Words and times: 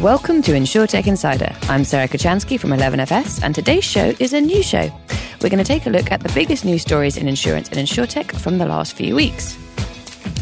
Welcome 0.00 0.40
to 0.42 0.52
InsurTech 0.52 1.06
Insider. 1.06 1.54
I'm 1.64 1.84
Sarah 1.84 2.08
Kocianski 2.08 2.58
from 2.58 2.70
11FS, 2.70 3.42
and 3.42 3.54
today's 3.54 3.84
show 3.84 4.14
is 4.18 4.32
a 4.32 4.40
new 4.40 4.62
show. 4.62 4.90
We're 5.42 5.50
going 5.50 5.58
to 5.58 5.64
take 5.64 5.84
a 5.84 5.90
look 5.90 6.10
at 6.10 6.20
the 6.20 6.32
biggest 6.34 6.64
news 6.64 6.80
stories 6.82 7.18
in 7.18 7.28
insurance 7.28 7.68
and 7.68 7.76
insurtech 7.78 8.32
from 8.32 8.56
the 8.56 8.64
last 8.64 8.94
few 8.94 9.14
weeks. 9.14 9.58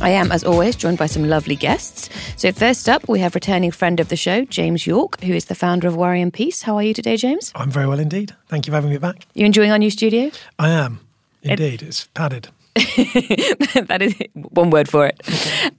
I 0.01 0.11
am, 0.11 0.31
as 0.31 0.45
always, 0.45 0.77
joined 0.77 0.99
by 0.99 1.07
some 1.07 1.25
lovely 1.29 1.57
guests. 1.57 2.09
So, 2.37 2.53
first 2.53 2.89
up, 2.89 3.09
we 3.09 3.19
have 3.19 3.35
returning 3.35 3.73
friend 3.73 3.99
of 3.99 4.11
the 4.11 4.17
show, 4.17 4.45
James 4.45 4.87
York, 4.87 5.21
who 5.23 5.33
is 5.33 5.47
the 5.47 5.57
founder 5.57 5.89
of 5.89 5.97
Worry 5.97 6.23
and 6.23 6.33
Peace. 6.33 6.63
How 6.63 6.77
are 6.77 6.83
you 6.85 6.95
today, 6.95 7.17
James? 7.17 7.51
I'm 7.57 7.71
very 7.71 7.87
well 7.89 7.99
indeed. 7.99 8.37
Thank 8.47 8.67
you 8.69 8.71
for 8.71 8.77
having 8.77 8.91
me 8.91 8.99
back. 8.99 9.27
You 9.35 9.45
enjoying 9.45 9.73
our 9.73 9.79
new 9.79 9.91
studio? 9.91 10.31
I 10.61 10.69
am, 10.71 11.01
indeed. 11.43 11.83
It- 11.83 11.89
it's 11.89 12.07
padded. 12.15 12.49
that 13.87 13.99
is 14.01 14.15
one 14.35 14.71
word 14.71 14.89
for 14.89 15.07
it. 15.07 15.21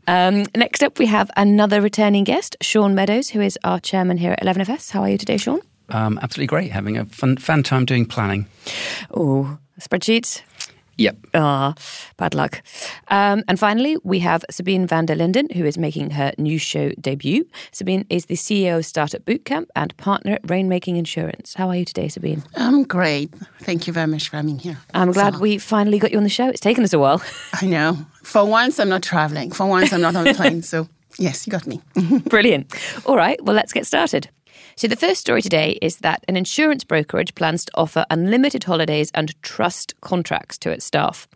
Um, 0.07 0.45
next 0.55 0.83
up, 0.83 0.99
we 0.99 1.05
have 1.05 1.31
another 1.37 1.81
returning 1.81 2.23
guest, 2.23 2.57
Shaun 2.61 2.95
Meadows, 2.95 3.29
who 3.29 3.41
is 3.41 3.57
our 3.63 3.79
chairman 3.79 4.17
here 4.17 4.33
at 4.33 4.41
11FS. 4.41 4.91
How 4.91 5.01
are 5.01 5.09
you 5.09 5.17
today, 5.17 5.37
Shaun? 5.37 5.61
Um, 5.89 6.19
absolutely 6.21 6.47
great. 6.47 6.71
Having 6.71 6.97
a 6.97 7.05
fun, 7.05 7.37
fun 7.37 7.63
time 7.63 7.85
doing 7.85 8.05
planning. 8.05 8.45
Oh, 9.11 9.57
spreadsheets. 9.79 10.41
Yep. 10.99 11.15
Ah, 11.33 11.73
bad 12.17 12.35
luck. 12.35 12.61
Um, 13.07 13.43
and 13.47 13.57
finally, 13.57 13.97
we 14.03 14.19
have 14.19 14.43
Sabine 14.51 14.85
Vanderlinden, 14.85 15.51
who 15.53 15.63
is 15.65 15.77
making 15.77 16.11
her 16.11 16.33
new 16.37 16.57
show 16.59 16.89
debut. 16.99 17.45
Sabine 17.71 18.05
is 18.09 18.25
the 18.25 18.35
CEO 18.35 18.79
of 18.79 18.83
Startupbootcamp 18.83 19.67
and 19.77 19.95
partner 19.97 20.33
at 20.33 20.43
Rainmaking 20.43 20.97
Insurance. 20.97 21.53
How 21.53 21.69
are 21.69 21.75
you 21.77 21.85
today, 21.85 22.09
Sabine? 22.09 22.43
I'm 22.55 22.83
great. 22.83 23.33
Thank 23.61 23.87
you 23.87 23.93
very 23.93 24.07
much 24.07 24.29
for 24.29 24.35
having 24.35 24.57
me 24.57 24.61
here. 24.61 24.77
I'm 24.93 25.11
glad 25.13 25.35
So, 25.35 25.39
we 25.39 25.57
finally 25.57 25.99
got 25.99 26.11
you 26.11 26.17
on 26.17 26.23
the 26.23 26.29
show. 26.29 26.49
It's 26.49 26.59
taken 26.59 26.83
us 26.83 26.91
a 26.91 26.99
while. 26.99 27.21
I 27.61 27.65
know. 27.65 27.97
For 28.23 28.43
once, 28.45 28.77
I'm 28.79 28.89
not 28.89 29.01
traveling. 29.01 29.51
For 29.51 29.65
once, 29.65 29.93
I'm 29.93 30.01
not 30.01 30.15
on 30.17 30.27
a 30.27 30.33
plane. 30.33 30.61
So, 30.69 30.87
yes, 31.17 31.47
you 31.47 31.51
got 31.51 31.65
me. 31.65 31.81
Brilliant. 32.29 32.75
All 33.05 33.15
right, 33.15 33.41
well, 33.43 33.55
let's 33.55 33.71
get 33.71 33.87
started. 33.87 34.29
So, 34.79 34.87
the 34.87 34.95
first 34.95 35.19
story 35.19 35.41
today 35.41 35.77
is 35.81 35.97
that 35.97 36.23
an 36.29 36.37
insurance 36.37 36.85
brokerage 36.85 37.35
plans 37.35 37.65
to 37.65 37.71
offer 37.75 38.05
unlimited 38.09 38.63
holidays 38.63 39.11
and 39.13 39.35
trust 39.43 39.93
contracts 39.99 40.57
to 40.59 40.71
its 40.71 40.85
staff. 40.85 41.27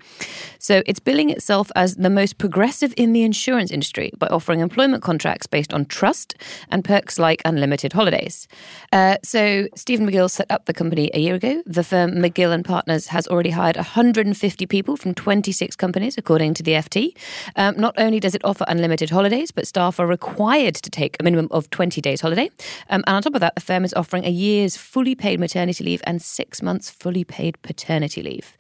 So, 0.60 0.82
it's 0.86 1.02
billing 1.02 1.30
itself 1.30 1.70
as 1.76 1.98
the 1.98 2.10
most 2.10 2.38
progressive 2.38 2.94
in 2.96 3.12
the 3.12 3.24
insurance 3.24 3.70
industry 3.70 4.14
by 4.18 4.28
offering 4.28 4.62
employment 4.62 5.04
contracts 5.04 5.46
based 5.46 5.74
on 5.74 5.88
trust 5.88 6.36
and 6.70 6.86
perks 6.86 7.20
like 7.20 7.42
unlimited 7.44 7.92
holidays. 7.92 8.48
Uh, 8.94 9.18
so, 9.26 9.68
Stephen 9.76 10.10
McGill 10.10 10.32
set 10.32 10.50
up 10.50 10.64
the 10.64 10.74
company 10.74 11.12
a 11.14 11.20
year 11.20 11.36
ago. 11.36 11.62
The 11.66 11.84
firm 11.84 12.12
McGill 12.12 12.54
and 12.54 12.64
Partners 12.64 13.08
has 13.08 13.28
already 13.28 13.50
hired 13.50 13.76
150 13.76 14.66
people 14.68 14.96
from 14.96 15.14
26 15.14 15.76
companies, 15.76 16.18
according 16.18 16.54
to 16.54 16.64
the 16.64 16.72
FT. 16.72 17.14
Um, 17.58 17.76
not 17.76 17.94
only 17.98 18.22
does 18.22 18.36
it 18.36 18.46
offer 18.46 18.64
unlimited 18.70 19.10
holidays, 19.10 19.52
but 19.52 19.68
staff 19.68 20.00
are 20.00 20.08
required 20.08 20.76
to 20.76 20.90
take 20.90 21.18
a 21.20 21.24
minimum 21.24 21.50
of 21.52 21.70
20 21.72 22.00
days 22.00 22.22
holiday. 22.22 22.50
Um, 22.90 23.04
and 23.06 23.18
on 23.18 23.22
top 23.22 23.33
of 23.36 23.42
that, 23.42 23.56
the 23.56 23.62
firm 23.62 23.84
is 23.84 23.94
offering 23.94 24.26
a 24.26 24.30
year's 24.30 24.78
fully 24.78 25.16
paid 25.16 25.40
maternity 25.40 25.84
leave 25.84 26.02
and 26.06 26.22
six 26.22 26.62
months 26.62 26.90
fully 26.90 27.24
paid 27.24 27.62
paternity 27.62 28.22
leave. 28.22 28.58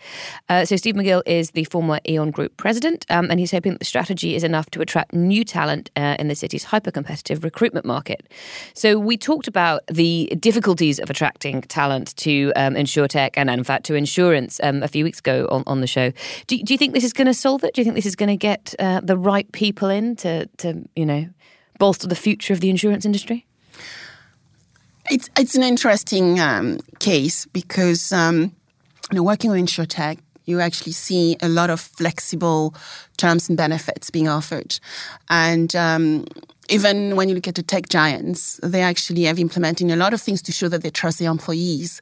Uh, 0.50 0.66
so 0.66 0.76
Steve 0.76 0.96
McGill 0.96 1.22
is 1.26 1.52
the 1.52 1.64
former 1.66 2.00
Aon 2.06 2.32
Group 2.32 2.58
president, 2.58 3.06
um, 3.10 3.30
and 3.30 3.40
he's 3.40 3.52
hoping 3.52 3.74
that 3.74 3.80
the 3.80 3.86
strategy 3.86 4.36
is 4.36 4.44
enough 4.44 4.70
to 4.72 4.82
attract 4.82 5.14
new 5.14 5.44
talent 5.44 5.90
uh, 5.96 6.16
in 6.20 6.28
the 6.28 6.36
city's 6.36 6.66
hyper-competitive 6.66 7.44
recruitment 7.44 7.86
market. 7.86 8.28
So 8.74 9.00
we 9.00 9.18
talked 9.18 9.48
about 9.48 9.82
the 9.88 10.32
difficulties 10.40 11.00
of 11.00 11.10
attracting 11.10 11.62
talent 11.64 12.16
to 12.18 12.52
um, 12.56 12.76
InsurTech 12.76 13.32
and, 13.36 13.50
in 13.50 13.64
fact, 13.64 13.86
to 13.86 13.96
insurance 13.96 14.60
um, 14.64 14.84
a 14.84 14.88
few 14.88 15.04
weeks 15.04 15.20
ago 15.20 15.48
on, 15.52 15.64
on 15.68 15.82
the 15.82 15.88
show. 15.88 16.12
Do, 16.48 16.58
do 16.58 16.74
you 16.74 16.78
think 16.78 16.94
this 16.94 17.04
is 17.04 17.14
going 17.14 17.28
to 17.28 17.34
solve 17.34 17.64
it? 17.64 17.74
Do 17.74 17.82
you 17.82 17.86
think 17.86 17.96
this 17.96 18.06
is 18.06 18.16
going 18.16 18.30
to 18.30 18.38
get 18.38 18.76
uh, 18.80 19.02
the 19.02 19.18
right 19.18 19.52
people 19.52 19.90
in 19.90 20.16
to, 20.18 20.46
to, 20.58 20.88
you 20.96 21.06
know, 21.06 21.30
bolster 21.80 22.08
the 22.08 22.16
future 22.16 22.54
of 22.54 22.60
the 22.60 22.70
insurance 22.70 23.06
industry? 23.06 23.46
It's, 25.10 25.30
it's 25.38 25.56
an 25.56 25.64
interesting 25.64 26.40
um, 26.40 26.80
case 27.00 27.46
because 27.48 28.12
um, 28.12 28.56
you 29.12 29.18
know, 29.18 29.24
working 29.24 29.52
with 29.52 29.60
InsurTech, 29.60 30.20
you 30.46 30.60
actually 30.60 30.92
see 30.92 31.38
a 31.42 31.50
lot 31.50 31.70
of 31.70 31.80
flexible 31.80 32.74
terms 33.18 33.48
and 33.48 33.58
benefits 33.58 34.10
being 34.10 34.28
offered. 34.28 34.80
And 35.30 35.76
um, 35.76 36.26
even 36.70 37.16
when 37.16 37.30
you 37.30 37.36
look 37.36 37.48
at 37.48 37.56
the 37.56 37.64
tech 37.64 37.90
giants, 37.90 38.60
they 38.64 38.82
actually 38.82 39.24
have 39.24 39.40
implementing 39.40 39.92
a 39.92 39.96
lot 39.96 40.14
of 40.14 40.22
things 40.22 40.42
to 40.44 40.52
show 40.52 40.68
that 40.70 40.84
they 40.84 40.90
trust 40.90 41.20
their 41.20 41.32
employees. 41.32 42.02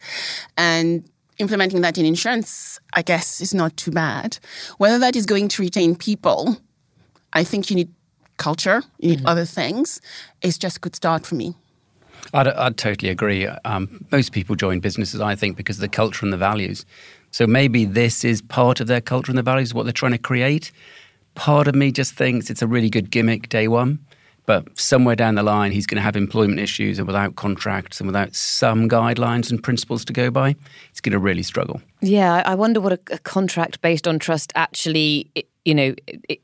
And 0.58 1.04
implementing 1.38 1.82
that 1.82 1.98
in 1.98 2.06
insurance, 2.06 2.80
I 2.94 3.02
guess, 3.02 3.42
is 3.42 3.54
not 3.54 3.76
too 3.78 3.92
bad. 3.92 4.38
Whether 4.78 5.00
that 5.00 5.16
is 5.16 5.26
going 5.26 5.48
to 5.50 5.62
retain 5.62 5.96
people, 5.96 6.58
I 7.34 7.44
think 7.44 7.70
you 7.70 7.76
need 7.76 7.90
culture, 8.38 8.84
you 9.00 9.10
need 9.12 9.26
other 9.26 9.46
things. 9.46 10.02
It's 10.42 10.58
just 10.58 10.78
a 10.78 10.80
good 10.80 10.96
start 10.96 11.26
for 11.26 11.36
me. 11.36 11.56
I'd, 12.34 12.48
I'd 12.48 12.78
totally 12.78 13.12
agree. 13.12 13.48
Um, 13.48 14.06
most 14.12 14.32
people 14.32 14.56
join 14.56 14.80
businesses, 14.80 15.22
I 15.22 15.36
think, 15.36 15.58
because 15.58 15.78
of 15.78 15.82
the 15.82 15.90
culture 15.90 16.26
and 16.26 16.32
the 16.34 16.38
values. 16.38 16.86
So 17.32 17.48
maybe 17.48 17.86
this 17.86 18.24
is 18.24 18.42
part 18.42 18.80
of 18.80 18.88
their 18.88 19.02
culture 19.02 19.32
and 19.32 19.38
the 19.38 19.44
values, 19.44 19.74
what 19.74 19.84
they're 19.84 19.94
trying 19.94 20.12
to 20.12 20.18
create. 20.18 20.72
Part 21.36 21.68
of 21.68 21.76
me 21.76 21.92
just 21.92 22.14
thinks 22.14 22.50
it's 22.50 22.62
a 22.62 22.68
really 22.68 22.90
good 22.90 23.10
gimmick 23.10 23.48
day 23.48 23.70
one, 23.70 24.00
but 24.46 24.78
somewhere 24.78 25.16
down 25.16 25.36
the 25.36 25.44
line, 25.44 25.72
he's 25.72 25.88
going 25.88 25.96
to 25.96 26.02
have 26.02 26.18
employment 26.18 26.60
issues, 26.60 26.98
and 26.98 27.08
without 27.08 27.36
contracts 27.36 28.02
and 28.02 28.08
without 28.08 28.36
some 28.36 28.90
guidelines 28.90 29.50
and 29.50 29.64
principles 29.64 30.04
to 30.06 30.14
go 30.14 30.30
by, 30.30 30.56
he's 30.90 31.00
going 31.00 31.14
to 31.14 31.20
really 31.20 31.44
struggle. 31.44 31.82
Yeah, 32.02 32.44
I 32.46 32.56
wonder 32.56 32.82
what 32.82 32.92
a, 32.92 33.00
a 33.12 33.20
contract 33.20 33.82
based 33.82 34.08
on 34.08 34.20
trust 34.20 34.52
actually, 34.56 35.32
you 35.64 35.74
know, 35.74 35.96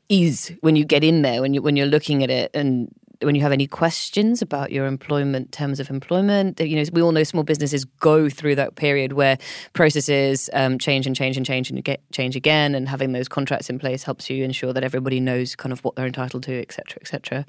is 0.08 0.52
when 0.62 0.74
you 0.74 0.86
get 0.86 1.04
in 1.04 1.20
there, 1.20 1.42
when 1.42 1.52
you 1.52 1.60
when 1.60 1.76
you're 1.76 1.86
looking 1.86 2.22
at 2.22 2.30
it, 2.30 2.50
and 2.54 2.88
when 3.22 3.34
you 3.34 3.42
have 3.42 3.52
any 3.52 3.66
questions 3.66 4.42
about 4.42 4.70
your 4.70 4.86
employment 4.86 5.50
terms 5.52 5.80
of 5.80 5.90
employment. 5.90 6.60
You 6.60 6.76
know, 6.76 6.84
we 6.92 7.02
all 7.02 7.12
know 7.12 7.24
small 7.24 7.42
businesses 7.42 7.84
go 7.84 8.28
through 8.28 8.54
that 8.56 8.76
period 8.76 9.12
where 9.14 9.38
processes 9.72 10.48
um, 10.52 10.78
change 10.78 11.06
and 11.06 11.16
change 11.16 11.36
and 11.36 11.44
change 11.44 11.70
and 11.70 11.82
get 11.82 12.00
change 12.12 12.36
again, 12.36 12.74
and 12.74 12.88
having 12.88 13.12
those 13.12 13.28
contracts 13.28 13.68
in 13.68 13.78
place 13.78 14.04
helps 14.04 14.30
you 14.30 14.44
ensure 14.44 14.72
that 14.72 14.84
everybody 14.84 15.20
knows 15.20 15.56
kind 15.56 15.72
of 15.72 15.82
what 15.84 15.96
they're 15.96 16.06
entitled 16.06 16.42
to, 16.44 16.60
et 16.60 16.72
cetera, 16.72 16.98
et 17.00 17.08
cetera. 17.08 17.46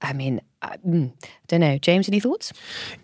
I 0.00 0.12
mean, 0.12 0.40
I 0.62 0.76
mm, 0.76 1.12
don't 1.48 1.60
know, 1.60 1.76
James. 1.78 2.08
Any 2.08 2.20
thoughts? 2.20 2.52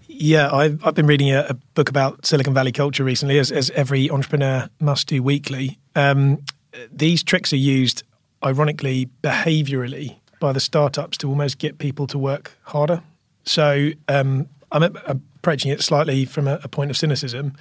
Yeah, 0.06 0.52
I've, 0.52 0.84
I've 0.86 0.94
been 0.94 1.08
reading 1.08 1.32
a, 1.32 1.40
a 1.48 1.54
book 1.74 1.88
about 1.88 2.24
Silicon 2.24 2.54
Valley 2.54 2.70
culture 2.70 3.02
recently, 3.02 3.38
as, 3.38 3.50
as 3.50 3.70
every 3.70 4.08
entrepreneur 4.10 4.68
must 4.78 5.08
do 5.08 5.20
weekly. 5.20 5.80
Um, 5.96 6.44
these 6.92 7.24
tricks 7.24 7.52
are 7.52 7.56
used, 7.56 8.04
ironically, 8.44 9.10
behaviorally 9.22 10.18
by 10.44 10.52
the 10.52 10.60
startups 10.60 11.16
to 11.16 11.26
almost 11.26 11.56
get 11.56 11.78
people 11.78 12.06
to 12.06 12.18
work 12.18 12.52
harder. 12.64 13.02
So 13.46 13.88
um, 14.08 14.46
I'm 14.70 14.82
approaching 14.82 15.70
it 15.70 15.82
slightly 15.82 16.26
from 16.26 16.46
a, 16.46 16.60
a 16.62 16.68
point 16.68 16.90
of 16.90 16.98
cynicism, 16.98 17.54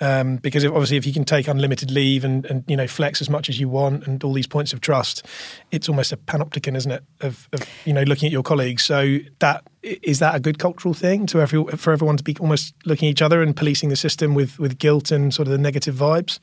um, 0.00 0.36
because 0.36 0.64
if, 0.64 0.72
obviously, 0.72 0.96
if 0.96 1.04
you 1.04 1.12
can 1.12 1.26
take 1.26 1.46
unlimited 1.46 1.90
leave 1.90 2.24
and, 2.24 2.46
and 2.46 2.64
you 2.66 2.74
know 2.74 2.86
flex 2.86 3.20
as 3.20 3.28
much 3.28 3.50
as 3.50 3.60
you 3.60 3.68
want 3.68 4.06
and 4.06 4.24
all 4.24 4.32
these 4.32 4.46
points 4.46 4.72
of 4.72 4.80
trust, 4.80 5.26
it's 5.70 5.90
almost 5.90 6.10
a 6.10 6.16
panopticon, 6.16 6.74
isn't 6.74 6.92
it? 6.92 7.04
Of, 7.20 7.50
of 7.52 7.68
you 7.84 7.92
know 7.92 8.02
looking 8.04 8.28
at 8.28 8.32
your 8.32 8.42
colleagues. 8.42 8.82
So 8.82 9.18
that 9.40 9.64
is 9.82 10.20
that 10.20 10.34
a 10.34 10.40
good 10.40 10.58
cultural 10.58 10.94
thing 10.94 11.26
to 11.26 11.40
every, 11.42 11.64
for 11.76 11.92
everyone 11.92 12.16
to 12.16 12.24
be 12.24 12.34
almost 12.40 12.74
looking 12.86 13.08
at 13.08 13.10
each 13.10 13.22
other 13.22 13.42
and 13.42 13.54
policing 13.54 13.90
the 13.90 13.96
system 13.96 14.34
with 14.34 14.58
with 14.58 14.78
guilt 14.78 15.10
and 15.10 15.34
sort 15.34 15.48
of 15.48 15.52
the 15.52 15.58
negative 15.58 15.96
vibes. 15.96 16.38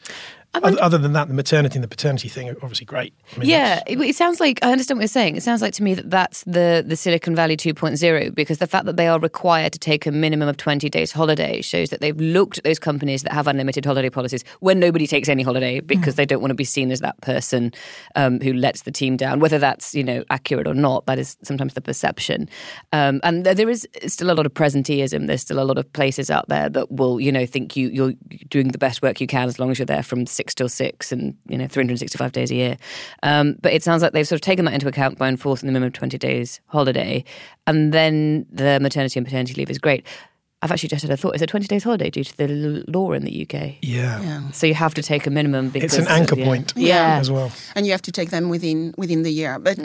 Other, 0.55 0.81
other 0.81 0.97
than 0.97 1.13
that, 1.13 1.27
the 1.27 1.33
maternity 1.35 1.75
and 1.75 1.83
the 1.83 1.87
paternity 1.87 2.27
thing 2.27 2.49
are 2.49 2.55
obviously 2.63 2.85
great. 2.85 3.13
I 3.35 3.39
mean, 3.39 3.49
Yeah, 3.49 3.83
it, 3.85 3.99
it 3.99 4.15
sounds 4.15 4.39
like 4.39 4.59
I 4.63 4.71
understand 4.71 4.97
what 4.97 5.03
you're 5.03 5.07
saying. 5.07 5.35
It 5.35 5.43
sounds 5.43 5.61
like 5.61 5.73
to 5.75 5.83
me 5.83 5.93
that 5.93 6.09
that's 6.09 6.43
the 6.45 6.83
the 6.85 6.95
Silicon 6.95 7.35
Valley 7.35 7.55
2.0 7.55 8.33
because 8.33 8.57
the 8.57 8.65
fact 8.67 8.85
that 8.85 8.97
they 8.97 9.07
are 9.07 9.19
required 9.19 9.73
to 9.73 9.79
take 9.79 10.07
a 10.07 10.11
minimum 10.11 10.49
of 10.49 10.57
20 10.57 10.89
days 10.89 11.11
holiday 11.11 11.61
shows 11.61 11.89
that 11.91 12.01
they've 12.01 12.19
looked 12.19 12.57
at 12.57 12.63
those 12.63 12.79
companies 12.79 13.21
that 13.23 13.31
have 13.31 13.47
unlimited 13.47 13.85
holiday 13.85 14.09
policies 14.09 14.43
when 14.59 14.79
nobody 14.79 15.05
takes 15.05 15.29
any 15.29 15.43
holiday 15.43 15.79
because 15.81 16.15
they 16.15 16.25
don't 16.25 16.41
want 16.41 16.49
to 16.51 16.55
be 16.55 16.63
seen 16.65 16.91
as 16.91 16.99
that 16.99 17.19
person 17.21 17.71
um, 18.15 18.39
who 18.41 18.51
lets 18.53 18.81
the 18.81 18.91
team 18.91 19.17
down. 19.17 19.39
Whether 19.39 19.59
that's 19.59 19.93
you 19.93 20.03
know 20.03 20.23
accurate 20.31 20.67
or 20.67 20.73
not, 20.73 21.05
that 21.05 21.19
is 21.19 21.37
sometimes 21.43 21.75
the 21.75 21.81
perception. 21.81 22.49
Um, 22.91 23.19
and 23.23 23.45
there- 23.45 23.53
there 23.55 23.69
is 23.69 23.87
still 24.07 24.31
a 24.31 24.33
lot 24.33 24.45
of 24.45 24.53
presenteeism. 24.53 25.27
There's 25.27 25.41
still 25.41 25.59
a 25.59 25.63
lot 25.65 25.77
of 25.77 25.91
places 25.93 26.31
out 26.31 26.47
there 26.49 26.69
that 26.69 26.91
will 26.91 27.19
you 27.19 27.31
know 27.31 27.45
think 27.45 27.75
you 27.75 27.89
you're 27.89 28.13
doing 28.49 28.69
the 28.69 28.77
best 28.77 29.01
work 29.01 29.21
you 29.21 29.27
can 29.27 29.47
as 29.47 29.59
long 29.59 29.69
as 29.69 29.77
you're 29.77 29.85
there 29.85 30.01
from 30.03 30.25
six 30.39 30.53
till 30.55 30.69
six 30.69 31.11
and 31.13 31.35
you 31.51 31.57
know 31.57 31.67
365 31.67 32.31
days 32.31 32.49
a 32.51 32.55
year. 32.55 32.77
Um, 33.23 33.55
but 33.61 33.71
it 33.73 33.83
sounds 33.83 34.01
like 34.03 34.13
they've 34.13 34.27
sort 34.27 34.37
of 34.41 34.45
taken 34.51 34.65
that 34.65 34.73
into 34.73 34.87
account 34.87 35.17
by 35.17 35.27
enforcing 35.27 35.67
the 35.67 35.73
minimum 35.73 35.91
20 35.91 36.17
days 36.17 36.61
holiday, 36.67 37.23
and 37.67 37.93
then 37.93 38.45
the 38.61 38.79
maternity 38.79 39.19
and 39.19 39.25
paternity 39.27 39.53
leave 39.55 39.69
is 39.69 39.77
great. 39.87 40.05
I've 40.61 40.71
actually 40.73 40.89
just 40.89 41.03
had 41.03 41.11
a 41.11 41.15
thought. 41.21 41.35
Is 41.35 41.41
it 41.41 41.47
20 41.47 41.67
days 41.67 41.83
holiday 41.85 42.09
due 42.09 42.25
to 42.25 42.35
the 42.41 42.47
l- 42.49 42.83
law 42.95 43.13
in 43.13 43.23
the 43.23 43.35
UK? 43.43 43.55
Yeah. 43.81 44.21
Yeah. 44.21 44.51
So 44.51 44.67
you 44.67 44.73
have 44.73 44.93
to 44.95 45.01
take 45.01 45.25
a 45.25 45.29
minimum 45.29 45.69
because 45.69 45.93
It's 45.97 46.05
an 46.05 46.11
anchor 46.19 46.35
yeah. 46.37 46.45
point 46.49 46.73
Yeah. 46.75 47.17
as 47.21 47.29
well. 47.31 47.49
and 47.75 47.85
you 47.85 47.93
have 47.93 48.01
to 48.09 48.11
take 48.11 48.29
them 48.29 48.49
within 48.49 48.93
within 48.97 49.23
the 49.23 49.31
year. 49.31 49.57
But 49.67 49.77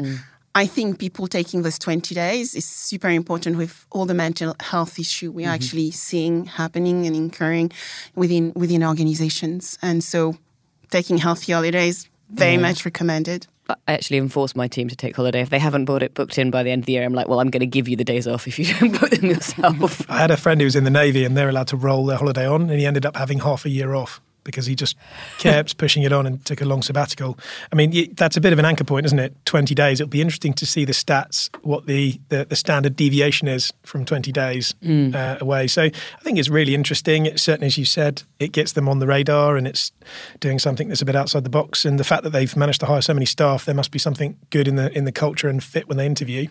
I 0.63 0.67
think 0.67 0.99
people 0.99 1.27
taking 1.29 1.63
those 1.63 1.79
20 1.79 2.15
days 2.15 2.55
is 2.55 2.65
super 2.65 3.09
important 3.11 3.57
with 3.57 3.87
all 3.95 4.07
the 4.07 4.15
mental 4.15 4.55
health 4.71 4.99
issue 4.99 5.31
we're 5.37 5.49
actually 5.57 5.91
seeing 5.93 6.47
happening 6.47 7.07
and 7.07 7.15
incurring 7.17 7.71
within 8.17 8.53
within 8.57 8.83
organizations. 8.83 9.79
And 9.83 10.03
so 10.03 10.35
taking 10.95 11.19
healthy 11.19 11.53
holidays 11.53 12.09
very 12.31 12.57
much 12.57 12.85
recommended. 12.85 13.49
I 13.69 13.75
actually 13.89 14.19
enforce 14.19 14.55
my 14.55 14.69
team 14.69 14.89
to 14.89 14.95
take 14.95 15.17
holiday. 15.17 15.41
If 15.41 15.51
they 15.51 15.59
haven't 15.59 15.87
bought 15.87 16.05
it 16.05 16.15
booked 16.15 16.39
in 16.39 16.53
by 16.53 16.63
the 16.63 16.71
end 16.71 16.83
of 16.83 16.87
the 16.87 16.93
year, 16.93 17.05
I'm 17.05 17.15
like, 17.15 17.27
well, 17.27 17.41
I'm 17.41 17.51
going 17.51 17.61
to 17.61 17.67
give 17.67 17.89
you 17.89 17.97
the 17.97 18.05
days 18.05 18.29
off 18.29 18.47
if 18.47 18.61
you 18.61 18.67
don't 18.81 19.01
book 19.01 19.11
them 19.11 19.31
yourself. 19.31 20.09
I 20.09 20.19
had 20.19 20.31
a 20.31 20.37
friend 20.37 20.61
who 20.61 20.67
was 20.67 20.77
in 20.77 20.85
the 20.85 20.91
Navy 20.91 21.25
and 21.25 21.37
they're 21.37 21.49
allowed 21.49 21.67
to 21.69 21.77
roll 21.77 22.07
their 22.07 22.19
holiday 22.19 22.47
on, 22.47 22.71
and 22.71 22.79
he 22.79 22.87
ended 22.87 23.05
up 23.05 23.17
having 23.17 23.41
half 23.41 23.65
a 23.65 23.71
year 23.71 23.95
off 23.95 24.21
because 24.45 24.67
he 24.67 24.75
just 24.75 24.97
kept 25.39 25.77
pushing 25.79 26.03
it 26.03 26.13
on 26.13 26.27
and 26.27 26.45
took 26.45 26.61
a 26.61 26.65
long 26.65 26.83
sabbatical. 26.83 27.39
I 27.73 27.77
mean, 27.77 28.15
that's 28.15 28.37
a 28.37 28.41
bit 28.41 28.53
of 28.53 28.59
an 28.59 28.65
anchor 28.65 28.85
point, 28.85 29.07
isn't 29.07 29.19
it? 29.19 29.35
20 29.47 29.75
days. 29.75 30.01
It'll 30.01 30.11
be 30.11 30.21
interesting 30.21 30.53
to 30.55 30.67
see 30.67 30.85
the 30.85 30.93
stats, 30.93 31.49
what 31.63 31.87
the, 31.87 32.21
the, 32.29 32.45
the 32.45 32.57
standard 32.57 32.97
deviation 32.97 33.49
is 33.49 33.73
from 33.83 34.05
20 34.05 34.33
days 34.33 34.75
uh, 34.85 35.39
away. 35.41 35.67
So 35.67 35.83
I 35.83 36.21
think 36.23 36.39
it's 36.39 36.49
really 36.49 36.75
interesting. 36.75 37.27
It, 37.27 37.41
certainly, 37.41 37.67
as 37.67 37.79
you 37.79 37.85
said, 37.85 38.23
it 38.39 38.53
gets 38.53 38.73
them 38.73 38.89
on 38.89 38.99
the 38.99 39.07
radar 39.07 39.57
and 39.57 39.67
it's 39.67 39.93
doing 40.41 40.59
something 40.59 40.89
that's 40.89 41.03
a 41.03 41.05
bit 41.05 41.17
outside 41.17 41.45
the 41.45 41.51
box. 41.51 41.85
And 41.85 41.99
the 41.99 42.05
fact 42.05 42.23
that 42.25 42.31
they've 42.31 42.57
managed 42.57 42.81
to 42.81 42.87
hire 42.87 43.01
so 43.01 43.15
many 43.15 43.27
staff, 43.27 43.65
there 43.65 43.75
must 43.75 43.91
be 43.91 43.99
something 43.99 44.37
good 44.51 44.69
in 44.69 44.77
the 44.77 44.97
in 44.97 45.05
the 45.05 45.13
culture 45.13 45.49
and 45.49 45.63
fit 45.63 45.89
when 45.89 45.97
they 45.97 46.07
interview, 46.07 46.49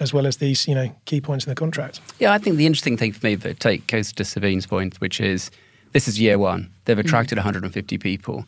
as 0.00 0.12
well 0.12 0.26
as 0.26 0.38
these 0.38 0.66
you 0.66 0.74
know 0.74 0.94
key 1.04 1.20
points 1.20 1.44
in 1.44 1.50
the 1.50 1.54
contract. 1.54 2.00
Yeah, 2.18 2.32
I 2.32 2.38
think 2.38 2.56
the 2.56 2.66
interesting 2.66 2.96
thing 2.96 3.12
for 3.12 3.26
me 3.26 3.34
that 3.36 3.60
take 3.60 3.86
goes 3.86 4.12
to 4.12 4.24
Sabine's 4.24 4.66
point, 4.66 5.00
which 5.00 5.20
is 5.20 5.50
this 5.96 6.06
is 6.06 6.20
year 6.20 6.38
one. 6.38 6.70
They've 6.84 6.94
mm. 6.94 7.00
attracted 7.00 7.38
150 7.38 7.96
people. 7.96 8.44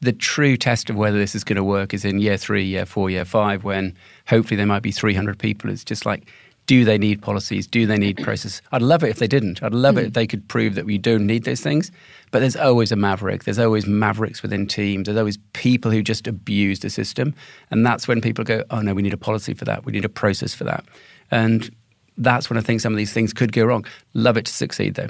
The 0.00 0.12
true 0.12 0.56
test 0.56 0.88
of 0.90 0.94
whether 0.94 1.18
this 1.18 1.34
is 1.34 1.42
going 1.42 1.56
to 1.56 1.64
work 1.64 1.92
is 1.92 2.04
in 2.04 2.20
year 2.20 2.36
three, 2.36 2.62
year 2.62 2.86
four, 2.86 3.10
year 3.10 3.24
five, 3.24 3.64
when 3.64 3.96
hopefully 4.28 4.56
there 4.56 4.64
might 4.64 4.84
be 4.84 4.92
300 4.92 5.36
people. 5.36 5.70
It's 5.70 5.82
just 5.82 6.06
like, 6.06 6.30
do 6.66 6.84
they 6.84 6.96
need 6.96 7.20
policies? 7.20 7.66
Do 7.66 7.84
they 7.84 7.98
need 7.98 8.22
process? 8.22 8.62
I'd 8.70 8.80
love 8.80 9.02
it 9.02 9.08
if 9.08 9.18
they 9.18 9.26
didn't. 9.26 9.60
I'd 9.60 9.74
love 9.74 9.98
it 9.98 10.04
if 10.04 10.10
mm. 10.10 10.14
they 10.14 10.26
could 10.28 10.46
prove 10.46 10.76
that 10.76 10.86
we 10.86 10.96
don't 10.96 11.26
need 11.26 11.42
those 11.42 11.60
things. 11.60 11.90
But 12.30 12.38
there's 12.38 12.54
always 12.54 12.92
a 12.92 12.96
maverick. 12.96 13.42
There's 13.42 13.58
always 13.58 13.88
mavericks 13.88 14.40
within 14.40 14.68
teams. 14.68 15.06
There's 15.06 15.18
always 15.18 15.38
people 15.52 15.90
who 15.90 16.00
just 16.00 16.28
abuse 16.28 16.78
the 16.78 16.90
system. 16.90 17.34
And 17.72 17.84
that's 17.84 18.06
when 18.06 18.20
people 18.20 18.44
go, 18.44 18.62
oh 18.70 18.82
no, 18.82 18.94
we 18.94 19.02
need 19.02 19.14
a 19.14 19.16
policy 19.18 19.52
for 19.52 19.64
that. 19.64 19.84
We 19.84 19.90
need 19.90 20.04
a 20.04 20.08
process 20.08 20.54
for 20.54 20.62
that. 20.62 20.84
And 21.32 21.74
that's 22.18 22.48
when 22.48 22.56
I 22.56 22.60
think 22.60 22.80
some 22.80 22.92
of 22.92 22.98
these 22.98 23.12
things 23.12 23.32
could 23.32 23.50
go 23.50 23.64
wrong. 23.64 23.84
Love 24.12 24.36
it 24.36 24.46
to 24.46 24.52
succeed 24.52 24.94
though. 24.94 25.08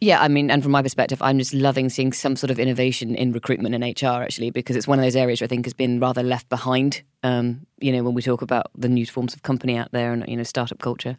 Yeah, 0.00 0.22
I 0.22 0.28
mean, 0.28 0.50
and 0.50 0.62
from 0.62 0.72
my 0.72 0.82
perspective, 0.82 1.20
I'm 1.20 1.38
just 1.38 1.52
loving 1.52 1.90
seeing 1.90 2.14
some 2.14 2.34
sort 2.34 2.50
of 2.50 2.58
innovation 2.58 3.14
in 3.14 3.32
recruitment 3.32 3.74
and 3.74 3.84
HR 3.84 4.22
actually, 4.22 4.50
because 4.50 4.74
it's 4.74 4.88
one 4.88 4.98
of 4.98 5.04
those 5.04 5.16
areas 5.16 5.42
I 5.42 5.46
think 5.46 5.66
has 5.66 5.74
been 5.74 6.00
rather 6.00 6.22
left 6.22 6.48
behind. 6.48 7.02
Um, 7.22 7.66
you 7.80 7.92
know, 7.92 8.02
when 8.02 8.14
we 8.14 8.22
talk 8.22 8.40
about 8.40 8.70
the 8.74 8.88
new 8.88 9.04
forms 9.04 9.34
of 9.34 9.42
company 9.42 9.76
out 9.76 9.92
there 9.92 10.12
and 10.14 10.26
you 10.26 10.38
know 10.38 10.42
startup 10.42 10.78
culture. 10.78 11.18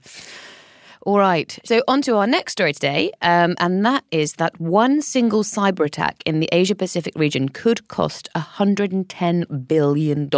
All 1.03 1.17
right, 1.17 1.57
so 1.65 1.81
on 1.87 2.03
to 2.03 2.17
our 2.17 2.27
next 2.27 2.51
story 2.51 2.73
today, 2.73 3.11
um, 3.23 3.55
and 3.59 3.83
that 3.83 4.03
is 4.11 4.33
that 4.33 4.59
one 4.61 5.01
single 5.01 5.41
cyber 5.41 5.83
attack 5.83 6.21
in 6.27 6.41
the 6.41 6.49
Asia 6.51 6.75
Pacific 6.75 7.13
region 7.15 7.49
could 7.49 7.87
cost 7.87 8.29
$110 8.35 9.67
billion. 9.67 10.29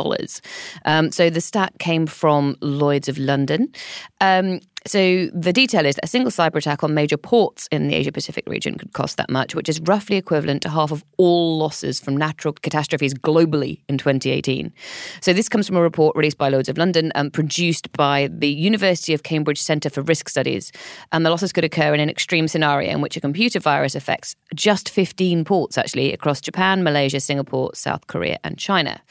Um, 0.85 1.11
so 1.11 1.29
the 1.29 1.41
stat 1.41 1.73
came 1.79 2.07
from 2.07 2.55
Lloyd's 2.61 3.09
of 3.09 3.17
London. 3.17 3.73
Um, 4.21 4.61
so 4.85 5.27
the 5.33 5.53
detail 5.53 5.85
is 5.85 5.95
that 5.95 6.03
a 6.03 6.07
single 6.07 6.31
cyber 6.31 6.55
attack 6.55 6.83
on 6.83 6.93
major 6.93 7.17
ports 7.17 7.67
in 7.71 7.87
the 7.87 7.95
Asia 7.95 8.11
Pacific 8.11 8.43
region 8.47 8.77
could 8.77 8.91
cost 8.93 9.17
that 9.17 9.29
much, 9.29 9.55
which 9.55 9.69
is 9.69 9.79
roughly 9.81 10.17
equivalent 10.17 10.61
to 10.63 10.69
half 10.69 10.91
of 10.91 11.03
all 11.17 11.57
losses 11.57 11.99
from 11.99 12.17
natural 12.17 12.53
catastrophes 12.53 13.13
globally 13.13 13.81
in 13.87 13.97
2018. 13.97 14.73
So 15.21 15.31
this 15.31 15.47
comes 15.47 15.67
from 15.67 15.77
a 15.77 15.81
report 15.81 16.15
released 16.15 16.37
by 16.37 16.49
Lloyd's 16.49 16.69
of 16.69 16.77
London 16.77 17.11
and 17.15 17.31
produced 17.31 17.91
by 17.93 18.29
the 18.31 18.49
University 18.49 19.13
of 19.13 19.23
Cambridge 19.23 19.61
Centre 19.61 19.89
for 19.89 20.01
Risk 20.01 20.27
Studies. 20.27 20.71
And 21.11 21.25
the 21.25 21.29
losses 21.29 21.53
could 21.53 21.63
occur 21.63 21.93
in 21.93 21.99
an 21.99 22.09
extreme 22.09 22.47
scenario 22.47 22.91
in 22.91 22.99
which 22.99 23.15
a 23.15 23.21
computer 23.21 23.59
virus 23.59 23.95
affects 23.95 24.35
just 24.53 24.89
15 24.89 25.45
ports 25.45 25.77
actually 25.77 26.11
across 26.11 26.41
Japan, 26.41 26.83
Malaysia, 26.83 27.19
Singapore, 27.19 27.71
South 27.73 28.07
Korea, 28.07 28.37
and 28.43 28.57
China. 28.57 29.01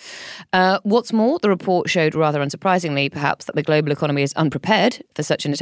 Uh, 0.53 0.81
what's 0.83 1.13
more, 1.13 1.39
the 1.39 1.49
report 1.49 1.89
showed 1.89 2.15
rather 2.15 2.45
unsurprisingly, 2.45 3.11
perhaps, 3.11 3.47
that 3.47 3.57
the 3.57 3.63
global 3.63 3.91
economy 3.91 4.23
is 4.23 4.33
unprepared 4.35 5.03
for 5.15 5.23
such 5.23 5.47
an 5.47 5.53
attack, 5.53 5.62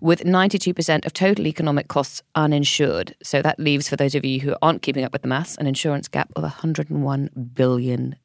with 0.00 0.20
92% 0.20 1.06
of 1.06 1.12
total 1.12 1.46
economic 1.46 1.88
costs 1.88 2.22
uninsured. 2.34 3.14
So 3.22 3.42
that 3.42 3.58
leaves, 3.58 3.88
for 3.88 3.96
those 3.96 4.14
of 4.14 4.24
you 4.24 4.40
who 4.40 4.54
aren't 4.62 4.82
keeping 4.82 5.04
up 5.04 5.12
with 5.12 5.22
the 5.22 5.28
maths, 5.28 5.56
an 5.56 5.66
insurance 5.66 6.08
gap 6.08 6.30
of 6.36 6.44
$101 6.44 7.54
billion. 7.54 8.16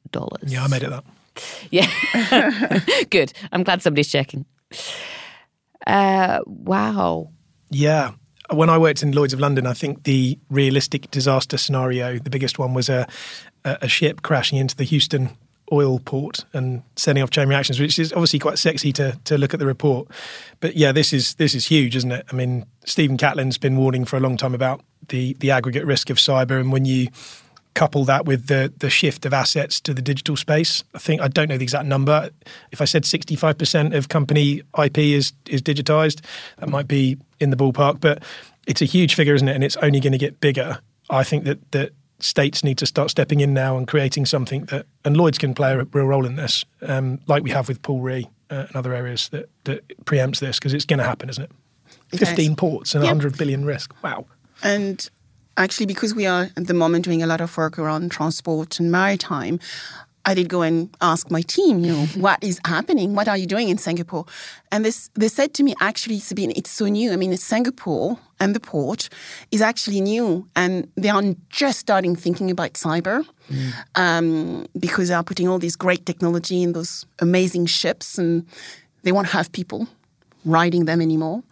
Yeah, 0.46 0.64
I 0.64 0.68
made 0.68 0.82
it 0.82 0.92
up. 0.92 1.06
Yeah. 1.70 1.88
Good. 3.10 3.32
I'm 3.52 3.62
glad 3.62 3.82
somebody's 3.82 4.10
checking. 4.10 4.44
Uh, 5.86 6.40
wow. 6.46 7.30
Yeah. 7.70 8.12
When 8.50 8.68
I 8.68 8.76
worked 8.76 9.02
in 9.02 9.12
Lloyd's 9.12 9.32
of 9.32 9.40
London, 9.40 9.66
I 9.66 9.72
think 9.72 10.04
the 10.04 10.38
realistic 10.50 11.10
disaster 11.10 11.56
scenario, 11.56 12.18
the 12.18 12.28
biggest 12.28 12.58
one 12.58 12.74
was 12.74 12.88
a 12.88 13.06
a 13.64 13.88
ship 13.88 14.22
crashing 14.22 14.58
into 14.58 14.76
the 14.76 14.84
Houston 14.84 15.30
oil 15.72 15.98
port 15.98 16.44
and 16.52 16.82
setting 16.96 17.22
off 17.22 17.30
chain 17.30 17.48
reactions, 17.48 17.80
which 17.80 17.98
is 17.98 18.12
obviously 18.12 18.38
quite 18.38 18.58
sexy 18.58 18.92
to 18.92 19.18
to 19.24 19.38
look 19.38 19.54
at 19.54 19.60
the 19.60 19.66
report. 19.66 20.08
But 20.60 20.76
yeah, 20.76 20.92
this 20.92 21.12
is 21.12 21.34
this 21.34 21.54
is 21.54 21.66
huge, 21.66 21.96
isn't 21.96 22.12
it? 22.12 22.26
I 22.30 22.36
mean, 22.36 22.66
Stephen 22.84 23.16
Catlin's 23.16 23.58
been 23.58 23.76
warning 23.76 24.04
for 24.04 24.16
a 24.16 24.20
long 24.20 24.36
time 24.36 24.54
about 24.54 24.82
the 25.08 25.34
the 25.40 25.50
aggregate 25.50 25.86
risk 25.86 26.10
of 26.10 26.18
cyber, 26.18 26.60
and 26.60 26.70
when 26.70 26.84
you 26.84 27.08
couple 27.74 28.04
that 28.04 28.26
with 28.26 28.46
the 28.46 28.72
the 28.78 28.90
shift 28.90 29.24
of 29.24 29.32
assets 29.32 29.80
to 29.80 29.94
the 29.94 30.02
digital 30.02 30.36
space. 30.36 30.84
I 30.94 30.98
think 30.98 31.20
I 31.20 31.28
don't 31.28 31.48
know 31.48 31.56
the 31.56 31.62
exact 31.62 31.86
number. 31.86 32.30
If 32.70 32.80
I 32.80 32.84
said 32.84 33.04
65% 33.04 33.96
of 33.96 34.08
company 34.08 34.62
IP 34.78 34.98
is 34.98 35.32
is 35.48 35.62
digitized, 35.62 36.20
that 36.58 36.68
might 36.68 36.88
be 36.88 37.18
in 37.40 37.50
the 37.50 37.56
ballpark, 37.56 38.00
but 38.00 38.22
it's 38.66 38.82
a 38.82 38.84
huge 38.84 39.14
figure, 39.14 39.34
isn't 39.34 39.48
it? 39.48 39.54
And 39.54 39.64
it's 39.64 39.76
only 39.78 40.00
going 40.00 40.12
to 40.12 40.18
get 40.18 40.40
bigger. 40.40 40.80
I 41.10 41.24
think 41.24 41.44
that 41.44 41.72
that 41.72 41.92
states 42.22 42.62
need 42.64 42.78
to 42.78 42.86
start 42.86 43.10
stepping 43.10 43.40
in 43.40 43.52
now 43.52 43.76
and 43.76 43.86
creating 43.86 44.26
something 44.26 44.64
that 44.66 44.86
and 45.04 45.16
Lloyd's 45.16 45.38
can 45.38 45.54
play 45.54 45.72
a 45.72 45.84
real 45.84 46.06
role 46.06 46.24
in 46.24 46.36
this, 46.36 46.64
um, 46.82 47.20
like 47.26 47.42
we 47.42 47.50
have 47.50 47.68
with 47.68 47.82
Pool 47.82 48.00
Re 48.00 48.28
uh, 48.50 48.66
and 48.68 48.76
other 48.76 48.94
areas 48.94 49.28
that 49.30 49.48
that 49.64 49.86
preempts 50.04 50.38
this 50.40 50.58
because 50.58 50.72
it's 50.74 50.84
going 50.84 50.98
to 50.98 51.04
happen, 51.04 51.28
isn't 51.28 51.44
it? 51.44 51.50
It 52.12 52.20
has. 52.20 52.28
15 52.28 52.56
ports 52.56 52.94
and 52.94 53.02
Yep. 53.04 53.10
100 53.10 53.38
billion 53.38 53.64
risk. 53.64 53.94
Wow. 54.02 54.26
And 54.62 55.08
actually, 55.56 55.86
because 55.86 56.14
we 56.14 56.26
are 56.26 56.50
at 56.56 56.66
the 56.66 56.74
moment 56.74 57.04
doing 57.04 57.22
a 57.22 57.26
lot 57.26 57.40
of 57.40 57.56
work 57.56 57.78
around 57.78 58.10
transport 58.10 58.78
and 58.78 58.92
maritime, 58.92 59.58
I 60.24 60.34
did 60.34 60.48
go 60.48 60.62
and 60.62 60.94
ask 61.00 61.30
my 61.30 61.42
team, 61.42 61.80
you 61.80 61.92
know, 61.92 62.06
what 62.16 62.42
is 62.42 62.60
happening? 62.64 63.14
What 63.14 63.28
are 63.28 63.36
you 63.36 63.46
doing 63.46 63.68
in 63.68 63.78
Singapore? 63.78 64.24
And 64.70 64.84
this, 64.84 65.10
they 65.14 65.28
said 65.28 65.54
to 65.54 65.62
me, 65.62 65.74
actually, 65.80 66.20
Sabine, 66.20 66.52
it's 66.56 66.70
so 66.70 66.86
new. 66.86 67.12
I 67.12 67.16
mean, 67.16 67.36
Singapore 67.36 68.18
and 68.40 68.54
the 68.54 68.60
port 68.60 69.08
is 69.50 69.60
actually 69.60 70.00
new, 70.00 70.48
and 70.56 70.88
they 70.96 71.08
are 71.08 71.22
just 71.48 71.78
starting 71.78 72.16
thinking 72.16 72.50
about 72.50 72.72
cyber 72.74 73.24
um, 73.94 74.66
because 74.78 75.08
they 75.08 75.14
are 75.14 75.22
putting 75.22 75.48
all 75.48 75.58
this 75.58 75.76
great 75.76 76.06
technology 76.06 76.62
in 76.62 76.72
those 76.72 77.06
amazing 77.20 77.66
ships, 77.66 78.18
and 78.18 78.46
they 79.02 79.12
won't 79.12 79.28
have 79.28 79.52
people 79.52 79.86
riding 80.44 80.86
them 80.86 81.00
anymore. 81.00 81.42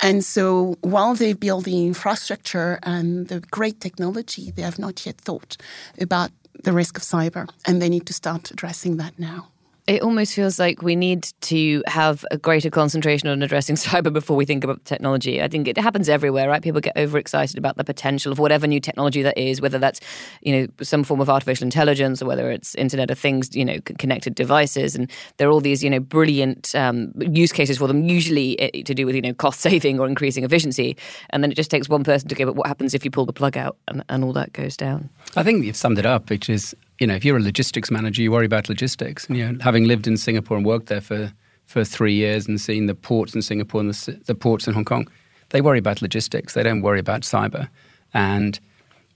And 0.00 0.24
so 0.24 0.76
while 0.80 1.14
they 1.14 1.32
build 1.34 1.64
the 1.64 1.86
infrastructure 1.86 2.78
and 2.82 3.28
the 3.28 3.40
great 3.40 3.80
technology, 3.80 4.50
they 4.50 4.62
have 4.62 4.78
not 4.78 5.06
yet 5.06 5.16
thought 5.18 5.56
about 6.00 6.30
the 6.62 6.72
risk 6.72 6.96
of 6.96 7.02
cyber, 7.02 7.48
and 7.66 7.80
they 7.80 7.88
need 7.88 8.06
to 8.06 8.12
start 8.12 8.50
addressing 8.50 8.96
that 8.98 9.18
now. 9.18 9.48
It 9.86 10.00
almost 10.00 10.32
feels 10.32 10.58
like 10.58 10.80
we 10.80 10.96
need 10.96 11.28
to 11.42 11.82
have 11.86 12.24
a 12.30 12.38
greater 12.38 12.70
concentration 12.70 13.28
on 13.28 13.42
addressing 13.42 13.76
cyber 13.76 14.10
before 14.10 14.34
we 14.34 14.46
think 14.46 14.64
about 14.64 14.82
technology. 14.86 15.42
I 15.42 15.48
think 15.48 15.68
it 15.68 15.76
happens 15.76 16.08
everywhere, 16.08 16.48
right? 16.48 16.62
People 16.62 16.80
get 16.80 16.96
overexcited 16.96 17.58
about 17.58 17.76
the 17.76 17.84
potential 17.84 18.32
of 18.32 18.38
whatever 18.38 18.66
new 18.66 18.80
technology 18.80 19.20
that 19.22 19.36
is, 19.36 19.60
whether 19.60 19.78
that's 19.78 20.00
you 20.40 20.52
know 20.56 20.66
some 20.82 21.04
form 21.04 21.20
of 21.20 21.28
artificial 21.28 21.64
intelligence 21.64 22.22
or 22.22 22.26
whether 22.26 22.50
it's 22.50 22.74
Internet 22.76 23.10
of 23.10 23.18
Things, 23.18 23.54
you 23.54 23.64
know, 23.64 23.78
connected 23.98 24.34
devices, 24.34 24.96
and 24.96 25.10
there 25.36 25.48
are 25.48 25.52
all 25.52 25.60
these 25.60 25.84
you 25.84 25.90
know 25.90 26.00
brilliant 26.00 26.74
um, 26.74 27.12
use 27.18 27.52
cases 27.52 27.76
for 27.76 27.86
them, 27.86 28.08
usually 28.08 28.58
eh, 28.60 28.82
to 28.84 28.94
do 28.94 29.04
with 29.04 29.14
you 29.14 29.22
know 29.22 29.34
cost 29.34 29.60
saving 29.60 30.00
or 30.00 30.06
increasing 30.06 30.44
efficiency, 30.44 30.96
and 31.28 31.44
then 31.44 31.52
it 31.52 31.56
just 31.56 31.70
takes 31.70 31.90
one 31.90 32.04
person 32.04 32.28
to 32.28 32.34
go. 32.34 32.46
But 32.46 32.56
what 32.56 32.66
happens 32.66 32.94
if 32.94 33.04
you 33.04 33.10
pull 33.10 33.26
the 33.26 33.34
plug 33.34 33.58
out 33.58 33.76
and, 33.88 34.02
and 34.08 34.24
all 34.24 34.32
that 34.32 34.54
goes 34.54 34.78
down? 34.78 35.10
I 35.36 35.42
think 35.42 35.64
you've 35.64 35.76
summed 35.76 35.98
it 35.98 36.06
up, 36.06 36.30
which 36.30 36.48
is, 36.48 36.74
you 36.98 37.06
know, 37.06 37.14
if 37.14 37.24
you're 37.24 37.36
a 37.36 37.42
logistics 37.42 37.90
manager, 37.90 38.22
you 38.22 38.30
worry 38.30 38.46
about 38.46 38.68
logistics. 38.68 39.26
And, 39.26 39.36
you 39.36 39.52
know, 39.52 39.58
having 39.62 39.84
lived 39.84 40.06
in 40.06 40.16
Singapore 40.16 40.56
and 40.56 40.64
worked 40.64 40.86
there 40.86 41.00
for, 41.00 41.32
for 41.66 41.84
three 41.84 42.14
years 42.14 42.46
and 42.46 42.60
seen 42.60 42.86
the 42.86 42.94
ports 42.94 43.34
in 43.34 43.42
Singapore 43.42 43.80
and 43.80 43.90
the, 43.90 44.20
the 44.26 44.34
ports 44.34 44.66
in 44.66 44.74
Hong 44.74 44.84
Kong, 44.84 45.08
they 45.50 45.60
worry 45.60 45.78
about 45.78 46.02
logistics. 46.02 46.54
They 46.54 46.62
don't 46.62 46.82
worry 46.82 47.00
about 47.00 47.22
cyber. 47.22 47.68
And 48.12 48.58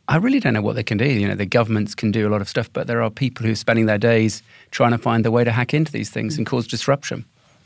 I 0.08 0.16
really 0.16 0.40
don't 0.40 0.54
know 0.54 0.62
what 0.62 0.74
they 0.74 0.82
can 0.82 0.98
do. 0.98 1.06
You 1.06 1.28
know, 1.28 1.34
the 1.34 1.46
governments 1.46 1.94
can 1.94 2.10
do 2.10 2.26
a 2.26 2.30
lot 2.30 2.40
of 2.40 2.48
stuff, 2.48 2.72
but 2.72 2.86
there 2.86 3.02
are 3.02 3.10
people 3.10 3.46
who 3.46 3.52
are 3.52 3.56
spending 3.56 3.86
their 3.86 3.98
days 3.98 4.42
trying 4.70 4.92
to 4.92 4.98
find 4.98 5.24
the 5.24 5.30
way 5.30 5.44
to 5.44 5.52
hack 5.52 5.74
into 5.74 5.92
these 5.92 6.10
things 6.10 6.36
and 6.36 6.46
cause 6.46 6.66
disruption. 6.66 7.24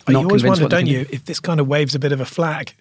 you 0.08 0.16
always 0.16 0.44
wonder, 0.44 0.68
don't 0.68 0.80
can 0.80 0.86
you, 0.86 1.04
do. 1.04 1.10
if 1.12 1.24
this 1.24 1.40
kind 1.40 1.60
of 1.60 1.68
waves 1.68 1.94
a 1.94 1.98
bit 1.98 2.12
of 2.12 2.20
a 2.20 2.24
flag 2.24 2.74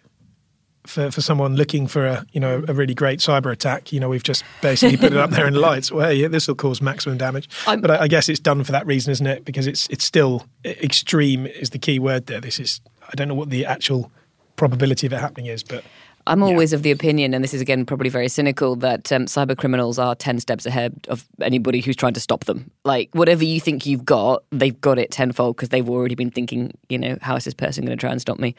for, 0.86 1.12
for 1.12 1.22
someone 1.22 1.56
looking 1.56 1.88
for 1.88 2.06
a 2.06 2.26
you 2.32 2.40
know 2.40 2.64
a 2.68 2.74
really 2.74 2.94
great 2.94 3.20
cyber 3.20 3.52
attack. 3.52 3.92
You 3.92 4.00
know, 4.00 4.10
we've 4.10 4.24
just 4.24 4.44
basically 4.62 4.98
put 4.98 5.14
it 5.14 5.18
up 5.18 5.32
there 5.32 5.48
in 5.48 5.54
lights. 5.54 5.92
Well, 5.92 6.12
yeah, 6.12 6.28
this 6.28 6.48
will 6.48 6.56
cause 6.56 6.82
maximum 6.82 7.18
damage. 7.18 7.50
I'm, 7.68 7.82
but 7.82 7.92
I, 7.92 8.02
I, 8.04 8.08
guess 8.08 8.30
it's 8.30 8.40
done 8.40 8.64
for 8.64 8.72
that 8.72 8.86
reason, 8.86 9.12
isn't 9.12 9.28
it? 9.28 9.46
Because 9.46 9.68
it's 9.68 9.88
it's 9.88 10.06
still 10.06 10.46
extreme 10.66 11.46
is 11.46 11.72
the 11.72 11.80
key 11.80 12.00
word 12.00 12.28
there. 12.28 12.42
This 12.42 12.60
is 12.60 12.82
I 13.08 13.12
don't 13.16 13.28
know 13.28 13.36
what 13.36 13.50
the 13.50 13.66
actual 13.66 14.12
probability 14.56 15.08
of 15.08 15.14
it 15.14 15.20
happening 15.20 15.48
is, 15.48 15.64
but 15.64 15.84
I'm 16.28 16.44
always 16.44 16.72
yeah. 16.72 16.78
of 16.78 16.84
the 16.84 16.92
opinion, 16.92 17.34
and 17.34 17.44
this 17.44 17.54
is 17.54 17.62
again 17.62 17.86
probably 17.86 18.10
very 18.10 18.28
cynical, 18.28 18.76
that 18.78 19.12
um, 19.12 19.26
cyber 19.26 19.58
criminals 19.58 20.00
are 20.00 20.16
10 20.16 20.40
steps 20.40 20.66
ahead 20.66 21.08
of 21.08 21.28
anybody 21.42 21.82
who's 21.82 21.96
trying 21.96 22.14
to 22.14 22.20
stop 22.20 22.46
them. 22.46 22.72
Like, 22.84 23.10
whatever 23.14 23.44
you 23.44 23.60
think 23.60 23.86
you've 23.86 24.06
got, 24.06 24.44
they've 24.52 24.80
got 24.80 25.00
it 25.00 25.12
tenfold 25.12 25.56
because 25.56 25.70
they've 25.70 25.90
already 25.90 26.16
been 26.16 26.32
thinking, 26.32 26.72
you 26.90 26.98
know, 26.98 27.18
how 27.22 27.36
is 27.36 27.46
this 27.46 27.54
person 27.54 27.86
going 27.86 27.98
to 27.98 28.02
try 28.02 28.12
and 28.12 28.22
stop 28.22 28.40
me? 28.40 28.56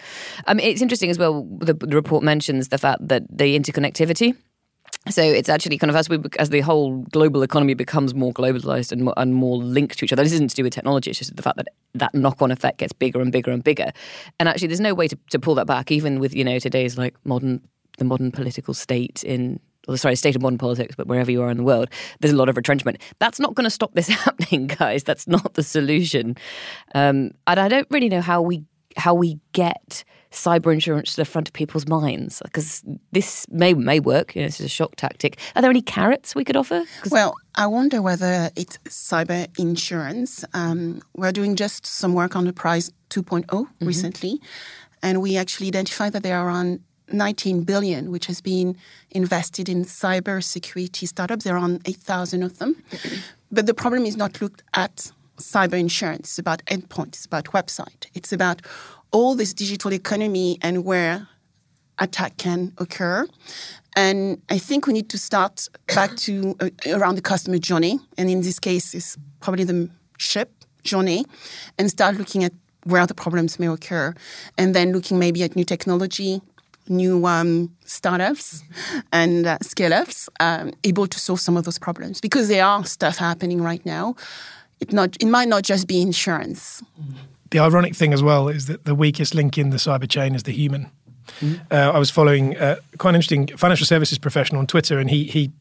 Um, 0.47 0.61
it's 0.61 0.83
interesting 0.83 1.11
as 1.11 1.19
well, 1.19 1.47
the, 1.59 1.75
the 1.75 1.97
report 1.97 2.23
mentions 2.23 2.69
the 2.69 2.79
fact 2.79 3.07
that 3.09 3.25
the 3.31 3.59
interconnectivity 3.59 4.37
so 5.09 5.23
it's 5.23 5.49
actually 5.49 5.79
kind 5.79 5.91
of 5.91 5.97
as 5.97 6.09
we 6.09 6.19
as 6.39 6.51
the 6.51 6.61
whole 6.61 6.99
global 7.11 7.43
economy 7.43 7.75
becomes 7.75 8.15
more 8.15 8.33
globalized 8.33 8.93
and 8.93 9.05
more, 9.05 9.15
and 9.17 9.35
more 9.35 9.57
linked 9.57 9.99
to 9.99 10.05
each 10.05 10.13
other. 10.13 10.23
This 10.23 10.33
isn't 10.33 10.49
to 10.49 10.57
do 10.57 10.63
with 10.63 10.73
technology; 10.73 11.11
it's 11.11 11.19
just 11.19 11.35
the 11.35 11.43
fact 11.43 11.57
that 11.57 11.69
that 11.95 12.15
knock-on 12.15 12.51
effect 12.51 12.79
gets 12.79 12.93
bigger 12.93 13.21
and 13.21 13.33
bigger 13.33 13.51
and 13.51 13.65
bigger. 13.65 13.93
And 14.39 14.49
actually, 14.49 14.69
there's 14.69 14.81
no 14.81 14.95
way 14.95 15.09
to, 15.09 15.19
to 15.31 15.39
pull 15.39 15.55
that 15.57 15.67
back, 15.67 15.91
even 15.91 16.21
with 16.21 16.35
you 16.35 16.45
know 16.45 16.59
today's 16.59 16.97
like 16.97 17.17
modern 17.25 17.61
the 17.99 18.05
modern 18.05 18.31
political 18.31 18.75
state 18.75 19.25
in 19.25 19.61
or 19.89 19.97
sorry, 19.97 20.15
state 20.15 20.37
of 20.37 20.43
modern 20.43 20.59
politics, 20.59 20.95
but 20.97 21.07
wherever 21.07 21.31
you 21.31 21.43
are 21.43 21.51
in 21.51 21.57
the 21.57 21.63
world, 21.65 21.89
there's 22.21 22.33
a 22.33 22.37
lot 22.37 22.49
of 22.49 22.57
retrenchment. 22.57 22.99
That's 23.19 23.41
not 23.41 23.55
going 23.55 23.65
to 23.65 23.71
stop 23.71 23.95
this 23.95 24.07
happening, 24.25 24.69
guys. 24.69 25.03
That's 25.03 25.27
not 25.27 25.55
the 25.55 25.63
solution. 25.63 26.37
Um, 26.95 27.33
and 27.47 27.59
I 27.59 27.69
don't 27.69 27.89
really 27.91 28.09
know 28.09 28.21
how 28.21 28.43
we 28.43 28.65
how 28.97 29.15
we 29.15 29.41
get 29.53 30.05
cyber 30.33 30.73
insurance 30.73 31.13
to 31.13 31.17
the 31.17 31.25
front 31.25 31.49
of 31.49 31.53
people's 31.53 31.87
minds 31.87 32.43
because 32.45 32.83
this 33.13 33.47
may 33.51 33.75
may 33.75 34.01
work. 34.01 34.35
You 34.35 34.43
know, 34.43 34.49
this 34.49 34.61
is 34.61 34.67
a 34.67 34.69
shock 34.69 34.97
tactic. 34.97 35.39
Are 35.55 35.63
there 35.63 35.71
any 35.71 35.83
carrots 35.83 36.35
we 36.35 36.45
could 36.45 36.57
offer? 36.57 36.85
Well, 37.11 37.35
I 37.55 37.67
wonder 37.67 38.03
whether 38.03 38.51
it's 38.57 38.79
cyber 38.89 39.47
insurance. 39.59 40.45
Um, 40.55 41.03
we're 41.15 41.33
doing 41.33 41.57
just 41.57 41.87
some 41.87 42.15
work 42.15 42.35
on 42.35 42.45
the 42.47 42.53
price 42.53 42.91
2.0 43.11 43.47
mm-hmm. 43.47 43.87
recently, 43.87 44.41
and 45.03 45.21
we 45.21 45.37
actually 45.37 45.69
identified 45.69 46.13
that 46.15 46.23
there 46.23 46.39
are 46.39 46.49
around 46.49 46.81
19 47.13 47.65
billion, 47.65 48.11
which 48.11 48.27
has 48.27 48.41
been 48.41 48.77
invested 49.11 49.69
in 49.69 49.85
cyber 49.85 50.43
security 50.43 51.07
startups. 51.07 51.45
There 51.45 51.55
are 51.55 51.59
around 51.59 51.83
8,000 51.85 52.43
of 52.43 52.59
them. 52.59 52.83
but 53.53 53.67
the 53.67 53.75
problem 53.75 54.07
is 54.07 54.17
not 54.17 54.41
looked 54.41 54.63
at 54.75 55.13
cyber 55.37 55.79
insurance. 55.79 56.31
It's 56.31 56.39
about 56.39 56.65
endpoints, 56.67 57.15
It's 57.15 57.27
about 57.27 57.45
website. 57.47 58.07
It's 58.15 58.33
about 58.33 58.63
all 59.13 59.35
this 59.35 59.55
digital 59.55 59.93
economy 59.93 60.59
and 60.63 60.85
where 60.85 61.29
attack 61.99 62.37
can 62.37 62.73
occur. 62.79 63.27
And 63.95 64.41
I 64.49 64.59
think 64.59 64.87
we 64.87 64.95
need 64.95 65.11
to 65.11 65.19
start 65.19 65.69
back 65.95 66.17
to 66.17 66.57
uh, 66.61 66.71
around 66.87 67.17
the 67.17 67.23
customer 67.23 67.59
journey, 67.59 68.01
and 68.17 68.31
in 68.31 68.41
this 68.41 68.59
case, 68.59 68.95
it's 68.95 69.19
probably 69.41 69.65
the 69.65 69.91
ship 70.19 70.51
journey, 70.83 71.27
and 71.79 71.91
start 71.91 72.17
looking 72.17 72.43
at 72.43 72.53
where 72.85 73.07
the 73.07 73.15
problems 73.15 73.59
may 73.61 73.69
occur, 73.69 74.15
and 74.57 74.75
then 74.75 74.93
looking 74.93 75.19
maybe 75.19 75.43
at 75.43 75.55
new 75.55 75.65
technology, 75.65 76.41
new 76.89 77.27
um, 77.27 77.71
startups 77.85 78.63
and 79.13 79.47
uh, 79.47 79.59
scale 79.63 79.93
ups 79.93 80.29
um, 80.41 80.73
able 80.85 81.07
to 81.07 81.19
solve 81.19 81.41
some 81.41 81.57
of 81.57 81.65
those 81.65 81.79
problems 81.79 82.21
because 82.21 82.49
there 82.49 82.65
are 82.65 82.85
stuff 82.85 83.19
happening 83.19 83.61
right 83.63 83.85
now. 83.87 84.15
It, 84.81 84.93
not, 84.93 85.17
it 85.21 85.27
might 85.27 85.49
not 85.49 85.63
just 85.63 85.87
be 85.87 86.03
insurance. 86.03 86.83
The 87.53 87.59
ironic 87.59 87.95
thing 87.95 88.13
as 88.13 88.23
well 88.23 88.49
is 88.49 88.67
that 88.67 88.85
the 88.85 88.95
weakest 88.95 89.35
link 89.35 89.59
in 89.59 89.71
the 89.71 89.77
cyber 89.77 90.09
chain 90.09 90.35
is 90.35 90.43
the 90.45 90.53
human. 90.53 90.91
Mm-hmm. 91.41 91.63
Uh, 91.71 91.93
I 91.93 91.99
was 91.99 92.11
following 92.11 92.57
uh, 92.57 92.77
quite 92.97 93.11
an 93.11 93.17
interesting 93.17 93.47
financial 93.59 93.87
services 93.87 94.19
professional 94.19 94.59
on 94.59 94.67
Twitter, 94.67 94.99
and 94.99 95.11
he 95.11 95.25
he 95.25 95.53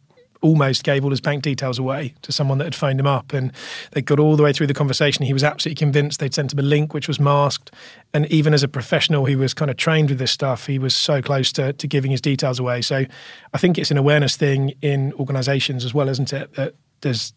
almost 0.41 0.83
gave 0.83 1.03
all 1.03 1.11
his 1.11 1.21
bank 1.21 1.43
details 1.43 1.77
away 1.77 2.13
to 2.23 2.31
someone 2.31 2.57
that 2.57 2.63
had 2.63 2.75
phoned 2.75 2.99
him 2.99 3.05
up. 3.05 3.33
And 3.33 3.51
they 3.91 4.01
got 4.01 4.19
all 4.19 4.35
the 4.35 4.43
way 4.43 4.53
through 4.53 4.67
the 4.67 4.73
conversation. 4.73 5.25
He 5.25 5.33
was 5.33 5.43
absolutely 5.43 5.75
convinced 5.75 6.19
they'd 6.19 6.33
sent 6.33 6.53
him 6.53 6.59
a 6.59 6.63
link 6.63 6.93
which 6.93 7.07
was 7.07 7.19
masked. 7.19 7.71
And 8.13 8.25
even 8.31 8.53
as 8.53 8.63
a 8.63 8.67
professional 8.67 9.25
he 9.25 9.35
was 9.35 9.53
kind 9.53 9.69
of 9.69 9.77
trained 9.77 10.09
with 10.09 10.17
this 10.17 10.31
stuff, 10.31 10.65
he 10.65 10.79
was 10.79 10.95
so 10.95 11.21
close 11.21 11.51
to, 11.53 11.73
to 11.73 11.87
giving 11.87 12.09
his 12.09 12.21
details 12.21 12.57
away. 12.57 12.81
So 12.81 13.05
I 13.53 13.57
think 13.57 13.77
it's 13.77 13.91
an 13.91 13.97
awareness 13.97 14.35
thing 14.35 14.73
in 14.81 15.13
organizations 15.13 15.85
as 15.85 15.93
well, 15.93 16.09
isn't 16.09 16.33
it? 16.33 16.53
That 16.55 16.73
there's 17.01 17.33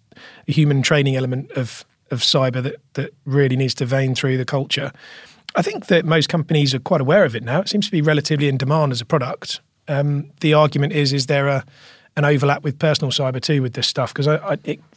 a 0.48 0.52
human 0.52 0.80
training 0.80 1.16
element 1.16 1.50
of, 1.52 1.84
of 2.10 2.20
cyber 2.20 2.62
that, 2.62 2.76
that 2.94 3.14
really 3.24 3.56
needs 3.56 3.74
to 3.74 3.86
vein 3.86 4.14
through 4.14 4.36
the 4.36 4.44
culture. 4.44 4.92
I 5.56 5.62
think 5.62 5.86
that 5.86 6.04
most 6.04 6.28
companies 6.28 6.74
are 6.74 6.80
quite 6.80 7.00
aware 7.00 7.24
of 7.24 7.36
it 7.36 7.42
now. 7.42 7.60
It 7.60 7.68
seems 7.68 7.86
to 7.86 7.92
be 7.92 8.02
relatively 8.02 8.48
in 8.48 8.56
demand 8.56 8.92
as 8.92 9.00
a 9.00 9.04
product. 9.04 9.60
Um, 9.86 10.30
the 10.40 10.54
argument 10.54 10.92
is: 10.92 11.12
is 11.12 11.26
there 11.26 11.48
a 11.48 11.64
an 12.16 12.24
overlap 12.24 12.62
with 12.62 12.78
personal 12.78 13.10
cyber 13.10 13.40
too 13.40 13.60
with 13.60 13.74
this 13.74 13.86
stuff 13.86 14.14
because 14.14 14.28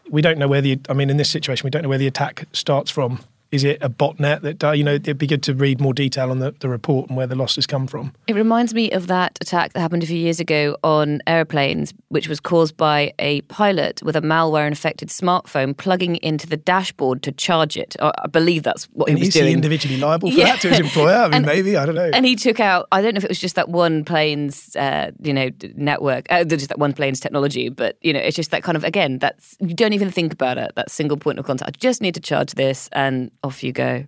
we 0.09 0.21
don't 0.21 0.37
know 0.37 0.47
where 0.47 0.61
the 0.61 0.79
I 0.89 0.93
mean 0.93 1.09
in 1.09 1.17
this 1.17 1.29
situation 1.29 1.65
we 1.65 1.71
don't 1.71 1.81
know 1.81 1.89
where 1.89 1.97
the 1.97 2.07
attack 2.07 2.45
starts 2.53 2.91
from 2.91 3.19
is 3.51 3.63
it 3.63 3.77
a 3.81 3.89
botnet 3.89 4.41
that 4.41 4.77
you 4.77 4.83
know 4.83 4.95
it'd 4.95 5.17
be 5.17 5.27
good 5.27 5.43
to 5.43 5.53
read 5.53 5.79
more 5.79 5.93
detail 5.93 6.31
on 6.31 6.39
the, 6.39 6.53
the 6.59 6.69
report 6.69 7.09
and 7.09 7.17
where 7.17 7.27
the 7.27 7.35
losses 7.35 7.65
come 7.65 7.87
from. 7.87 8.13
It 8.27 8.35
reminds 8.35 8.73
me 8.73 8.91
of 8.91 9.07
that 9.07 9.37
attack 9.41 9.73
that 9.73 9.79
happened 9.79 10.03
a 10.03 10.05
few 10.05 10.17
years 10.17 10.39
ago 10.39 10.77
on 10.83 11.21
airplanes 11.27 11.93
which 12.09 12.27
was 12.27 12.39
caused 12.39 12.77
by 12.77 13.13
a 13.19 13.41
pilot 13.41 14.01
with 14.03 14.15
a 14.15 14.21
malware 14.21 14.67
infected 14.67 15.09
smartphone 15.09 15.75
plugging 15.75 16.17
into 16.17 16.47
the 16.47 16.57
dashboard 16.57 17.23
to 17.23 17.31
charge 17.31 17.77
it. 17.77 17.95
I 17.99 18.27
believe 18.27 18.63
that's 18.63 18.85
what 18.85 19.09
and 19.09 19.17
he 19.17 19.21
was 19.21 19.29
is 19.29 19.33
doing. 19.35 19.47
he 19.47 19.53
individually 19.53 19.97
liable 19.97 20.31
for 20.31 20.37
yeah. 20.37 20.45
that 20.45 20.61
to 20.61 20.69
his 20.69 20.79
employer? 20.79 21.15
I 21.15 21.25
mean 21.25 21.33
and, 21.37 21.45
maybe 21.45 21.77
i 21.77 21.85
don't 21.85 21.95
know. 21.95 22.09
and 22.13 22.25
he 22.25 22.35
took 22.35 22.59
out 22.59 22.87
i 22.91 23.01
don't 23.01 23.13
know 23.13 23.17
if 23.17 23.23
it 23.23 23.29
was 23.29 23.39
just 23.39 23.55
that 23.55 23.69
one 23.69 24.03
plane's 24.03 24.75
uh, 24.75 25.11
you 25.21 25.33
know 25.33 25.49
network 25.75 26.25
uh, 26.29 26.43
just 26.43 26.69
that 26.69 26.79
one 26.79 26.93
plane's 26.93 27.19
technology 27.19 27.69
but 27.69 27.97
you 28.01 28.13
know 28.13 28.19
it's 28.19 28.35
just 28.35 28.51
that 28.51 28.63
kind 28.63 28.75
of 28.75 28.83
again 28.83 29.19
that's 29.19 29.55
you 29.59 29.73
don't 29.73 29.93
even 29.93 30.11
think 30.11 30.33
about 30.33 30.57
it 30.57 30.71
that 30.75 30.91
single 30.91 31.17
point 31.17 31.39
of 31.39 31.45
contact. 31.45 31.69
I 31.69 31.77
just 31.79 32.01
need 32.01 32.13
to 32.15 32.19
charge 32.19 32.53
this 32.53 32.89
and 32.93 33.31
off 33.47 33.63
you 33.63 33.71
go. 33.71 34.05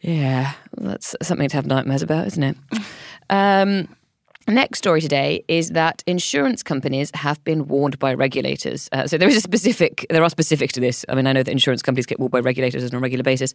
Yeah, 0.00 0.52
that's 0.76 1.16
something 1.22 1.48
to 1.48 1.56
have 1.56 1.66
nightmares 1.66 2.02
about, 2.02 2.26
isn't 2.26 2.42
it? 2.42 2.56
Um, 3.30 3.88
Next 4.46 4.76
story 4.76 5.00
today 5.00 5.42
is 5.48 5.70
that 5.70 6.02
insurance 6.06 6.62
companies 6.62 7.10
have 7.14 7.42
been 7.44 7.66
warned 7.66 7.98
by 7.98 8.12
regulators. 8.12 8.90
Uh, 8.92 9.06
so 9.06 9.16
there 9.16 9.28
is 9.28 9.36
a 9.36 9.40
specific, 9.40 10.04
there 10.10 10.22
are 10.22 10.28
specifics 10.28 10.74
to 10.74 10.80
this. 10.80 11.02
I 11.08 11.14
mean, 11.14 11.26
I 11.26 11.32
know 11.32 11.42
that 11.42 11.50
insurance 11.50 11.80
companies 11.80 12.04
get 12.04 12.20
warned 12.20 12.32
by 12.32 12.40
regulators 12.40 12.84
on 12.84 12.94
a 12.94 13.00
regular 13.00 13.22
basis. 13.22 13.54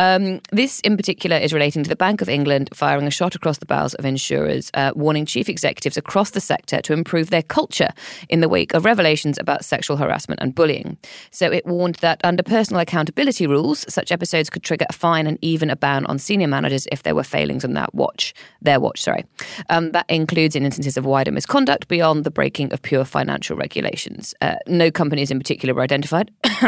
Um, 0.00 0.40
this, 0.50 0.80
in 0.80 0.96
particular, 0.96 1.36
is 1.36 1.52
relating 1.52 1.84
to 1.84 1.88
the 1.88 1.94
Bank 1.94 2.20
of 2.20 2.28
England 2.28 2.70
firing 2.74 3.06
a 3.06 3.12
shot 3.12 3.36
across 3.36 3.58
the 3.58 3.66
bows 3.66 3.94
of 3.94 4.04
insurers, 4.04 4.72
uh, 4.74 4.90
warning 4.96 5.24
chief 5.24 5.48
executives 5.48 5.96
across 5.96 6.30
the 6.30 6.40
sector 6.40 6.80
to 6.82 6.92
improve 6.92 7.30
their 7.30 7.42
culture 7.42 7.90
in 8.28 8.40
the 8.40 8.48
wake 8.48 8.74
of 8.74 8.84
revelations 8.84 9.38
about 9.38 9.64
sexual 9.64 9.96
harassment 9.96 10.40
and 10.40 10.52
bullying. 10.52 10.98
So 11.30 11.52
it 11.52 11.64
warned 11.64 11.96
that 11.96 12.20
under 12.24 12.42
personal 12.42 12.80
accountability 12.80 13.46
rules, 13.46 13.84
such 13.88 14.10
episodes 14.10 14.50
could 14.50 14.64
trigger 14.64 14.86
a 14.88 14.92
fine 14.92 15.28
and 15.28 15.38
even 15.42 15.70
a 15.70 15.76
ban 15.76 16.06
on 16.06 16.18
senior 16.18 16.48
managers 16.48 16.88
if 16.90 17.04
there 17.04 17.14
were 17.14 17.22
failings 17.22 17.64
on 17.64 17.74
that 17.74 17.94
watch, 17.94 18.34
their 18.60 18.80
watch. 18.80 19.00
Sorry, 19.00 19.24
um, 19.70 19.92
that 19.92 20.06
includes 20.24 20.56
in 20.56 20.64
instances 20.64 20.96
of 20.96 21.04
wider 21.04 21.30
misconduct 21.30 21.86
beyond 21.86 22.24
the 22.24 22.30
breaking 22.30 22.72
of 22.72 22.80
pure 22.80 23.04
financial 23.04 23.58
regulations. 23.58 24.34
Uh, 24.40 24.56
no 24.66 24.90
companies 24.90 25.30
in 25.30 25.38
particular 25.38 25.74
were 25.74 25.82
identified, 25.82 26.30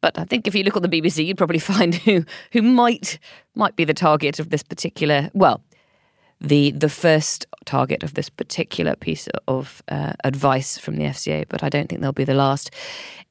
but 0.00 0.16
I 0.16 0.24
think 0.24 0.46
if 0.46 0.54
you 0.54 0.62
look 0.62 0.76
on 0.76 0.82
the 0.82 0.88
BBC, 0.88 1.26
you'd 1.26 1.36
probably 1.36 1.58
find 1.74 1.96
who 1.96 2.24
who 2.52 2.62
might 2.62 3.18
might 3.56 3.74
be 3.74 3.84
the 3.84 3.94
target 3.94 4.38
of 4.38 4.50
this 4.50 4.62
particular. 4.62 5.30
Well, 5.34 5.64
the 6.40 6.70
the 6.70 6.88
first 6.88 7.44
target 7.64 8.02
of 8.02 8.14
this 8.14 8.28
particular 8.28 8.96
piece 8.96 9.28
of 9.48 9.82
uh, 9.88 10.12
advice 10.24 10.78
from 10.78 10.96
the 10.96 11.04
FCA, 11.04 11.44
but 11.48 11.62
I 11.62 11.68
don't 11.68 11.88
think 11.88 12.00
they'll 12.00 12.12
be 12.12 12.24
the 12.24 12.34
last. 12.34 12.70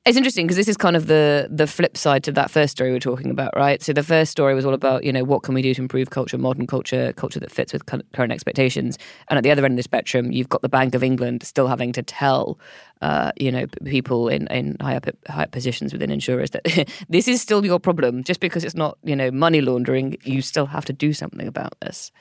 It's 0.04 0.18
interesting 0.18 0.48
because 0.48 0.58
this 0.58 0.68
is 0.68 0.78
kind 0.78 0.96
of 0.96 1.06
the 1.06 1.48
the 1.52 1.68
flip 1.68 1.96
side 1.96 2.24
to 2.24 2.32
that 2.32 2.50
first 2.50 2.72
story 2.72 2.90
we 2.90 2.98
are 2.98 3.00
talking 3.00 3.30
about, 3.30 3.56
right? 3.56 3.84
So 3.84 3.94
the 3.94 4.02
first 4.02 4.32
story 4.32 4.56
was 4.56 4.66
all 4.66 4.74
about 4.74 5.04
you 5.04 5.14
know 5.14 5.24
what 5.24 5.44
can 5.44 5.54
we 5.54 5.62
do 5.62 5.76
to 5.76 5.82
improve 5.82 6.10
culture, 6.10 6.40
modern 6.40 6.66
culture, 6.66 7.14
culture 7.14 7.40
that 7.40 7.52
fits 7.52 7.72
with 7.72 7.86
current 7.86 8.32
expectations, 8.32 8.98
and 9.30 9.38
at 9.38 9.44
the 9.44 9.52
other 9.52 9.64
end 9.64 9.74
of 9.74 9.78
the 9.78 9.84
spectrum, 9.84 10.32
you've 10.32 10.50
got 10.50 10.64
the 10.64 10.70
Bank 10.70 10.96
of 10.96 11.04
England 11.04 11.44
still 11.44 11.68
having 11.68 11.92
to 11.94 12.02
tell. 12.02 12.60
Uh, 13.04 13.32
you 13.40 13.52
know, 13.52 13.66
people 13.86 14.28
in, 14.28 14.46
in 14.48 14.78
high 14.80 14.96
up 14.96 15.08
high 15.28 15.46
positions 15.46 15.94
within 15.94 16.12
insurers 16.12 16.52
that 16.52 16.64
this 17.10 17.28
is 17.28 17.40
still 17.40 17.64
your 17.64 17.80
problem. 17.80 18.24
Just 18.24 18.40
because 18.40 18.64
it's 18.64 18.76
not, 18.76 18.98
you 19.04 19.16
know, 19.16 19.30
money 19.30 19.62
laundering, 19.62 20.18
you 20.24 20.42
still 20.42 20.68
have 20.68 20.86
to 20.86 20.94
do 20.94 21.14
something 21.14 21.48
about 21.48 21.80
this. 21.82 22.12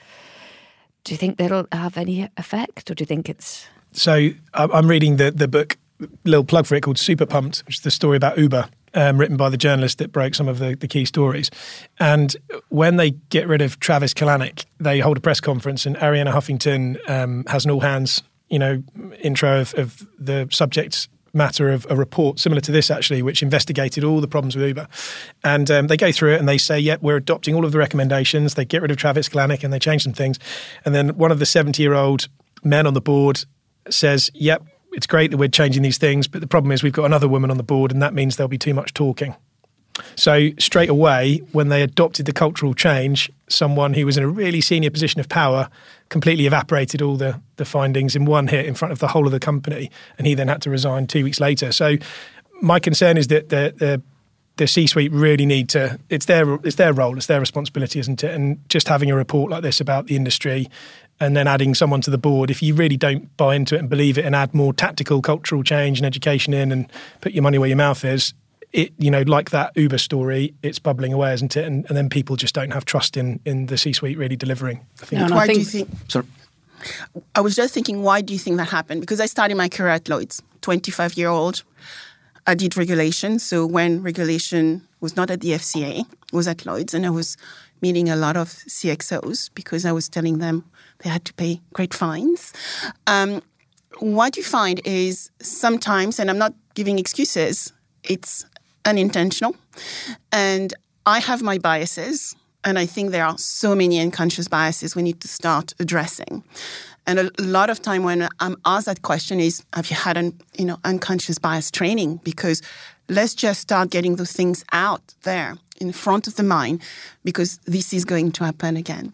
Do 1.04 1.12
you 1.14 1.19
think 1.19 1.38
that'll 1.38 1.66
have 1.73 1.97
any 1.97 2.28
effect, 2.37 2.90
or 2.90 2.95
do 2.95 3.02
you 3.02 3.07
think 3.07 3.28
it's? 3.28 3.66
So 3.92 4.30
I'm 4.54 4.88
reading 4.88 5.16
the 5.16 5.30
the 5.30 5.49
book, 5.49 5.78
little 6.25 6.45
plug 6.45 6.66
for 6.66 6.75
it 6.75 6.83
called 6.83 6.99
Super 6.99 7.26
Pumped, 7.26 7.61
which 7.66 7.76
is 7.76 7.83
the 7.83 7.90
story 7.90 8.16
about 8.16 8.38
Uber, 8.38 8.69
um, 8.95 9.19
written 9.19 9.37
by 9.37 9.49
the 9.49 9.57
journalist 9.57 9.99
that 9.99 10.12
broke 10.12 10.35
some 10.35 10.49
of 10.49 10.59
the, 10.59 10.76
the 10.76 10.88
key 10.88 11.04
stories. 11.04 11.50
And 11.99 12.37
when 12.69 12.97
they 12.97 13.11
get 13.30 13.49
rid 13.49 13.62
of 13.62 13.80
Travis 13.80 14.14
Kalanick, 14.14 14.64
they 14.78 15.00
hold 15.00 15.16
a 15.16 15.21
press 15.21 15.40
conference, 15.40 15.87
and 15.87 15.97
Arianna 15.97 16.33
Huffington 16.33 16.99
um, 17.09 17.45
has 17.47 17.64
an 17.64 17.71
all 17.71 17.80
hands, 17.80 18.23
you 18.49 18.59
know, 18.59 18.83
intro 19.21 19.61
of, 19.61 19.75
of 19.75 20.07
the 20.19 20.49
subjects 20.50 21.09
matter 21.32 21.70
of 21.70 21.87
a 21.90 21.96
report 21.96 22.38
similar 22.38 22.60
to 22.62 22.72
this, 22.72 22.90
actually, 22.90 23.22
which 23.22 23.42
investigated 23.42 24.04
all 24.04 24.20
the 24.20 24.28
problems 24.28 24.56
with 24.56 24.66
Uber. 24.66 24.88
And 25.44 25.70
um, 25.70 25.87
they 25.87 25.96
go 25.96 26.12
through 26.12 26.34
it 26.34 26.40
and 26.40 26.49
they 26.49 26.58
say, 26.58 26.78
yep, 26.78 27.02
we're 27.02 27.16
adopting 27.16 27.54
all 27.54 27.64
of 27.64 27.72
the 27.72 27.78
recommendations. 27.78 28.54
They 28.54 28.64
get 28.64 28.82
rid 28.82 28.90
of 28.90 28.96
Travis 28.96 29.28
Kalanick 29.28 29.64
and 29.64 29.72
they 29.72 29.78
change 29.78 30.02
some 30.02 30.12
things. 30.12 30.38
And 30.84 30.94
then 30.94 31.16
one 31.16 31.32
of 31.32 31.38
the 31.38 31.46
70 31.46 31.82
year 31.82 31.94
old 31.94 32.28
men 32.62 32.87
on 32.87 32.94
the 32.94 33.00
board 33.00 33.44
says, 33.88 34.30
yep, 34.34 34.62
it's 34.92 35.06
great 35.06 35.30
that 35.30 35.37
we're 35.37 35.49
changing 35.49 35.82
these 35.82 35.99
things, 35.99 36.26
but 36.26 36.40
the 36.40 36.46
problem 36.46 36.72
is 36.72 36.82
we've 36.82 36.92
got 36.92 37.04
another 37.04 37.28
woman 37.28 37.50
on 37.50 37.56
the 37.56 37.62
board 37.62 37.92
and 37.92 38.02
that 38.02 38.14
means 38.14 38.37
there'll 38.37 38.49
be 38.49 38.58
too 38.58 38.75
much 38.75 38.92
talking. 38.92 39.34
So 40.16 40.50
straight 40.59 40.90
away, 40.90 41.42
when 41.52 41.69
they 41.69 41.83
adopted 41.83 42.26
the 42.26 42.33
cultural 42.33 42.75
change, 42.75 43.30
someone 43.49 43.95
who 43.95 44.07
was 44.07 44.16
in 44.16 44.25
a 44.25 44.28
really 44.28 44.61
senior 44.61 44.90
position 44.90 45.21
of 45.21 45.28
power 45.28 45.69
completely 46.09 46.47
evaporated 46.47 47.02
all 47.02 47.16
the, 47.16 47.40
the 47.57 47.64
findings 47.64 48.16
in 48.16 48.25
one 48.25 48.49
hit 48.49 48.66
in 48.66 48.75
front 48.75 48.92
of 48.92 48.99
the 48.99 49.09
whole 49.09 49.26
of 49.26 49.33
the 49.33 49.40
company, 49.40 49.90
and 50.19 50.26
he 50.26 50.35
then 50.35 50.49
had 50.49 50.62
to 50.62 50.71
resign 50.71 51.07
two 51.07 51.25
weeks 51.25 51.40
later. 51.40 51.73
So 51.73 51.97
my 52.61 52.78
concern 52.78 53.16
is 53.16 53.28
that 53.28 53.49
the, 53.49 53.75
the 53.76 54.02
the 54.57 54.66
C-suite 54.66 55.11
really 55.11 55.47
need 55.47 55.71
to. 55.71 55.99
It's 56.11 56.26
their 56.26 56.54
it's 56.57 56.76
their 56.76 56.92
role, 56.92 57.16
it's 57.16 57.26
their 57.26 57.40
responsibility, 57.40 57.99
isn't 57.99 58.23
it? 58.23 58.35
And 58.35 58.59
just 58.69 58.88
having 58.88 59.11
a 59.11 59.16
report 59.16 59.50
like 59.50 59.62
this 59.62 59.80
about 59.80 60.07
the 60.07 60.16
industry, 60.16 60.69
and 61.19 61.35
then 61.35 61.47
adding 61.47 61.75
someone 61.75 62.02
to 62.02 62.11
the 62.11 62.19
board, 62.19 62.50
if 62.50 62.62
you 62.62 62.75
really 62.75 62.99
don't 62.99 63.35
buy 63.38 63.54
into 63.54 63.75
it 63.75 63.78
and 63.78 63.88
believe 63.88 64.19
it, 64.19 64.26
and 64.26 64.35
add 64.35 64.52
more 64.52 64.75
tactical 64.75 65.23
cultural 65.23 65.62
change 65.62 65.99
and 65.99 66.07
education 66.07 66.52
in, 66.52 66.73
and 66.73 66.92
put 67.23 67.33
your 67.33 67.42
money 67.42 67.57
where 67.57 67.69
your 67.69 67.76
mouth 67.76 68.04
is, 68.04 68.35
it 68.72 68.92
you 68.98 69.10
know 69.10 69.22
like 69.22 69.50
that 69.50 69.76
Uber 69.76 69.98
story, 69.98 70.54
it's 70.62 70.78
bubbling 70.78 71.12
away, 71.12 71.34
isn't 71.34 71.56
it? 71.56 71.64
And, 71.64 71.86
and 71.88 71.96
then 71.96 72.08
people 72.08 72.36
just 72.36 72.54
don't 72.54 72.72
have 72.72 72.84
trust 72.84 73.16
in 73.16 73.40
in 73.44 73.66
the 73.66 73.76
C-suite 73.76 74.16
really 74.16 74.36
delivering. 74.36 74.80
I 75.02 75.04
think. 75.06 75.28
No, 75.28 75.34
why 75.34 75.42
I 75.42 75.46
think, 75.46 75.56
do 75.56 75.60
you 75.60 75.84
think? 75.84 75.88
Sorry. 76.08 76.26
I 77.34 77.40
was 77.40 77.54
just 77.54 77.74
thinking, 77.74 78.02
why 78.02 78.22
do 78.22 78.32
you 78.32 78.38
think 78.38 78.56
that 78.56 78.68
happened? 78.68 79.02
Because 79.02 79.20
I 79.20 79.26
started 79.26 79.56
my 79.56 79.68
career 79.68 79.90
at 79.90 80.08
Lloyd's, 80.08 80.42
25 80.62 81.14
year 81.14 81.28
old. 81.28 81.62
I 82.46 82.54
did 82.54 82.76
regulation. 82.76 83.38
So 83.38 83.66
when 83.66 84.02
regulation 84.02 84.86
was 85.00 85.14
not 85.14 85.30
at 85.30 85.40
the 85.40 85.50
FCA, 85.50 86.06
was 86.32 86.48
at 86.48 86.64
Lloyd's, 86.64 86.94
and 86.94 87.04
I 87.04 87.10
was 87.10 87.36
meeting 87.82 88.08
a 88.08 88.16
lot 88.16 88.36
of 88.36 88.48
CXOs 88.48 89.50
because 89.54 89.84
I 89.84 89.92
was 89.92 90.08
telling 90.08 90.38
them 90.38 90.64
they 90.98 91.10
had 91.10 91.24
to 91.26 91.34
pay 91.34 91.60
great 91.72 91.94
fines. 91.94 92.52
Um, 93.06 93.42
what 93.98 94.36
you 94.36 94.42
find 94.42 94.80
is 94.84 95.30
sometimes, 95.40 96.18
and 96.18 96.30
I'm 96.30 96.38
not 96.38 96.54
giving 96.74 96.98
excuses, 96.98 97.72
it's 98.04 98.46
unintentional. 98.84 99.56
And 100.32 100.75
I 101.06 101.20
have 101.20 101.42
my 101.42 101.58
biases, 101.58 102.37
and 102.64 102.78
I 102.78 102.87
think 102.87 103.10
there 103.10 103.25
are 103.25 103.38
so 103.38 103.75
many 103.75 104.00
unconscious 104.00 104.49
biases 104.49 104.94
we 104.94 105.02
need 105.02 105.20
to 105.20 105.28
start 105.28 105.75
addressing. 105.80 106.44
And 107.06 107.18
a 107.18 107.30
lot 107.38 107.70
of 107.70 107.80
time 107.80 108.02
when 108.04 108.28
I'm 108.40 108.56
asked 108.64 108.87
that 108.87 109.02
question 109.02 109.40
is, 109.40 109.64
have 109.72 109.90
you 109.90 109.96
had 109.96 110.16
an 110.16 110.38
you 110.58 110.64
know 110.64 110.78
unconscious 110.84 111.38
bias 111.38 111.70
training? 111.70 112.20
Because 112.22 112.62
let's 113.08 113.34
just 113.34 113.60
start 113.60 113.90
getting 113.90 114.16
those 114.16 114.32
things 114.32 114.64
out 114.72 115.14
there 115.22 115.56
in 115.80 115.92
front 115.92 116.26
of 116.26 116.37
the 116.37 116.42
mind, 116.42 116.82
because 117.25 117.58
this 117.64 117.92
is 117.92 118.04
going 118.04 118.32
to 118.32 118.44
happen 118.44 118.76
again. 118.76 119.12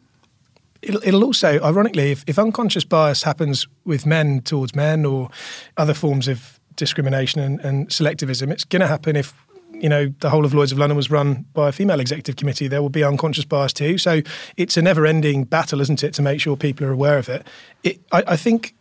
It'll, 0.82 1.24
also, 1.24 1.60
ironically, 1.62 2.12
if, 2.12 2.24
if 2.26 2.38
unconscious 2.38 2.84
bias 2.84 3.22
happens 3.22 3.66
with 3.84 4.04
men 4.04 4.40
towards 4.42 4.74
men 4.74 5.04
or 5.04 5.30
other 5.76 5.94
forms 5.94 6.28
of 6.28 6.60
discrimination 6.76 7.40
and, 7.40 7.60
and 7.60 7.88
selectivism. 7.88 8.52
It's 8.52 8.64
going 8.64 8.80
to 8.80 8.86
happen 8.86 9.16
if 9.16 9.34
you 9.80 9.88
know 9.88 10.12
the 10.20 10.30
whole 10.30 10.44
of 10.44 10.54
Lloyd's 10.54 10.72
of 10.72 10.78
London 10.78 10.96
was 10.96 11.10
run 11.10 11.44
by 11.52 11.68
a 11.68 11.72
female 11.72 12.00
executive 12.00 12.36
committee. 12.36 12.68
There 12.68 12.82
will 12.82 12.88
be 12.88 13.04
unconscious 13.04 13.44
bias 13.44 13.72
too. 13.72 13.98
So 13.98 14.22
it's 14.56 14.76
a 14.76 14.82
never-ending 14.82 15.44
battle, 15.44 15.80
isn't 15.80 16.02
it, 16.02 16.14
to 16.14 16.22
make 16.22 16.40
sure 16.40 16.56
people 16.56 16.86
are 16.86 16.92
aware 16.92 17.18
of 17.18 17.28
it. 17.28 17.46
it 17.82 18.00
I, 18.12 18.22
I 18.28 18.36
think 18.36 18.74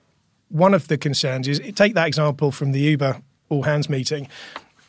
one 0.50 0.74
of 0.74 0.88
the 0.88 0.98
concerns 0.98 1.48
is 1.48 1.60
take 1.76 1.96
that 1.96 2.08
example 2.08 2.52
from 2.52 2.72
the 2.72 2.80
Uber 2.80 3.22
all 3.50 3.64
hands 3.64 3.90
meeting 3.90 4.28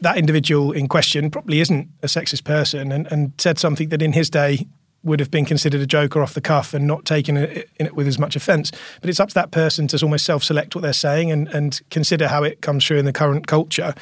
that 0.01 0.19
individual 0.19 0.73
in 0.73 0.89
question 0.89 1.31
probably 1.31 1.61
isn't 1.61 1.89
a 2.03 2.07
sexist 2.07 2.45
person 2.45 2.93
and, 2.93 3.11
and 3.11 3.33
said 3.39 3.59
something 3.59 3.89
that 3.89 4.03
in 4.03 4.13
his 4.13 4.29
day 4.29 4.67
would 5.03 5.21
have 5.21 5.31
been 5.31 5.45
considered 5.45 5.81
a 5.81 5.87
joke 5.87 6.17
or 6.17 6.23
off 6.23 6.35
the 6.35 6.41
cuff 6.41 6.75
and 6.75 6.87
not 6.87 7.05
taken 7.05 7.37
it, 7.37 7.71
it 7.79 7.95
with 7.95 8.09
as 8.09 8.19
much 8.19 8.35
offence. 8.35 8.73
But 9.01 9.09
it's 9.09 9.21
up 9.21 9.29
to 9.29 9.35
that 9.35 9.53
person 9.53 9.87
to 9.89 10.03
almost 10.03 10.25
self 10.25 10.43
select 10.43 10.75
what 10.75 10.83
they're 10.83 10.93
saying 10.93 11.31
and, 11.31 11.49
and 11.49 11.81
consider 11.91 12.29
how 12.29 12.43
it 12.43 12.61
comes 12.61 12.85
through 12.85 12.99
in 12.99 13.05
the 13.05 13.13
current 13.13 13.47
culture. 13.47 13.95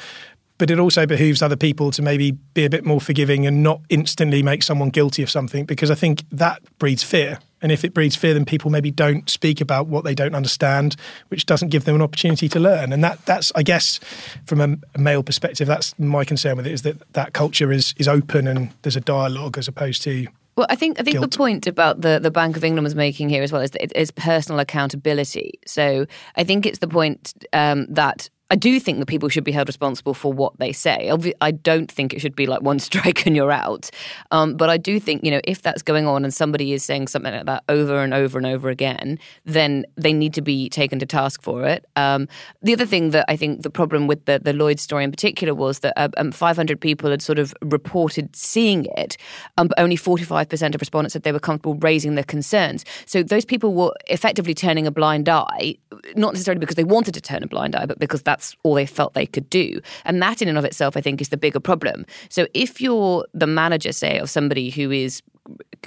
But 0.57 0.71
it 0.71 0.79
also 0.79 1.05
behooves 1.05 1.41
other 1.41 1.57
people 1.57 1.91
to 1.91 2.01
maybe 2.01 2.31
be 2.31 2.63
a 2.63 2.69
bit 2.69 2.85
more 2.85 3.01
forgiving 3.01 3.45
and 3.45 3.61
not 3.61 3.81
instantly 3.89 4.41
make 4.41 4.63
someone 4.63 4.89
guilty 4.89 5.21
of 5.21 5.29
something 5.29 5.65
because 5.65 5.91
I 5.91 5.95
think 5.95 6.23
that 6.31 6.61
breeds 6.79 7.03
fear. 7.03 7.39
And 7.61 7.71
if 7.71 7.83
it 7.83 7.93
breeds 7.93 8.15
fear, 8.15 8.33
then 8.33 8.45
people 8.45 8.69
maybe 8.69 8.91
don't 8.91 9.29
speak 9.29 9.59
about 9.59 9.87
what 9.87 10.03
they 10.03 10.13
don't 10.13 10.35
understand, 10.35 10.95
which 11.29 11.45
doesn't 11.45 11.69
give 11.69 11.83
them 11.85 11.95
an 11.95 12.01
opportunity 12.01 12.47
to 12.49 12.59
learn. 12.59 12.93
And 12.93 13.03
that 13.03 13.25
that's, 13.25 13.51
I 13.55 13.63
guess, 13.63 13.99
from 14.45 14.61
a, 14.61 14.77
a 14.93 14.99
male 14.99 15.23
perspective, 15.23 15.67
that's 15.67 15.97
my 15.99 16.23
concern 16.23 16.57
with 16.57 16.67
it 16.67 16.73
is 16.73 16.83
that 16.83 17.01
that 17.13 17.33
culture 17.33 17.71
is 17.71 17.93
is 17.97 18.07
open 18.07 18.47
and 18.47 18.71
there's 18.83 18.95
a 18.95 19.01
dialogue 19.01 19.57
as 19.57 19.67
opposed 19.67 20.03
to 20.03 20.27
well, 20.55 20.67
I 20.69 20.75
think 20.75 20.99
I 20.99 21.03
think 21.03 21.15
guilt. 21.15 21.31
the 21.31 21.37
point 21.37 21.67
about 21.67 22.01
the, 22.01 22.19
the 22.19 22.31
Bank 22.31 22.55
of 22.55 22.63
England 22.63 22.85
was 22.85 22.95
making 22.95 23.29
here 23.29 23.43
as 23.43 23.51
well 23.51 23.61
is 23.61 23.71
that 23.71 23.83
it 23.83 23.91
is 23.95 24.11
personal 24.11 24.59
accountability. 24.59 25.59
So 25.65 26.05
I 26.37 26.43
think 26.45 26.65
it's 26.65 26.79
the 26.79 26.87
point 26.87 27.33
um, 27.51 27.87
that 27.89 28.29
I 28.51 28.55
do 28.55 28.79
think 28.79 28.99
that 28.99 29.07
people 29.07 29.27
should 29.29 29.43
be 29.43 29.51
held 29.51 29.67
responsible 29.67 30.13
for 30.13 30.31
what 30.31 30.57
they 30.59 30.71
say. 30.71 31.11
I 31.41 31.51
don't 31.51 31.91
think 31.91 32.13
it 32.13 32.19
should 32.19 32.35
be 32.35 32.45
like 32.45 32.61
one 32.61 32.77
strike 32.85 33.25
and 33.25 33.35
you're 33.35 33.51
out. 33.51 33.89
Um, 34.31 34.55
but 34.55 34.69
I 34.69 34.77
do 34.77 34.99
think, 34.99 35.23
you 35.23 35.31
know, 35.31 35.41
if 35.45 35.61
that's 35.61 35.81
going 35.81 36.05
on 36.05 36.23
and 36.23 36.33
somebody 36.33 36.73
is 36.73 36.83
saying 36.83 37.07
something 37.07 37.33
like 37.33 37.45
that 37.45 37.63
over 37.69 38.03
and 38.03 38.13
over 38.13 38.37
and 38.37 38.45
over 38.45 38.69
again, 38.69 39.17
then 39.45 39.85
they 39.95 40.13
need 40.13 40.33
to 40.35 40.41
be 40.41 40.69
taken 40.69 40.99
to 40.99 41.05
task 41.05 41.41
for 41.41 41.63
it. 41.63 41.85
Um, 41.95 42.27
the 42.61 42.73
other 42.73 42.85
thing 42.85 43.09
that 43.11 43.25
I 43.27 43.35
think 43.35 43.63
the 43.63 43.69
problem 43.69 44.05
with 44.05 44.25
the, 44.25 44.39
the 44.39 44.53
Lloyd 44.53 44.79
story 44.79 45.03
in 45.03 45.11
particular 45.11 45.55
was 45.55 45.79
that 45.79 45.93
uh, 45.97 46.09
um, 46.17 46.31
500 46.31 46.79
people 46.79 47.09
had 47.09 47.21
sort 47.21 47.39
of 47.39 47.53
reported 47.61 48.35
seeing 48.35 48.85
it, 48.97 49.17
um, 49.57 49.67
but 49.67 49.79
only 49.79 49.97
45% 49.97 50.75
of 50.75 50.81
respondents 50.81 51.13
said 51.13 51.23
they 51.23 51.31
were 51.31 51.39
comfortable 51.39 51.75
raising 51.75 52.13
their 52.15 52.23
concerns. 52.23 52.85
So 53.07 53.23
those 53.23 53.45
people 53.45 53.73
were 53.73 53.93
effectively 54.07 54.53
turning 54.53 54.85
a 54.85 54.91
blind 54.91 55.29
eye, 55.29 55.77
not 56.15 56.33
necessarily 56.33 56.59
because 56.59 56.75
they 56.75 56.83
wanted 56.83 57.13
to 57.15 57.21
turn 57.21 57.41
a 57.41 57.47
blind 57.47 57.75
eye, 57.75 57.85
but 57.85 57.99
because 57.99 58.21
that 58.23 58.34
that's 58.35 58.55
all 58.63 58.73
they 58.73 58.85
felt 58.85 59.13
they 59.13 59.25
could 59.25 59.49
do. 59.49 59.79
And 60.03 60.21
that 60.21 60.41
in 60.41 60.49
and 60.49 60.57
of 60.57 60.65
itself, 60.65 60.97
I 60.97 61.01
think, 61.01 61.21
is 61.21 61.29
the 61.29 61.37
bigger 61.37 61.61
problem. 61.61 62.05
So 62.29 62.47
if 62.53 62.81
you're 62.81 63.25
the 63.33 63.47
manager, 63.47 63.93
say, 63.93 64.19
of 64.19 64.29
somebody 64.29 64.69
who 64.69 64.91
is 64.91 65.21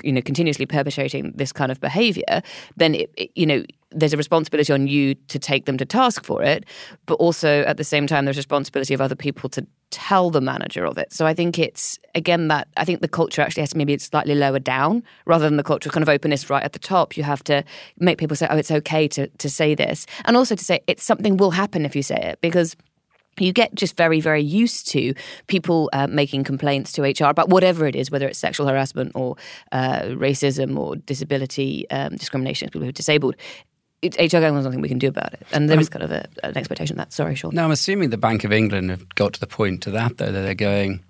you 0.03 0.12
know 0.12 0.23
continuously 0.23 0.66
perpetrating 0.66 1.33
this 1.35 1.53
kind 1.53 1.73
of 1.73 1.81
behavior 1.81 2.42
then 2.77 2.94
it, 2.94 3.11
it, 3.16 3.31
you 3.35 3.47
know 3.47 3.64
there's 3.90 4.12
a 4.12 4.16
responsibility 4.16 4.73
on 4.73 4.87
you 4.87 5.14
to 5.14 5.38
take 5.38 5.64
them 5.64 5.79
to 5.79 5.85
task 5.85 6.25
for 6.25 6.42
it 6.42 6.64
but 7.07 7.14
also 7.14 7.62
at 7.62 7.77
the 7.77 7.85
same 7.85 8.07
time 8.07 8.25
there's 8.25 8.37
responsibility 8.37 8.94
of 8.94 9.01
other 9.01 9.16
people 9.16 9.49
to 9.49 9.66
tell 9.90 10.29
the 10.31 10.40
manager 10.40 10.85
of 10.85 10.99
it. 10.99 11.12
So 11.12 11.27
i 11.27 11.33
think 11.35 11.59
it's 11.59 11.99
again 12.14 12.49
that 12.49 12.68
i 12.77 12.85
think 12.85 13.01
the 13.01 13.09
culture 13.09 13.40
actually 13.42 13.62
has 13.62 13.71
to 13.71 13.79
maybe 13.79 13.92
it's 13.92 14.05
slightly 14.05 14.35
lower 14.35 14.59
down 14.59 15.03
rather 15.25 15.44
than 15.44 15.57
the 15.57 15.62
culture 15.62 15.88
of 15.88 15.94
kind 15.94 16.03
of 16.03 16.09
openness 16.09 16.51
right 16.51 16.62
at 16.62 16.73
the 16.73 16.79
top. 16.79 17.16
You 17.16 17.23
have 17.23 17.42
to 17.44 17.64
make 17.99 18.18
people 18.18 18.37
say 18.37 18.47
oh 18.51 18.57
it's 18.57 18.71
okay 18.71 19.09
to 19.09 19.29
to 19.29 19.49
say 19.49 19.75
this. 19.75 20.07
And 20.25 20.37
also 20.37 20.55
to 20.55 20.64
say 20.64 20.81
it's 20.87 21.05
something 21.05 21.37
will 21.37 21.51
happen 21.51 21.85
if 21.85 21.97
you 21.97 22.03
say 22.03 22.16
it 22.16 22.40
because 22.40 22.77
you 23.40 23.53
get 23.53 23.74
just 23.74 23.96
very, 23.96 24.20
very 24.20 24.42
used 24.42 24.88
to 24.88 25.14
people 25.46 25.88
uh, 25.92 26.07
making 26.07 26.44
complaints 26.44 26.92
to 26.92 27.03
HR 27.03 27.31
about 27.31 27.48
whatever 27.48 27.87
it 27.87 27.96
is, 27.96 28.11
whether 28.11 28.29
it's 28.29 28.38
sexual 28.38 28.66
harassment 28.66 29.12
or 29.14 29.37
uh, 29.72 30.03
racism 30.03 30.79
or 30.79 30.96
disability 30.96 31.88
um, 31.90 32.16
discrimination, 32.16 32.68
people 32.68 32.83
who 32.83 32.88
are 32.88 32.92
disabled. 32.92 33.37
It's 34.01 34.16
HR 34.16 34.38
going, 34.38 34.55
there's 34.55 34.64
nothing 34.64 34.81
we 34.81 34.88
can 34.88 34.98
do 34.98 35.09
about 35.09 35.33
it. 35.33 35.42
And 35.53 35.68
there 35.68 35.81
is 35.81 35.88
kind 35.88 36.05
of 36.05 36.12
a, 36.12 36.29
an 36.44 36.57
expectation 36.57 36.94
of 36.94 36.98
that. 36.98 37.12
Sorry, 37.12 37.35
Shaun. 37.35 37.53
Now, 37.53 37.64
I'm 37.64 37.72
assuming 37.72 38.11
the 38.11 38.16
Bank 38.16 38.44
of 38.44 38.53
England 38.53 38.90
have 38.90 39.09
got 39.16 39.33
to 39.33 39.40
the 39.40 39.46
point 39.46 39.83
to 39.83 39.90
that, 39.90 40.18
though, 40.18 40.31
that 40.31 40.42
they're 40.42 40.55
going, 40.55 41.01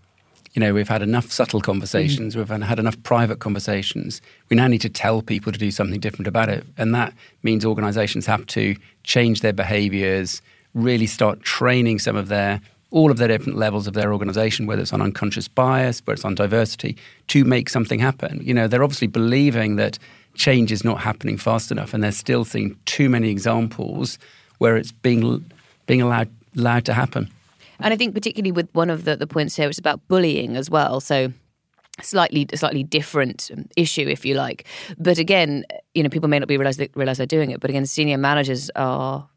you 0.55 0.61
know, 0.61 0.73
we've 0.73 0.89
had 0.89 1.03
enough 1.03 1.31
subtle 1.31 1.61
conversations, 1.61 2.35
mm. 2.35 2.39
we've 2.39 2.63
had 2.63 2.79
enough 2.79 3.01
private 3.03 3.41
conversations. 3.41 4.23
We 4.49 4.57
now 4.57 4.69
need 4.69 4.81
to 4.81 4.89
tell 4.89 5.21
people 5.21 5.53
to 5.53 5.59
do 5.59 5.71
something 5.71 6.01
different 6.01 6.29
about 6.29 6.49
it. 6.49 6.65
And 6.79 6.95
that 6.95 7.13
means 7.43 7.67
organizations 7.67 8.25
have 8.25 8.47
to 8.47 8.75
change 9.05 9.43
their 9.43 9.53
behaviors– 9.53 10.41
really 10.75 11.07
start 11.07 11.41
training 11.43 11.99
some 11.99 12.17
of 12.17 12.29
their 12.29 12.61
all 12.91 13.11
of 13.11 13.19
their 13.19 13.29
different 13.29 13.59
levels 13.59 13.87
of 13.87 13.93
their 13.93 14.13
organization, 14.13 14.67
whether 14.67 14.81
it's 14.81 14.95
on 14.95 15.03
unconscious 15.03 15.47
bias, 15.47 16.01
whether 16.07 16.15
it's 16.15 16.25
on 16.25 16.35
diversity, 16.35 16.97
to 17.27 17.45
make 17.45 17.69
something 17.69 17.99
happen. 17.99 18.41
You 18.43 18.55
know, 18.55 18.67
they're 18.67 18.83
obviously 18.83 19.09
believing 19.09 19.77
that 19.77 19.99
change 20.35 20.73
is 20.73 20.85
not 20.85 21.01
happening 21.01 21.37
fast 21.37 21.71
enough, 21.71 21.93
and 21.93 22.03
they're 22.03 22.13
still 22.13 22.45
seeing 22.45 22.79
too 22.87 23.11
many 23.11 23.29
examples 23.29 24.19
where 24.59 24.77
it's 24.77 24.93
being 24.93 25.45
being 25.87 26.01
allowed 26.01 26.31
allowed 26.57 26.85
to 26.87 26.95
happen. 26.95 27.31
And 27.81 27.93
I 27.93 27.97
think 27.97 28.15
particularly 28.15 28.53
with 28.53 28.69
one 28.73 28.91
of 28.91 29.05
the, 29.05 29.17
the 29.17 29.27
points 29.27 29.55
here, 29.55 29.69
it's 29.69 29.79
about 29.79 30.07
bullying 30.09 30.57
as 30.57 30.71
well. 30.71 31.01
So 31.01 31.33
slightly 32.01 32.47
slightly 32.55 32.85
different 32.85 33.51
issue 33.77 34.07
if 34.07 34.25
you 34.25 34.33
like 34.33 34.65
but 34.99 35.19
again 35.19 35.65
you 35.95 36.03
know 36.05 36.09
people 36.09 36.29
may 36.29 36.39
not 36.39 36.47
be 36.47 36.57
realize 36.57 36.79
realize 36.95 37.19
they're 37.19 37.27
doing 37.27 37.51
it 37.51 37.59
but 37.59 37.71
again 37.71 37.85
senior 37.87 38.17
managers 38.17 38.71
are 38.77 39.29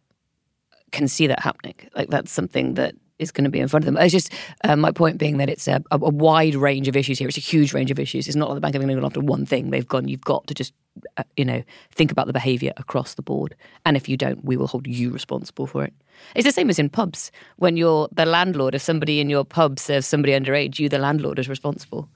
can 0.91 1.08
see 1.08 1.27
that 1.27 1.39
happening. 1.39 1.75
Like 1.95 2.10
that's 2.10 2.32
something 2.32 2.75
that 2.75 2.95
is 3.21 3.32
going 3.32 3.43
to 3.43 3.49
be 3.49 3.60
in 3.60 3.67
front 3.67 3.86
of 3.86 3.93
them. 3.93 4.04
It's 4.04 4.12
just 4.12 4.34
uh, 4.63 4.75
my 4.75 4.91
point 4.91 5.17
being 5.17 5.38
that 5.38 5.49
it's 5.49 5.67
a, 5.67 5.82
a, 5.91 5.97
wide 5.97 6.56
range 6.56 6.88
of 6.88 6.95
issues 6.95 7.19
here. 7.19 7.27
It's 7.27 7.38
a 7.38 7.41
huge 7.41 7.71
range 7.71 7.91
of 7.91 7.99
issues. 7.99 8.27
It's 8.27 8.36
not 8.36 8.49
like 8.49 8.56
the 8.56 8.62
Bank 8.62 8.75
of 8.75 8.82
England 8.82 9.06
after 9.06 9.21
one 9.21 9.45
thing. 9.45 9.69
They've 9.69 9.88
gone. 9.88 10.08
You've 10.08 10.21
got 10.21 10.47
to 10.47 10.54
just 10.54 10.73
uh, 11.17 11.23
you 11.38 11.45
know 11.45 11.63
think 11.91 12.12
about 12.12 12.27
the 12.27 12.34
behaviour 12.34 12.73
across 12.77 13.13
the 13.13 13.21
board. 13.21 13.56
And 13.86 13.95
if 13.95 14.10
you 14.10 14.17
don't, 14.17 14.43
we 14.43 14.58
will 14.58 14.67
hold 14.67 14.88
you 14.88 15.12
responsible 15.12 15.67
for 15.67 15.84
it. 15.84 15.93
It's 16.36 16.45
the 16.45 16.51
same 16.51 16.69
as 16.69 16.80
in 16.80 16.89
pubs. 16.89 17.32
When 17.58 17.77
you're 17.77 18.10
the 18.12 18.25
landlord, 18.25 18.75
if 18.75 18.82
somebody 18.82 19.19
in 19.19 19.30
your 19.30 19.45
pub 19.45 19.80
serves 19.80 20.08
somebody 20.08 20.34
underage, 20.34 20.80
you, 20.80 20.89
the 20.89 20.99
landlord, 20.99 21.39
is 21.39 21.47
responsible. 21.47 22.10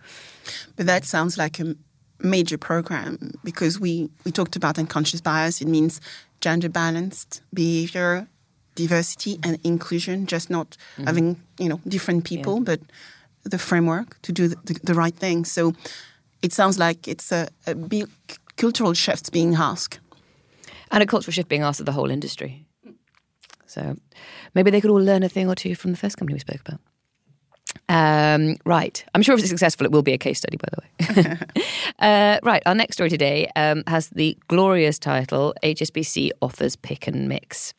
But 0.76 0.88
that 0.88 1.06
sounds 1.06 1.38
like 1.38 1.60
a 1.60 1.76
major 2.20 2.58
program 2.58 3.32
because 3.44 3.80
we, 3.80 4.10
we 4.24 4.32
talked 4.32 4.56
about 4.56 4.80
unconscious 4.80 5.22
bias. 5.22 5.62
It 5.62 5.68
means 5.68 6.02
gender 6.40 6.70
balanced 6.70 7.42
behavior, 7.54 8.28
diversity 8.76 9.40
and 9.44 9.58
inclusion, 9.64 10.26
just 10.26 10.50
not 10.50 10.70
mm-hmm. 10.72 11.06
having 11.06 11.42
you 11.60 11.70
know 11.70 11.80
different 11.88 12.26
people, 12.26 12.58
yeah. 12.58 12.64
but 12.64 12.80
the 13.44 13.58
framework 13.58 14.22
to 14.24 14.32
do 14.32 14.48
the, 14.48 14.56
the, 14.66 14.80
the, 14.84 14.94
right 14.94 15.16
thing. 15.16 15.46
So 15.46 15.74
it 16.42 16.52
sounds 16.52 16.80
like 16.80 17.08
it's 17.08 17.32
a, 17.32 17.48
a 17.68 17.76
big 17.76 18.10
cultural 18.58 18.94
shift 18.94 19.32
being 19.32 19.56
asked, 19.56 20.00
and 20.92 21.04
a 21.04 21.06
cultural 21.06 21.32
shift 21.34 21.50
being 21.50 21.64
asked 21.64 21.80
of 21.80 21.86
the 21.86 21.92
whole 21.92 22.12
industry. 22.12 22.66
So 23.66 23.98
maybe 24.54 24.72
they 24.72 24.82
could 24.82 24.92
all 24.92 25.04
learn 25.04 25.24
a 25.24 25.30
thing 25.30 25.50
or 25.50 25.56
two 25.56 25.76
from 25.76 25.92
the 25.92 25.98
first 25.98 26.18
company 26.18 26.36
we 26.36 26.40
spoke 26.40 26.62
about. 26.62 26.80
Um, 27.88 28.58
right. 28.66 29.04
I'm 29.14 29.22
sure 29.22 29.36
if 29.36 29.42
it's 29.42 29.50
successful, 29.50 29.86
it 29.86 29.92
will 29.92 30.02
be 30.02 30.14
a 30.14 30.18
case 30.18 30.40
study, 30.40 30.58
by 30.58 30.68
the 30.72 30.82
way. 30.82 31.64
uh, 32.00 32.40
right. 32.44 32.64
Our 32.66 32.76
next 32.76 32.96
story 32.96 33.10
today 33.10 33.50
um, 33.56 33.84
has 33.88 34.10
the 34.10 34.38
glorious 34.48 34.98
title 34.98 35.54
HSBC 35.64 36.32
offers 36.42 36.76
pick 36.76 37.08
and 37.08 37.30
mix. 37.30 37.74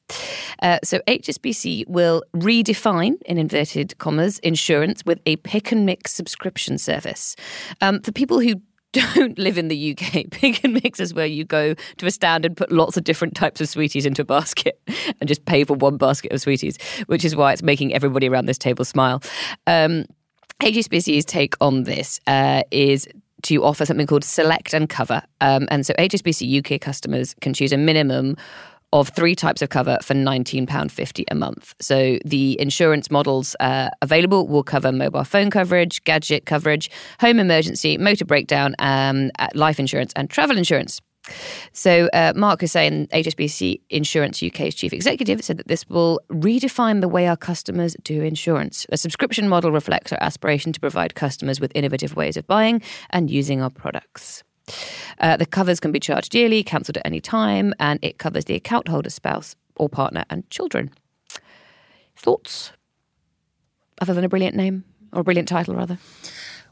Uh, 0.63 0.79
so, 0.85 1.01
HSBC 1.09 1.89
will 1.89 2.23
redefine, 2.35 3.21
in 3.23 3.39
inverted 3.39 3.99
commas, 3.99 4.39
insurance 4.41 5.05
with 5.05 5.21
a 5.27 5.37
pick 5.37 5.73
and 5.73 5.85
mix 5.85 6.15
subscription 6.15 6.79
service. 6.79 7.35
Um, 7.81 8.01
for 8.01 8.13
people 8.13 8.41
who 8.41 8.61
don't 8.97 9.39
live 9.39 9.59
in 9.59 9.69
the 9.69 9.93
UK, 9.93 10.25
pick 10.31 10.65
and 10.65 10.75
mix 10.75 11.01
is 11.01 11.15
where 11.15 11.27
you 11.27 11.45
go 11.45 11.75
to 11.75 12.07
a 12.07 12.11
stand 12.11 12.45
and 12.45 12.57
put 12.57 12.73
lots 12.73 12.97
of 12.97 13.05
different 13.05 13.35
types 13.35 13.61
of 13.61 13.69
sweeties 13.69 14.07
into 14.07 14.23
a 14.23 14.25
basket 14.25 14.81
and 15.21 15.29
just 15.29 15.45
pay 15.45 15.65
for 15.65 15.75
one 15.75 15.97
basket 15.97 16.33
of 16.33 16.41
sweeties, 16.41 16.79
which 17.07 17.25
is 17.25 17.37
why 17.37 17.53
it's 17.53 17.63
making 17.63 17.95
everybody 17.95 18.29
around 18.29 18.47
this 18.47 18.59
table 18.59 18.85
smile. 18.85 19.23
Um, 19.67 20.05
HSBC's 20.61 21.25
take 21.25 21.55
on 21.61 21.85
this 21.85 22.21
uh, 22.27 22.63
is 22.71 23.07
to 23.43 23.63
offer 23.63 23.85
something 23.85 24.07
called 24.07 24.25
Select 24.25 24.73
and 24.73 24.89
Cover. 24.89 25.23
Um, 25.41 25.69
and 25.71 25.87
so 25.87 25.93
HSBC 25.95 26.59
UK 26.59 26.81
customers 26.81 27.35
can 27.41 27.53
choose 27.53 27.73
a 27.73 27.77
minimum 27.77 28.37
of 29.01 29.11
three 29.11 29.35
types 29.35 29.63
of 29.63 29.69
cover 29.69 29.99
for 30.03 30.15
£19.50 30.15 31.25
a 31.31 31.35
month. 31.35 31.75
So 31.81 32.19
the 32.25 32.59
insurance 32.61 33.11
models 33.11 33.55
uh, 33.61 33.91
available 34.01 34.49
will 34.49 34.63
cover 34.63 34.91
mobile 34.91 35.25
phone 35.25 35.51
coverage, 35.51 36.03
gadget 36.05 36.47
coverage, 36.47 36.91
home 37.21 37.39
emergency, 37.39 37.99
motor 37.99 38.25
breakdown, 38.25 38.75
um, 38.79 39.31
uh, 39.39 39.49
life 39.55 39.79
insurance, 39.79 40.13
and 40.17 40.31
travel 40.31 40.57
insurance. 40.57 41.01
So, 41.73 42.09
uh, 42.13 42.33
Mark 42.37 42.61
Hussain, 42.61 43.09
HSBC 43.09 43.81
Insurance 43.91 44.41
UK's 44.43 44.77
chief 44.77 44.93
executive, 44.93 45.43
said 45.43 45.57
that 45.57 45.67
this 45.67 45.89
will 45.89 46.21
redefine 46.31 47.01
the 47.01 47.09
way 47.09 47.27
our 47.27 47.37
customers 47.37 47.97
do 48.05 48.23
insurance. 48.23 48.87
The 48.91 48.97
subscription 48.97 49.49
model 49.49 49.73
reflects 49.73 50.13
our 50.13 50.23
aspiration 50.23 50.73
to 50.73 50.79
provide 50.79 51.17
customers 51.17 51.61
with 51.61 51.73
innovative 51.75 52.15
ways 52.15 52.37
of 52.37 52.47
buying 52.47 52.81
and 53.11 53.29
using 53.29 53.61
our 53.61 53.71
products. 53.71 54.45
Uh, 55.19 55.37
the 55.37 55.47
covers 55.47 55.81
can 55.81 55.93
be 55.93 56.01
charged 56.01 56.35
yearly, 56.35 56.63
cancelled 56.63 56.97
at 56.97 57.07
any 57.07 57.21
time, 57.21 57.75
and 57.79 57.99
it 58.03 58.19
covers 58.19 58.47
the 58.47 58.55
account 58.55 58.89
holder, 58.89 59.11
spouse, 59.11 59.57
or 59.77 59.89
partner 59.89 60.25
and 60.31 60.49
children. 60.51 60.91
Thoughts? 62.17 62.73
Other 64.01 64.15
than 64.15 64.25
a 64.25 64.29
brilliant 64.29 64.57
name, 64.57 64.85
or 65.13 65.21
a 65.21 65.25
brilliant 65.25 65.49
title, 65.49 65.75
rather? 65.75 65.99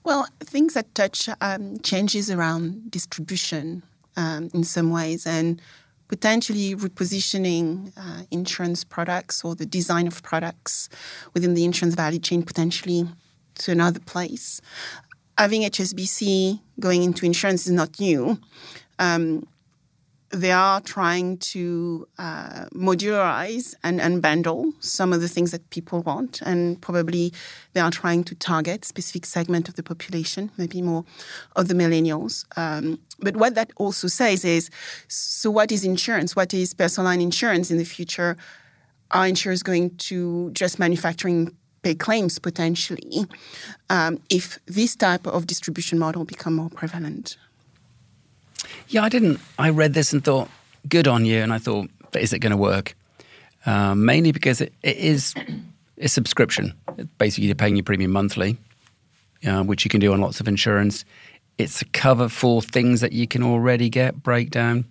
Well, 0.05 0.29
things 0.41 0.75
that 0.75 0.95
touch 0.95 1.29
um, 1.41 1.79
changes 1.81 2.31
around 2.31 2.91
distribution 2.91 3.83
um, 4.17 4.51
in 4.53 4.65
some 4.65 4.91
ways 4.91 5.27
and 5.27 5.61
potentially 6.09 6.75
repositioning 6.75 7.93
uh, 7.97 8.25
insurance 8.31 8.85
products 8.85 9.43
or 9.45 9.55
the 9.55 9.65
design 9.65 10.07
of 10.07 10.23
products 10.23 10.89
within 11.33 11.55
the 11.55 11.65
insurance 11.65 11.95
value 11.95 12.19
chain 12.19 12.43
potentially 12.43 13.07
to 13.57 13.73
another 13.73 14.01
place 14.01 14.61
having 15.39 15.63
HSBC 15.63 16.61
going 16.81 17.03
into 17.03 17.27
insurance 17.27 17.67
is 17.67 17.73
not 17.73 17.99
new. 17.99 18.39
Um, 18.99 19.47
they 20.35 20.51
are 20.51 20.81
trying 20.81 21.39
to 21.39 22.09
uh, 22.19 22.67
modularize 22.75 23.75
and 23.85 24.01
unbundle 24.01 24.73
some 24.81 25.13
of 25.13 25.21
the 25.21 25.29
things 25.29 25.53
that 25.53 25.69
people 25.71 26.03
want, 26.03 26.43
and 26.43 26.81
probably 26.81 27.33
they 27.73 27.81
are 27.81 27.91
trying 27.91 28.25
to 28.25 28.35
target 28.35 28.85
specific 28.85 29.27
segment 29.27 29.69
of 29.69 29.77
the 29.77 29.83
population, 29.83 30.51
maybe 30.57 30.83
more 30.83 31.05
of 31.55 31.69
the 31.69 31.75
millennials. 31.75 32.45
Um, 32.57 32.99
but 33.21 33.37
what 33.37 33.55
that 33.55 33.73
also 33.77 34.09
says 34.09 34.45
is, 34.45 34.71
so 35.07 35.51
what 35.51 35.71
is 35.71 35.85
insurance? 35.85 36.35
What 36.35 36.53
is 36.53 36.75
personal 36.75 37.09
line 37.09 37.21
insurance 37.21 37.71
in 37.71 37.79
the 37.79 37.85
future? 37.85 38.37
Are 39.13 39.29
insurers 39.29 39.63
going 39.63 39.97
to 39.97 40.51
just 40.51 40.81
manufacturing 40.81 41.57
pay 41.85 41.95
claims 41.95 42.39
potentially 42.39 43.27
um, 43.91 44.19
if 44.31 44.59
this 44.67 44.97
type 44.97 45.27
of 45.27 45.47
distribution 45.47 45.99
model 45.99 46.25
become 46.25 46.55
more 46.57 46.71
prevalent. 46.71 47.37
Yeah, 48.89 49.05
I 49.05 49.09
didn't. 49.09 49.39
I 49.59 49.71
read 49.71 49.95
this 49.95 50.13
and 50.13 50.25
thought, 50.25 50.49
good 50.89 51.07
on 51.07 51.25
you. 51.25 51.41
And 51.43 51.53
I 51.53 51.59
thought, 51.59 51.91
but 52.11 52.23
is 52.23 52.33
it 52.33 52.41
going 52.41 52.51
to 52.51 52.57
work? 52.57 52.97
Uh, 53.67 53.95
mainly 53.95 54.33
because 54.33 54.61
it, 54.61 54.73
it 54.83 54.97
is 54.97 55.35
a 55.99 56.09
subscription. 56.09 56.75
Basically, 57.19 57.47
you're 57.47 57.55
paying 57.55 57.77
your 57.77 57.85
premium 57.85 58.11
monthly, 58.11 58.57
uh, 59.47 59.63
which 59.63 59.85
you 59.85 59.91
can 59.91 60.01
do 60.01 60.13
on 60.13 60.21
lots 60.21 60.41
of 60.41 60.49
insurance. 60.49 61.05
It's 61.59 61.83
a 61.83 61.87
cover 61.87 62.29
for 62.29 62.63
things 62.63 63.01
that 63.01 63.13
you 63.13 63.29
can 63.29 63.43
already 63.43 63.89
get, 63.89 64.23
breakdown, 64.23 64.85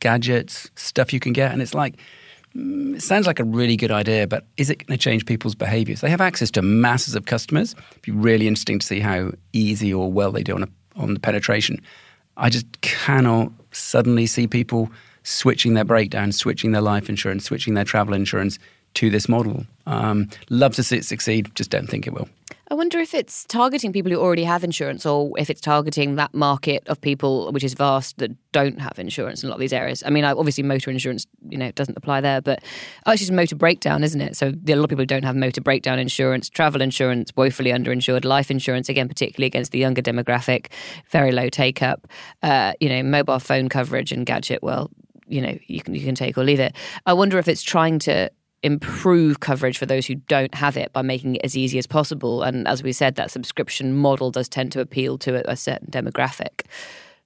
gadgets, 0.00 0.70
stuff 0.74 1.12
you 1.12 1.20
can 1.20 1.32
get. 1.32 1.52
And 1.52 1.62
it's 1.62 1.74
like, 1.74 1.94
it 2.54 3.02
sounds 3.02 3.26
like 3.26 3.40
a 3.40 3.44
really 3.44 3.76
good 3.76 3.90
idea, 3.90 4.26
but 4.26 4.46
is 4.56 4.70
it 4.70 4.86
going 4.86 4.96
to 4.96 5.02
change 5.02 5.26
people's 5.26 5.54
behaviors? 5.54 6.00
They 6.00 6.10
have 6.10 6.20
access 6.20 6.50
to 6.52 6.62
masses 6.62 7.14
of 7.14 7.26
customers. 7.26 7.74
It'd 7.90 8.02
be 8.02 8.12
really 8.12 8.46
interesting 8.46 8.78
to 8.78 8.86
see 8.86 9.00
how 9.00 9.32
easy 9.52 9.92
or 9.92 10.12
well 10.12 10.30
they 10.30 10.42
do 10.42 10.54
on, 10.54 10.62
a, 10.62 10.68
on 10.96 11.14
the 11.14 11.20
penetration. 11.20 11.80
I 12.36 12.50
just 12.50 12.80
cannot 12.80 13.52
suddenly 13.72 14.26
see 14.26 14.46
people 14.46 14.90
switching 15.24 15.74
their 15.74 15.84
breakdown, 15.84 16.32
switching 16.32 16.72
their 16.72 16.82
life 16.82 17.08
insurance, 17.08 17.44
switching 17.44 17.74
their 17.74 17.84
travel 17.84 18.14
insurance 18.14 18.58
to 18.94 19.10
this 19.10 19.28
model. 19.28 19.66
Um, 19.86 20.28
love 20.50 20.74
to 20.74 20.82
see 20.82 20.98
it 20.98 21.04
succeed, 21.04 21.52
just 21.54 21.70
don't 21.70 21.88
think 21.88 22.06
it 22.06 22.12
will. 22.12 22.28
I 22.70 22.74
wonder 22.74 22.98
if 22.98 23.12
it's 23.12 23.44
targeting 23.44 23.92
people 23.92 24.10
who 24.10 24.18
already 24.18 24.44
have 24.44 24.64
insurance 24.64 25.04
or 25.04 25.38
if 25.38 25.50
it's 25.50 25.60
targeting 25.60 26.16
that 26.16 26.32
market 26.32 26.82
of 26.86 27.00
people, 27.00 27.52
which 27.52 27.62
is 27.62 27.74
vast, 27.74 28.16
that 28.18 28.30
don't 28.52 28.80
have 28.80 28.98
insurance 28.98 29.42
in 29.42 29.48
a 29.48 29.50
lot 29.50 29.56
of 29.56 29.60
these 29.60 29.72
areas. 29.72 30.02
I 30.06 30.10
mean, 30.10 30.24
obviously, 30.24 30.64
motor 30.64 30.90
insurance, 30.90 31.26
you 31.48 31.58
know, 31.58 31.70
doesn't 31.72 31.96
apply 31.96 32.22
there, 32.22 32.40
but 32.40 32.62
oh, 33.04 33.12
it's 33.12 33.20
just 33.20 33.32
motor 33.32 33.54
breakdown, 33.54 34.02
isn't 34.02 34.20
it? 34.20 34.36
So 34.36 34.52
a 34.66 34.74
lot 34.76 34.84
of 34.84 34.88
people 34.88 35.02
who 35.02 35.06
don't 35.06 35.24
have 35.24 35.36
motor 35.36 35.60
breakdown 35.60 35.98
insurance, 35.98 36.48
travel 36.48 36.80
insurance, 36.80 37.32
woefully 37.36 37.70
underinsured, 37.70 38.24
life 38.24 38.50
insurance, 38.50 38.88
again, 38.88 39.08
particularly 39.08 39.46
against 39.46 39.72
the 39.72 39.78
younger 39.78 40.00
demographic, 40.00 40.68
very 41.10 41.32
low 41.32 41.50
take 41.50 41.82
up, 41.82 42.08
uh, 42.42 42.72
you 42.80 42.88
know, 42.88 43.02
mobile 43.02 43.40
phone 43.40 43.68
coverage 43.68 44.10
and 44.10 44.24
gadget, 44.24 44.62
well, 44.62 44.90
you 45.26 45.40
know, 45.40 45.58
you 45.66 45.82
can, 45.82 45.94
you 45.94 46.04
can 46.04 46.14
take 46.14 46.38
or 46.38 46.44
leave 46.44 46.60
it. 46.60 46.74
I 47.04 47.12
wonder 47.12 47.38
if 47.38 47.48
it's 47.48 47.62
trying 47.62 47.98
to 48.00 48.30
improve 48.64 49.40
coverage 49.40 49.78
for 49.78 49.86
those 49.86 50.06
who 50.06 50.14
don't 50.14 50.54
have 50.54 50.76
it 50.76 50.92
by 50.92 51.02
making 51.02 51.36
it 51.36 51.42
as 51.44 51.56
easy 51.56 51.78
as 51.78 51.86
possible. 51.86 52.42
And 52.42 52.66
as 52.66 52.82
we 52.82 52.92
said, 52.92 53.14
that 53.16 53.30
subscription 53.30 53.94
model 53.94 54.30
does 54.30 54.48
tend 54.48 54.72
to 54.72 54.80
appeal 54.80 55.18
to 55.18 55.48
a, 55.48 55.54
certain 55.54 55.88
demographic. 55.88 56.62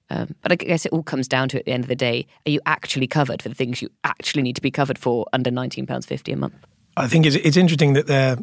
Um, 0.09 0.35
but 0.41 0.51
I 0.51 0.55
guess 0.55 0.85
it 0.85 0.91
all 0.91 1.03
comes 1.03 1.27
down 1.27 1.49
to 1.49 1.59
at 1.59 1.65
the 1.65 1.71
end 1.71 1.83
of 1.83 1.87
the 1.87 1.95
day, 1.95 2.27
are 2.45 2.51
you 2.51 2.59
actually 2.65 3.07
covered 3.07 3.41
for 3.41 3.49
the 3.49 3.55
things 3.55 3.81
you 3.81 3.89
actually 4.03 4.43
need 4.43 4.55
to 4.55 4.61
be 4.61 4.71
covered 4.71 4.97
for 4.97 5.25
under 5.33 5.49
£19.50 5.49 6.33
a 6.33 6.35
month? 6.35 6.55
I 6.97 7.07
think 7.07 7.25
it's, 7.25 7.35
it's 7.37 7.57
interesting 7.57 7.93
that 7.93 8.07
they're 8.07 8.37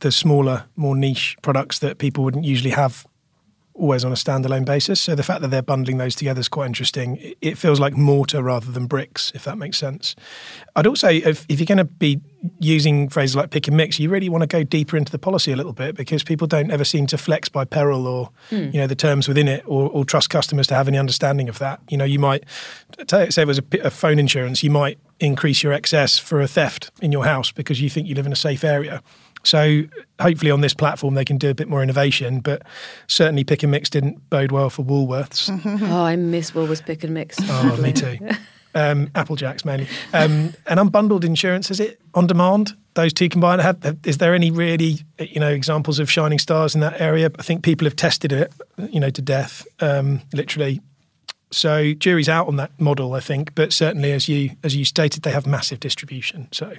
the 0.00 0.12
smaller, 0.12 0.64
more 0.76 0.94
niche 0.94 1.36
products 1.42 1.78
that 1.80 1.98
people 1.98 2.22
wouldn't 2.24 2.44
usually 2.44 2.70
have 2.70 3.06
always 3.80 4.04
on 4.04 4.12
a 4.12 4.16
standalone 4.16 4.64
basis. 4.64 5.00
So 5.00 5.14
the 5.14 5.22
fact 5.22 5.40
that 5.40 5.48
they're 5.48 5.62
bundling 5.62 5.98
those 5.98 6.14
together 6.14 6.40
is 6.40 6.48
quite 6.48 6.66
interesting. 6.66 7.34
It 7.40 7.56
feels 7.56 7.80
like 7.80 7.96
mortar 7.96 8.42
rather 8.42 8.70
than 8.70 8.86
bricks, 8.86 9.32
if 9.34 9.44
that 9.44 9.56
makes 9.56 9.78
sense. 9.78 10.14
I'd 10.76 10.86
also, 10.86 11.08
if, 11.08 11.46
if 11.48 11.58
you're 11.58 11.66
going 11.66 11.78
to 11.78 11.84
be 11.84 12.20
using 12.58 13.08
phrases 13.08 13.36
like 13.36 13.50
pick 13.50 13.68
and 13.68 13.76
mix, 13.76 13.98
you 13.98 14.10
really 14.10 14.28
want 14.28 14.42
to 14.42 14.46
go 14.46 14.62
deeper 14.62 14.96
into 14.96 15.10
the 15.10 15.18
policy 15.18 15.50
a 15.52 15.56
little 15.56 15.72
bit 15.72 15.94
because 15.96 16.22
people 16.22 16.46
don't 16.46 16.70
ever 16.70 16.84
seem 16.84 17.06
to 17.08 17.18
flex 17.18 17.48
by 17.48 17.64
peril 17.64 18.06
or 18.06 18.30
mm. 18.50 18.72
you 18.72 18.80
know 18.80 18.86
the 18.86 18.94
terms 18.94 19.28
within 19.28 19.48
it 19.48 19.64
or, 19.66 19.90
or, 19.90 20.04
trust 20.04 20.30
customers 20.30 20.66
to 20.66 20.74
have 20.74 20.88
any 20.88 20.98
understanding 20.98 21.48
of 21.48 21.58
that. 21.58 21.80
You 21.88 21.96
know, 21.96 22.04
you 22.04 22.18
might 22.18 22.44
say 23.08 23.42
it 23.42 23.46
was 23.46 23.58
a, 23.58 23.78
a 23.82 23.90
phone 23.90 24.18
insurance, 24.18 24.62
you 24.62 24.70
might 24.70 24.98
increase 25.18 25.62
your 25.62 25.72
excess 25.72 26.18
for 26.18 26.40
a 26.40 26.48
theft 26.48 26.90
in 27.00 27.12
your 27.12 27.24
house 27.24 27.52
because 27.52 27.80
you 27.80 27.90
think 27.90 28.06
you 28.08 28.14
live 28.14 28.26
in 28.26 28.32
a 28.32 28.36
safe 28.36 28.64
area. 28.64 29.02
So 29.42 29.82
hopefully 30.20 30.50
on 30.50 30.60
this 30.60 30.74
platform 30.74 31.14
they 31.14 31.24
can 31.24 31.38
do 31.38 31.50
a 31.50 31.54
bit 31.54 31.68
more 31.68 31.82
innovation, 31.82 32.40
but 32.40 32.62
certainly 33.06 33.44
pick 33.44 33.62
and 33.62 33.72
mix 33.72 33.90
didn't 33.90 34.28
bode 34.30 34.52
well 34.52 34.70
for 34.70 34.84
Woolworths. 34.84 35.48
oh, 35.90 36.04
I 36.04 36.16
miss 36.16 36.50
Woolworths 36.52 36.84
pick 36.84 37.04
and 37.04 37.14
mix. 37.14 37.38
Oh, 37.42 37.76
me 37.80 37.92
too. 37.92 38.18
um, 38.74 39.10
Apple 39.14 39.36
Jacks 39.36 39.64
mainly, 39.64 39.88
um, 40.12 40.54
and 40.66 40.80
unbundled 40.80 41.24
insurance. 41.24 41.70
Is 41.70 41.80
it 41.80 42.00
on 42.14 42.26
demand? 42.26 42.76
Those 42.94 43.12
two 43.12 43.28
combined. 43.28 43.60
Have, 43.60 43.82
have, 43.82 43.98
is 44.04 44.18
there 44.18 44.34
any 44.34 44.50
really 44.50 44.98
you 45.18 45.40
know 45.40 45.50
examples 45.50 45.98
of 45.98 46.10
shining 46.10 46.38
stars 46.38 46.74
in 46.74 46.80
that 46.80 47.00
area? 47.00 47.30
I 47.38 47.42
think 47.42 47.62
people 47.62 47.86
have 47.86 47.96
tested 47.96 48.32
it, 48.32 48.52
you 48.90 49.00
know, 49.00 49.10
to 49.10 49.22
death, 49.22 49.66
um, 49.80 50.22
literally. 50.32 50.80
So 51.52 51.94
jury's 51.94 52.28
out 52.28 52.46
on 52.46 52.56
that 52.56 52.78
model, 52.80 53.14
I 53.14 53.20
think. 53.20 53.54
But 53.54 53.72
certainly, 53.72 54.12
as 54.12 54.28
you 54.28 54.50
as 54.62 54.76
you 54.76 54.84
stated, 54.84 55.22
they 55.22 55.32
have 55.32 55.46
massive 55.46 55.80
distribution. 55.80 56.48
So 56.52 56.74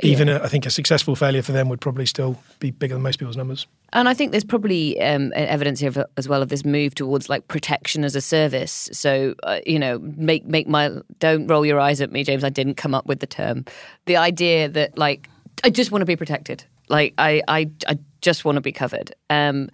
even 0.00 0.28
Yeah. 0.28 0.38
a, 0.38 0.44
I 0.44 0.48
think 0.48 0.66
a 0.66 0.70
successful 0.70 1.14
failure 1.16 1.42
for 1.42 1.52
them 1.52 1.68
would 1.68 1.80
probably 1.80 2.06
still 2.06 2.38
be 2.58 2.70
bigger 2.70 2.94
than 2.94 3.02
most 3.02 3.18
people's 3.18 3.36
numbers. 3.36 3.66
And 3.92 4.08
I 4.08 4.14
think 4.14 4.32
there's 4.32 4.44
probably 4.44 5.00
um, 5.00 5.32
evidence 5.36 5.78
here 5.80 5.92
as 6.16 6.28
well 6.28 6.42
of 6.42 6.48
this 6.48 6.64
move 6.64 6.94
towards 6.94 7.28
like 7.28 7.46
protection 7.48 8.04
as 8.04 8.16
a 8.16 8.20
service. 8.20 8.88
So 8.92 9.34
uh, 9.44 9.60
you 9.66 9.78
know, 9.78 9.98
make 10.00 10.46
make 10.46 10.66
my 10.66 10.90
don't 11.20 11.46
roll 11.46 11.64
your 11.64 11.78
eyes 11.78 12.00
at 12.00 12.10
me, 12.10 12.24
James. 12.24 12.42
I 12.44 12.48
didn't 12.50 12.74
come 12.74 12.94
up 12.94 13.06
with 13.06 13.20
the 13.20 13.26
term. 13.26 13.64
The 14.06 14.16
idea 14.16 14.68
that 14.68 14.98
like 14.98 15.28
I 15.62 15.70
just 15.70 15.92
want 15.92 16.02
to 16.02 16.06
be 16.06 16.16
protected. 16.16 16.64
Like 16.88 17.14
I 17.18 17.42
I, 17.46 17.70
I 17.86 17.98
just 18.20 18.44
want 18.44 18.56
to 18.56 18.60
be 18.62 18.72
covered. 18.72 19.14
Um, 19.30 19.68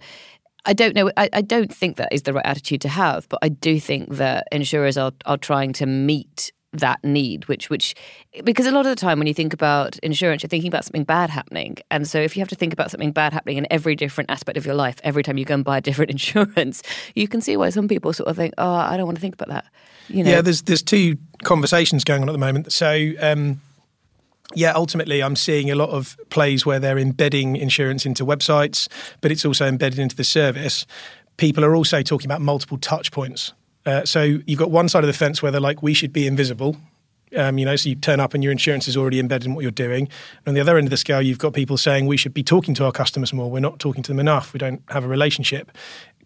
I 0.65 0.73
don't 0.73 0.93
know. 0.95 1.09
I, 1.17 1.27
I 1.33 1.41
don't 1.41 1.73
think 1.73 1.97
that 1.97 2.09
is 2.13 2.21
the 2.21 2.33
right 2.33 2.45
attitude 2.45 2.81
to 2.81 2.89
have, 2.89 3.27
but 3.29 3.39
I 3.41 3.49
do 3.49 3.79
think 3.79 4.09
that 4.17 4.47
insurers 4.51 4.97
are 4.97 5.11
are 5.25 5.37
trying 5.37 5.73
to 5.73 5.87
meet 5.87 6.51
that 6.73 7.03
need, 7.03 7.47
which 7.47 7.69
which 7.69 7.95
because 8.43 8.65
a 8.65 8.71
lot 8.71 8.85
of 8.85 8.89
the 8.89 8.95
time 8.95 9.19
when 9.19 9.27
you 9.27 9.33
think 9.33 9.53
about 9.53 9.97
insurance, 9.99 10.43
you're 10.43 10.49
thinking 10.49 10.69
about 10.69 10.85
something 10.85 11.03
bad 11.03 11.29
happening, 11.29 11.77
and 11.89 12.07
so 12.07 12.19
if 12.19 12.35
you 12.35 12.41
have 12.41 12.49
to 12.49 12.55
think 12.55 12.73
about 12.73 12.91
something 12.91 13.11
bad 13.11 13.33
happening 13.33 13.57
in 13.57 13.67
every 13.69 13.95
different 13.95 14.29
aspect 14.29 14.57
of 14.57 14.65
your 14.65 14.75
life, 14.75 14.97
every 15.03 15.23
time 15.23 15.37
you 15.37 15.45
go 15.45 15.53
and 15.53 15.65
buy 15.65 15.77
a 15.77 15.81
different 15.81 16.11
insurance, 16.17 16.81
you 17.15 17.27
can 17.27 17.41
see 17.41 17.57
why 17.57 17.69
some 17.69 17.87
people 17.87 18.13
sort 18.13 18.29
of 18.29 18.35
think, 18.35 18.53
"Oh, 18.57 18.73
I 18.73 18.97
don't 18.97 19.05
want 19.05 19.17
to 19.17 19.21
think 19.21 19.33
about 19.33 19.49
that." 19.49 19.65
You 20.07 20.23
know, 20.23 20.31
Yeah, 20.31 20.41
there's 20.41 20.61
there's 20.61 20.83
two 20.83 21.17
conversations 21.43 22.03
going 22.03 22.21
on 22.21 22.29
at 22.29 22.33
the 22.33 22.37
moment. 22.37 22.71
So 22.71 23.11
um, 23.19 23.61
yeah, 24.53 24.73
ultimately, 24.73 25.21
I'm 25.21 25.35
seeing 25.35 25.71
a 25.71 25.75
lot 25.75 25.89
of 25.89 26.17
plays 26.29 26.65
where 26.65 26.79
they're 26.79 26.97
embedding 26.97 27.55
insurance 27.55 28.05
into 28.05 28.25
websites, 28.25 28.87
but 29.21 29.31
it's 29.31 29.45
also 29.45 29.67
embedded 29.67 29.99
into 29.99 30.15
the 30.15 30.23
service. 30.23 30.85
People 31.37 31.63
are 31.65 31.75
also 31.75 32.01
talking 32.01 32.27
about 32.27 32.41
multiple 32.41 32.77
touch 32.77 33.11
points. 33.11 33.53
Uh, 33.85 34.05
so 34.05 34.21
you've 34.21 34.59
got 34.59 34.71
one 34.71 34.89
side 34.89 35.03
of 35.03 35.07
the 35.07 35.13
fence 35.13 35.41
where 35.41 35.51
they're 35.51 35.61
like, 35.61 35.81
we 35.81 35.93
should 35.93 36.13
be 36.13 36.27
invisible. 36.27 36.77
Um, 37.35 37.57
you 37.57 37.65
know, 37.65 37.75
so 37.75 37.89
you 37.89 37.95
turn 37.95 38.19
up 38.19 38.33
and 38.33 38.43
your 38.43 38.51
insurance 38.51 38.87
is 38.87 38.97
already 38.97 39.19
embedded 39.19 39.47
in 39.47 39.55
what 39.55 39.61
you're 39.61 39.71
doing. 39.71 40.09
And 40.39 40.49
on 40.49 40.53
the 40.53 40.59
other 40.59 40.77
end 40.77 40.85
of 40.87 40.91
the 40.91 40.97
scale, 40.97 41.21
you've 41.21 41.39
got 41.39 41.53
people 41.53 41.77
saying 41.77 42.05
we 42.05 42.17
should 42.17 42.33
be 42.33 42.43
talking 42.43 42.73
to 42.75 42.85
our 42.85 42.91
customers 42.91 43.31
more. 43.31 43.49
We're 43.49 43.61
not 43.61 43.79
talking 43.79 44.03
to 44.03 44.11
them 44.11 44.19
enough. 44.19 44.51
We 44.53 44.57
don't 44.57 44.83
have 44.89 45.05
a 45.05 45.07
relationship. 45.07 45.71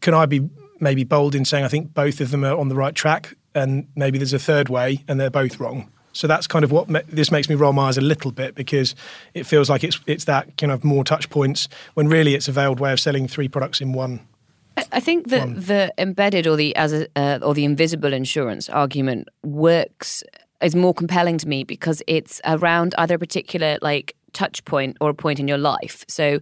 Can 0.02 0.14
I 0.14 0.26
be 0.26 0.50
maybe 0.80 1.04
bold 1.04 1.36
in 1.36 1.46
saying 1.46 1.64
I 1.64 1.68
think 1.68 1.94
both 1.94 2.20
of 2.22 2.32
them 2.32 2.44
are 2.44 2.58
on 2.58 2.70
the 2.70 2.76
right 2.76 2.96
track, 2.96 3.36
and 3.54 3.88
maybe 3.96 4.18
there's 4.18 4.34
a 4.34 4.40
third 4.40 4.70
way, 4.70 5.04
and 5.08 5.20
they're 5.20 5.30
both 5.30 5.60
wrong. 5.60 5.92
So 6.14 6.28
that's 6.28 6.48
kind 6.48 6.64
of 6.64 6.72
what 6.72 6.90
ma- 6.90 7.02
this 7.08 7.30
makes 7.30 7.50
me 7.50 7.56
roll 7.56 7.74
my 7.74 7.90
eyes 7.90 7.98
a 7.98 8.02
little 8.02 8.32
bit 8.32 8.56
because 8.56 8.96
it 9.34 9.46
feels 9.46 9.70
like 9.70 9.84
it's 9.84 10.00
it's 10.08 10.26
that 10.26 10.58
kind 10.58 10.72
of 10.72 10.84
more 10.84 11.04
touch 11.04 11.30
points 11.30 11.68
when 11.94 12.08
really 12.08 12.36
it's 12.36 12.48
a 12.48 12.52
veiled 12.52 12.80
way 12.80 12.94
of 12.94 13.00
selling 13.00 13.28
three 13.28 13.50
products 13.50 13.82
in 13.82 13.92
one. 13.92 14.26
I- 14.78 14.86
I 14.94 15.00
think 15.00 15.30
that 15.30 15.48
the 15.68 15.94
embedded 15.98 16.48
or 16.48 16.56
the 16.56 16.76
as 16.76 16.94
a, 16.94 17.08
uh, 17.16 17.40
or 17.42 17.54
the 17.54 17.66
invisible 17.66 18.14
insurance 18.14 18.70
argument 18.70 19.30
works 19.44 20.24
is 20.62 20.76
more 20.76 20.94
compelling 20.94 21.38
to 21.40 21.48
me 21.48 21.64
because 21.64 22.02
it's 22.08 22.42
around 22.46 22.96
either 22.98 23.16
a 23.16 23.20
particular 23.20 23.78
like 23.82 24.16
touch 24.34 24.64
point 24.66 24.98
or 25.02 25.10
a 25.10 25.14
point 25.14 25.40
in 25.40 25.48
your 25.48 25.58
life. 25.58 26.04
So 26.08 26.40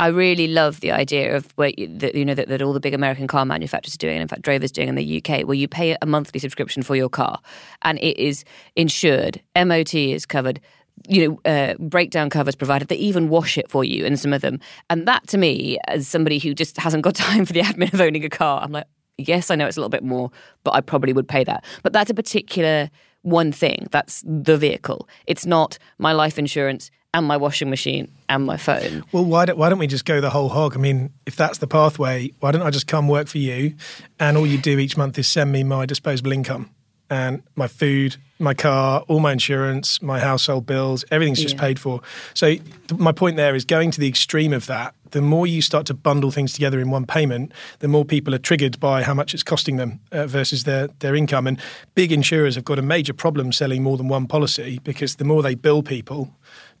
I 0.00 0.08
really 0.08 0.48
love 0.48 0.80
the 0.80 0.90
idea 0.90 1.36
of 1.36 1.52
where 1.56 1.70
you, 1.76 1.86
that 1.98 2.14
you 2.14 2.24
know 2.24 2.34
that, 2.34 2.48
that 2.48 2.60
all 2.62 2.72
the 2.72 2.80
big 2.80 2.94
American 2.94 3.28
car 3.28 3.44
manufacturers 3.44 3.94
are 3.94 3.98
doing, 3.98 4.14
and 4.14 4.22
in 4.22 4.28
fact, 4.28 4.42
Drover's 4.42 4.72
doing 4.72 4.88
in 4.88 4.94
the 4.96 5.18
UK, 5.18 5.42
where 5.46 5.54
you 5.54 5.68
pay 5.68 5.96
a 6.02 6.06
monthly 6.06 6.40
subscription 6.40 6.82
for 6.82 6.96
your 6.96 7.08
car, 7.08 7.38
and 7.82 7.98
it 8.00 8.18
is 8.18 8.44
insured, 8.74 9.40
MOT 9.54 9.94
is 9.94 10.26
covered, 10.26 10.60
you 11.08 11.28
know, 11.28 11.50
uh, 11.50 11.74
breakdown 11.78 12.30
covers 12.30 12.54
provided. 12.54 12.88
They 12.88 12.96
even 12.96 13.28
wash 13.28 13.58
it 13.58 13.70
for 13.70 13.84
you 13.84 14.04
in 14.04 14.16
some 14.16 14.32
of 14.32 14.42
them. 14.42 14.60
And 14.90 15.06
that 15.08 15.26
to 15.28 15.38
me, 15.38 15.78
as 15.88 16.06
somebody 16.06 16.38
who 16.38 16.54
just 16.54 16.78
hasn't 16.78 17.02
got 17.02 17.14
time 17.16 17.44
for 17.44 17.52
the 17.52 17.60
admin 17.60 17.92
of 17.92 18.00
owning 18.00 18.24
a 18.24 18.30
car, 18.30 18.60
I'm 18.62 18.72
like, 18.72 18.86
yes, 19.18 19.50
I 19.50 19.56
know 19.56 19.66
it's 19.66 19.76
a 19.76 19.80
little 19.80 19.90
bit 19.90 20.04
more, 20.04 20.30
but 20.64 20.74
I 20.74 20.80
probably 20.80 21.12
would 21.12 21.28
pay 21.28 21.44
that. 21.44 21.64
But 21.82 21.92
that's 21.92 22.10
a 22.10 22.14
particular 22.14 22.90
one 23.22 23.52
thing. 23.52 23.86
That's 23.90 24.22
the 24.26 24.56
vehicle. 24.56 25.08
It's 25.26 25.46
not 25.46 25.78
my 25.98 26.12
life 26.12 26.38
insurance 26.38 26.90
and 27.14 27.26
my 27.26 27.36
washing 27.36 27.68
machine 27.68 28.10
and 28.28 28.44
my 28.46 28.56
phone. 28.56 29.04
Well, 29.12 29.24
why 29.24 29.44
don't, 29.44 29.58
why 29.58 29.68
don't 29.68 29.78
we 29.78 29.86
just 29.86 30.04
go 30.04 30.20
the 30.20 30.30
whole 30.30 30.48
hog? 30.48 30.74
I 30.74 30.78
mean, 30.78 31.12
if 31.26 31.36
that's 31.36 31.58
the 31.58 31.66
pathway, 31.66 32.32
why 32.40 32.52
don't 32.52 32.62
I 32.62 32.70
just 32.70 32.86
come 32.86 33.06
work 33.06 33.28
for 33.28 33.38
you 33.38 33.74
and 34.18 34.36
all 34.36 34.46
you 34.46 34.58
do 34.58 34.78
each 34.78 34.96
month 34.96 35.18
is 35.18 35.28
send 35.28 35.52
me 35.52 35.62
my 35.62 35.84
disposable 35.84 36.32
income 36.32 36.70
and 37.12 37.42
my 37.56 37.68
food, 37.68 38.16
my 38.38 38.54
car, 38.54 39.04
all 39.06 39.20
my 39.20 39.32
insurance, 39.32 40.00
my 40.00 40.18
household 40.18 40.64
bills, 40.64 41.04
everything's 41.10 41.42
just 41.42 41.56
Yeah. 41.56 41.60
paid 41.60 41.78
for. 41.78 42.00
So 42.32 42.46
th- 42.54 42.62
my 42.96 43.12
point 43.12 43.36
there 43.36 43.54
is 43.54 43.66
going 43.66 43.90
to 43.90 44.00
the 44.00 44.08
extreme 44.08 44.52
of 44.54 44.64
that, 44.66 44.94
the 45.10 45.20
more 45.20 45.46
you 45.46 45.60
start 45.60 45.84
to 45.88 45.94
bundle 45.94 46.30
things 46.30 46.54
together 46.54 46.80
in 46.80 46.90
one 46.90 47.04
payment, 47.04 47.52
the 47.80 47.88
more 47.88 48.06
people 48.06 48.34
are 48.34 48.38
triggered 48.38 48.80
by 48.80 49.02
how 49.02 49.12
much 49.12 49.34
it's 49.34 49.42
costing 49.42 49.76
them 49.76 50.00
uh, 50.10 50.26
versus 50.26 50.64
their, 50.64 50.88
their 51.00 51.14
income. 51.14 51.46
And 51.46 51.60
big 51.94 52.12
insurers 52.12 52.54
have 52.54 52.64
got 52.64 52.78
a 52.78 52.82
major 52.82 53.12
problem 53.12 53.52
selling 53.52 53.82
more 53.82 53.98
than 53.98 54.08
one 54.08 54.26
policy 54.26 54.80
because 54.82 55.16
the 55.16 55.24
more 55.24 55.42
they 55.42 55.54
bill 55.54 55.82
people, 55.82 56.34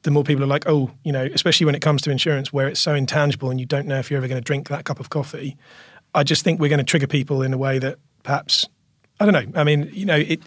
the 0.04 0.10
more 0.10 0.24
people 0.24 0.42
are 0.42 0.54
like, 0.54 0.64
oh, 0.66 0.90
you 1.04 1.12
know, 1.12 1.28
especially 1.34 1.66
when 1.66 1.74
it 1.74 1.82
comes 1.82 2.00
to 2.02 2.10
insurance 2.10 2.54
where 2.54 2.68
it's 2.68 2.80
so 2.80 2.94
intangible 2.94 3.50
and 3.50 3.60
you 3.60 3.66
don't 3.66 3.86
know 3.86 3.98
if 3.98 4.10
you're 4.10 4.16
ever 4.16 4.28
going 4.28 4.40
to 4.40 4.44
drink 4.44 4.68
that 4.68 4.84
cup 4.86 4.98
of 4.98 5.10
coffee. 5.10 5.58
I 6.14 6.22
just 6.22 6.42
think 6.42 6.58
we're 6.58 6.70
going 6.70 6.78
to 6.86 6.90
trigger 6.92 7.06
people 7.06 7.42
in 7.42 7.52
a 7.52 7.58
way 7.58 7.78
that 7.80 7.98
perhaps, 8.22 8.66
I 9.22 9.30
don't 9.30 9.54
know. 9.54 9.60
I 9.60 9.62
mean, 9.62 9.88
you 9.92 10.04
know, 10.04 10.16
it, 10.16 10.40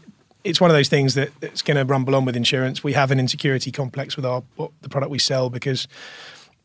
it's 0.43 0.59
one 0.59 0.69
of 0.69 0.75
those 0.75 0.89
things 0.89 1.13
that 1.13 1.29
it's 1.41 1.61
going 1.61 1.77
to 1.77 1.85
rumble 1.85 2.13
on 2.13 2.25
with 2.25 2.35
insurance. 2.35 2.83
We 2.83 2.91
have 2.91 3.09
an 3.09 3.19
insecurity 3.19 3.71
complex 3.71 4.17
with 4.17 4.25
our 4.25 4.43
what, 4.57 4.71
the 4.81 4.89
product 4.89 5.11
we 5.11 5.19
sell 5.19 5.49
because 5.49 5.87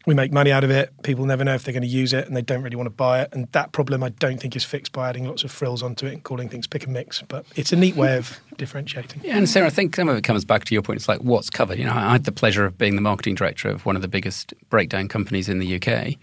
we 0.07 0.15
make 0.15 0.33
money 0.33 0.51
out 0.51 0.65
of 0.65 0.71
it. 0.71 0.93
People 1.05 1.25
never 1.25 1.45
know 1.45 1.55
if 1.55 1.63
they're 1.63 1.73
going 1.73 1.83
to 1.83 1.89
use 1.89 2.13
it 2.13 2.27
and 2.27 2.37
they 2.37 2.43
don't 2.43 2.63
really 2.63 2.75
want 2.75 2.87
to 2.87 2.95
buy 2.95 3.21
it. 3.23 3.29
And 3.33 3.47
that 3.53 3.71
problem 3.71 4.03
I 4.03 4.09
don't 4.09 4.41
think 4.41 4.57
is 4.57 4.65
fixed 4.65 4.91
by 4.91 5.09
adding 5.09 5.29
lots 5.29 5.45
of 5.45 5.53
frills 5.53 5.85
onto 5.85 6.07
it 6.07 6.13
and 6.13 6.25
calling 6.25 6.49
things 6.49 6.67
pick 6.67 6.83
and 6.83 6.93
mix. 6.93 7.23
But 7.23 7.47
it's 7.55 7.73
a 7.73 7.77
neat 7.77 7.95
way 7.95 8.17
of 8.17 8.41
differentiating. 8.57 9.21
Yeah, 9.23 9.37
and 9.37 9.49
Sarah, 9.49 9.69
I 9.69 9.71
think 9.71 9.95
some 9.95 10.09
of 10.09 10.17
it 10.17 10.25
comes 10.25 10.45
back 10.45 10.65
to 10.65 10.75
your 10.75 10.83
point. 10.83 10.97
It's 10.97 11.09
like 11.09 11.21
what's 11.21 11.49
covered. 11.49 11.79
You 11.79 11.85
know, 11.85 11.95
I 11.95 12.11
had 12.11 12.25
the 12.25 12.33
pleasure 12.33 12.65
of 12.65 12.77
being 12.77 12.97
the 12.97 13.03
marketing 13.03 13.37
director 13.37 13.69
of 13.69 13.87
one 13.87 13.95
of 13.95 14.03
the 14.03 14.09
biggest 14.09 14.53
breakdown 14.69 15.07
companies 15.07 15.49
in 15.49 15.61
the 15.61 15.77
UK, 15.77 16.17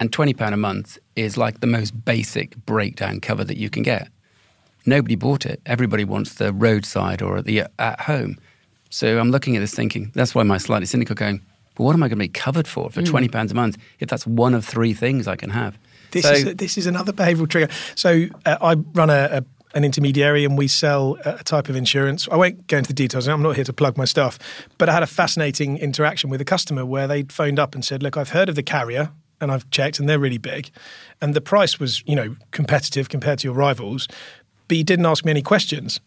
and 0.00 0.12
twenty 0.12 0.34
pound 0.34 0.52
a 0.52 0.58
month 0.58 0.98
is 1.16 1.38
like 1.38 1.60
the 1.60 1.66
most 1.66 2.04
basic 2.04 2.56
breakdown 2.66 3.20
cover 3.20 3.42
that 3.42 3.56
you 3.56 3.70
can 3.70 3.82
get. 3.82 4.08
Nobody 4.86 5.14
bought 5.16 5.46
it. 5.46 5.60
Everybody 5.66 6.04
wants 6.04 6.34
the 6.34 6.52
roadside 6.52 7.22
or 7.22 7.40
the 7.42 7.64
at 7.78 8.00
home. 8.00 8.38
So 8.90 9.18
I'm 9.18 9.30
looking 9.30 9.56
at 9.56 9.60
this 9.60 9.74
thinking 9.74 10.12
that's 10.14 10.34
why 10.34 10.42
my 10.42 10.58
slightly 10.58 10.86
cynical 10.86 11.14
going. 11.14 11.40
But 11.74 11.84
what 11.84 11.94
am 11.94 12.02
I 12.02 12.08
going 12.08 12.18
to 12.18 12.24
be 12.24 12.28
covered 12.28 12.68
for 12.68 12.90
for 12.90 13.02
twenty 13.02 13.28
pounds 13.28 13.50
a 13.50 13.54
month 13.54 13.76
if 13.98 14.08
that's 14.08 14.26
one 14.26 14.54
of 14.54 14.64
three 14.64 14.94
things 14.94 15.26
I 15.26 15.36
can 15.36 15.50
have? 15.50 15.76
This 16.12 16.22
So- 16.24 16.32
is 16.32 16.44
this 16.56 16.78
is 16.78 16.86
another 16.86 17.12
behavioural 17.12 17.48
trigger. 17.48 17.72
So 17.96 18.26
uh, 18.46 18.56
I 18.60 18.74
run 18.74 19.10
a, 19.10 19.28
a 19.32 19.44
an 19.76 19.82
intermediary 19.84 20.44
and 20.44 20.56
we 20.56 20.68
sell 20.68 21.18
a 21.24 21.42
type 21.42 21.68
of 21.68 21.74
insurance. 21.74 22.28
I 22.30 22.36
won't 22.36 22.68
go 22.68 22.78
into 22.78 22.86
the 22.88 22.94
details. 22.94 23.26
I'm 23.26 23.42
not 23.42 23.56
here 23.56 23.64
to 23.64 23.72
plug 23.72 23.96
my 23.98 24.04
stuff, 24.04 24.38
but 24.78 24.88
I 24.88 24.92
had 24.92 25.02
a 25.02 25.06
fascinating 25.08 25.78
interaction 25.78 26.30
with 26.30 26.40
a 26.40 26.44
customer 26.44 26.86
where 26.86 27.08
they 27.08 27.24
phoned 27.24 27.58
up 27.58 27.74
and 27.74 27.84
said, 27.84 28.00
"Look, 28.00 28.16
I've 28.16 28.30
heard 28.30 28.48
of 28.48 28.54
the 28.54 28.62
carrier 28.62 29.10
and 29.40 29.50
I've 29.50 29.68
checked, 29.70 29.98
and 29.98 30.08
they're 30.08 30.20
really 30.20 30.38
big, 30.38 30.70
and 31.20 31.34
the 31.34 31.40
price 31.40 31.80
was 31.80 32.04
you 32.06 32.14
know 32.14 32.36
competitive 32.52 33.08
compared 33.08 33.40
to 33.40 33.48
your 33.48 33.54
rivals, 33.54 34.06
but 34.74 34.78
you 34.78 34.84
didn't 34.84 35.06
ask 35.06 35.24
me 35.24 35.30
any 35.30 35.42
questions." 35.42 36.00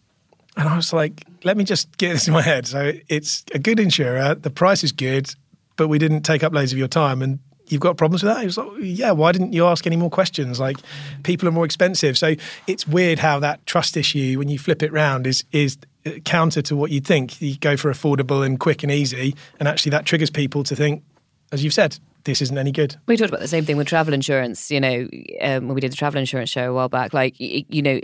And 0.58 0.68
I 0.68 0.74
was 0.74 0.92
like, 0.92 1.24
let 1.44 1.56
me 1.56 1.64
just 1.64 1.96
get 1.98 2.12
this 2.12 2.26
in 2.26 2.34
my 2.34 2.42
head. 2.42 2.66
So 2.66 2.92
it's 3.08 3.44
a 3.54 3.60
good 3.60 3.78
insurer, 3.78 4.34
the 4.34 4.50
price 4.50 4.82
is 4.82 4.90
good, 4.90 5.32
but 5.76 5.86
we 5.86 5.98
didn't 5.98 6.22
take 6.22 6.42
up 6.42 6.52
loads 6.52 6.72
of 6.72 6.78
your 6.78 6.88
time. 6.88 7.22
And 7.22 7.38
you've 7.68 7.80
got 7.80 7.96
problems 7.96 8.24
with 8.24 8.34
that? 8.34 8.40
He 8.40 8.46
was 8.46 8.58
like, 8.58 8.68
yeah, 8.80 9.12
why 9.12 9.30
didn't 9.30 9.52
you 9.52 9.66
ask 9.66 9.86
any 9.86 9.94
more 9.94 10.10
questions? 10.10 10.58
Like, 10.58 10.76
people 11.22 11.46
are 11.48 11.52
more 11.52 11.64
expensive. 11.64 12.18
So 12.18 12.34
it's 12.66 12.88
weird 12.88 13.20
how 13.20 13.38
that 13.38 13.64
trust 13.66 13.96
issue, 13.96 14.36
when 14.36 14.48
you 14.48 14.58
flip 14.58 14.82
it 14.82 14.92
round, 14.92 15.28
is, 15.28 15.44
is 15.52 15.78
counter 16.24 16.60
to 16.62 16.74
what 16.74 16.90
you'd 16.90 17.06
think. 17.06 17.40
You 17.40 17.56
go 17.56 17.76
for 17.76 17.92
affordable 17.92 18.44
and 18.44 18.58
quick 18.58 18.82
and 18.82 18.90
easy. 18.90 19.36
And 19.60 19.68
actually, 19.68 19.90
that 19.90 20.06
triggers 20.06 20.30
people 20.30 20.64
to 20.64 20.74
think, 20.74 21.04
as 21.52 21.62
you've 21.62 21.74
said, 21.74 22.00
this 22.24 22.42
isn't 22.42 22.58
any 22.58 22.72
good. 22.72 22.96
We 23.06 23.16
talked 23.16 23.30
about 23.30 23.40
the 23.40 23.48
same 23.48 23.64
thing 23.64 23.76
with 23.76 23.86
travel 23.86 24.12
insurance. 24.12 24.70
You 24.70 24.80
know, 24.80 25.08
um, 25.40 25.68
when 25.68 25.74
we 25.74 25.80
did 25.80 25.92
the 25.92 25.96
travel 25.96 26.18
insurance 26.18 26.50
show 26.50 26.70
a 26.70 26.74
while 26.74 26.88
back, 26.88 27.14
like 27.14 27.34
you 27.38 27.80
know, 27.80 28.00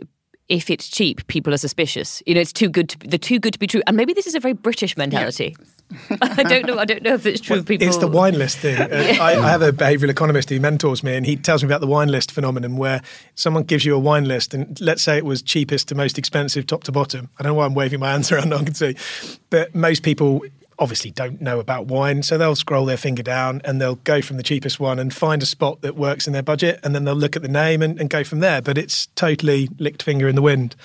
if 0.49 0.69
it's 0.71 0.89
cheap, 0.89 1.27
people 1.27 1.55
are 1.55 1.59
suspicious. 1.59 2.23
You 2.27 2.35
know, 2.35 2.41
it's 2.41 2.53
too 2.53 2.69
good. 2.69 2.91
To, 2.91 2.99
they're 2.99 3.19
too 3.19 3.39
good 3.39 3.55
to 3.55 3.59
be 3.59 3.67
true. 3.67 3.83
And 3.87 3.97
maybe 3.97 4.13
this 4.13 4.27
is 4.27 4.35
a 4.35 4.41
very 4.41 4.53
British 4.53 4.97
mentality. 4.97 5.57
I 6.21 6.43
don't 6.43 6.67
know. 6.67 6.79
I 6.79 6.85
don't 6.85 7.03
know 7.03 7.15
if 7.15 7.25
it's 7.25 7.41
true. 7.41 7.63
people. 7.63 7.87
It's 7.87 7.99
the 7.99 8.09
wine 8.09 8.37
list 8.37 8.59
thing. 8.59 8.81
Uh, 8.81 8.87
I, 9.21 9.37
I 9.37 9.51
have 9.51 9.63
a 9.63 9.73
behavioural 9.73 10.11
economist 10.11 10.51
who 10.51 10.61
mentors 10.61 11.03
me, 11.03 11.15
and 11.15 11.25
he 11.25 11.37
tells 11.37 11.63
me 11.63 11.69
about 11.69 11.81
the 11.81 11.87
wine 11.87 12.09
list 12.09 12.33
phenomenon, 12.33 12.77
where 12.77 13.01
someone 13.35 13.63
gives 13.63 13.85
you 13.85 13.95
a 13.95 13.99
wine 13.99 14.25
list, 14.25 14.55
and 14.55 14.81
let's 14.81 15.03
say 15.03 15.17
it 15.17 15.25
was 15.25 15.43
cheapest 15.43 15.89
to 15.89 15.95
most 15.95 16.19
expensive, 16.19 16.67
top 16.67 16.85
to 16.85 16.93
bottom. 16.93 17.31
I 17.39 17.43
don't 17.43 17.51
know 17.51 17.55
why 17.55 17.67
I'm 17.67 17.75
waving 17.75 18.01
my 18.01 18.11
hands 18.13 18.33
around. 18.33 18.51
No 18.51 18.57
one 18.57 18.65
can 18.67 18.75
see, 18.75 18.97
but 19.51 19.75
most 19.75 20.03
people 20.03 20.43
obviously 20.79 21.11
don't 21.11 21.41
know 21.41 21.61
about 21.61 21.87
wine, 21.87 22.23
so 22.23 22.39
they'll 22.39 22.57
scroll 22.57 22.85
their 22.85 22.97
finger 22.97 23.23
down 23.23 23.61
and 23.65 23.81
they'll 23.81 23.97
go 23.97 24.21
from 24.21 24.37
the 24.37 24.43
cheapest 24.43 24.81
one 24.81 24.99
and 24.99 25.13
find 25.13 25.43
a 25.43 25.47
spot 25.47 25.81
that 25.83 25.97
works 25.97 26.27
in 26.27 26.33
their 26.33 26.43
budget, 26.43 26.81
and 26.83 26.95
then 26.95 27.05
they'll 27.05 27.15
look 27.15 27.37
at 27.37 27.43
the 27.43 27.49
name 27.49 27.83
and, 27.83 27.99
and 28.01 28.11
go 28.11 28.25
from 28.25 28.41
there. 28.41 28.61
But 28.61 28.79
it's 28.79 29.07
totally 29.15 29.69
licked 29.79 30.03
finger 30.03 30.29
in 30.29 30.35
the 30.35 30.43
wind. 30.43 30.77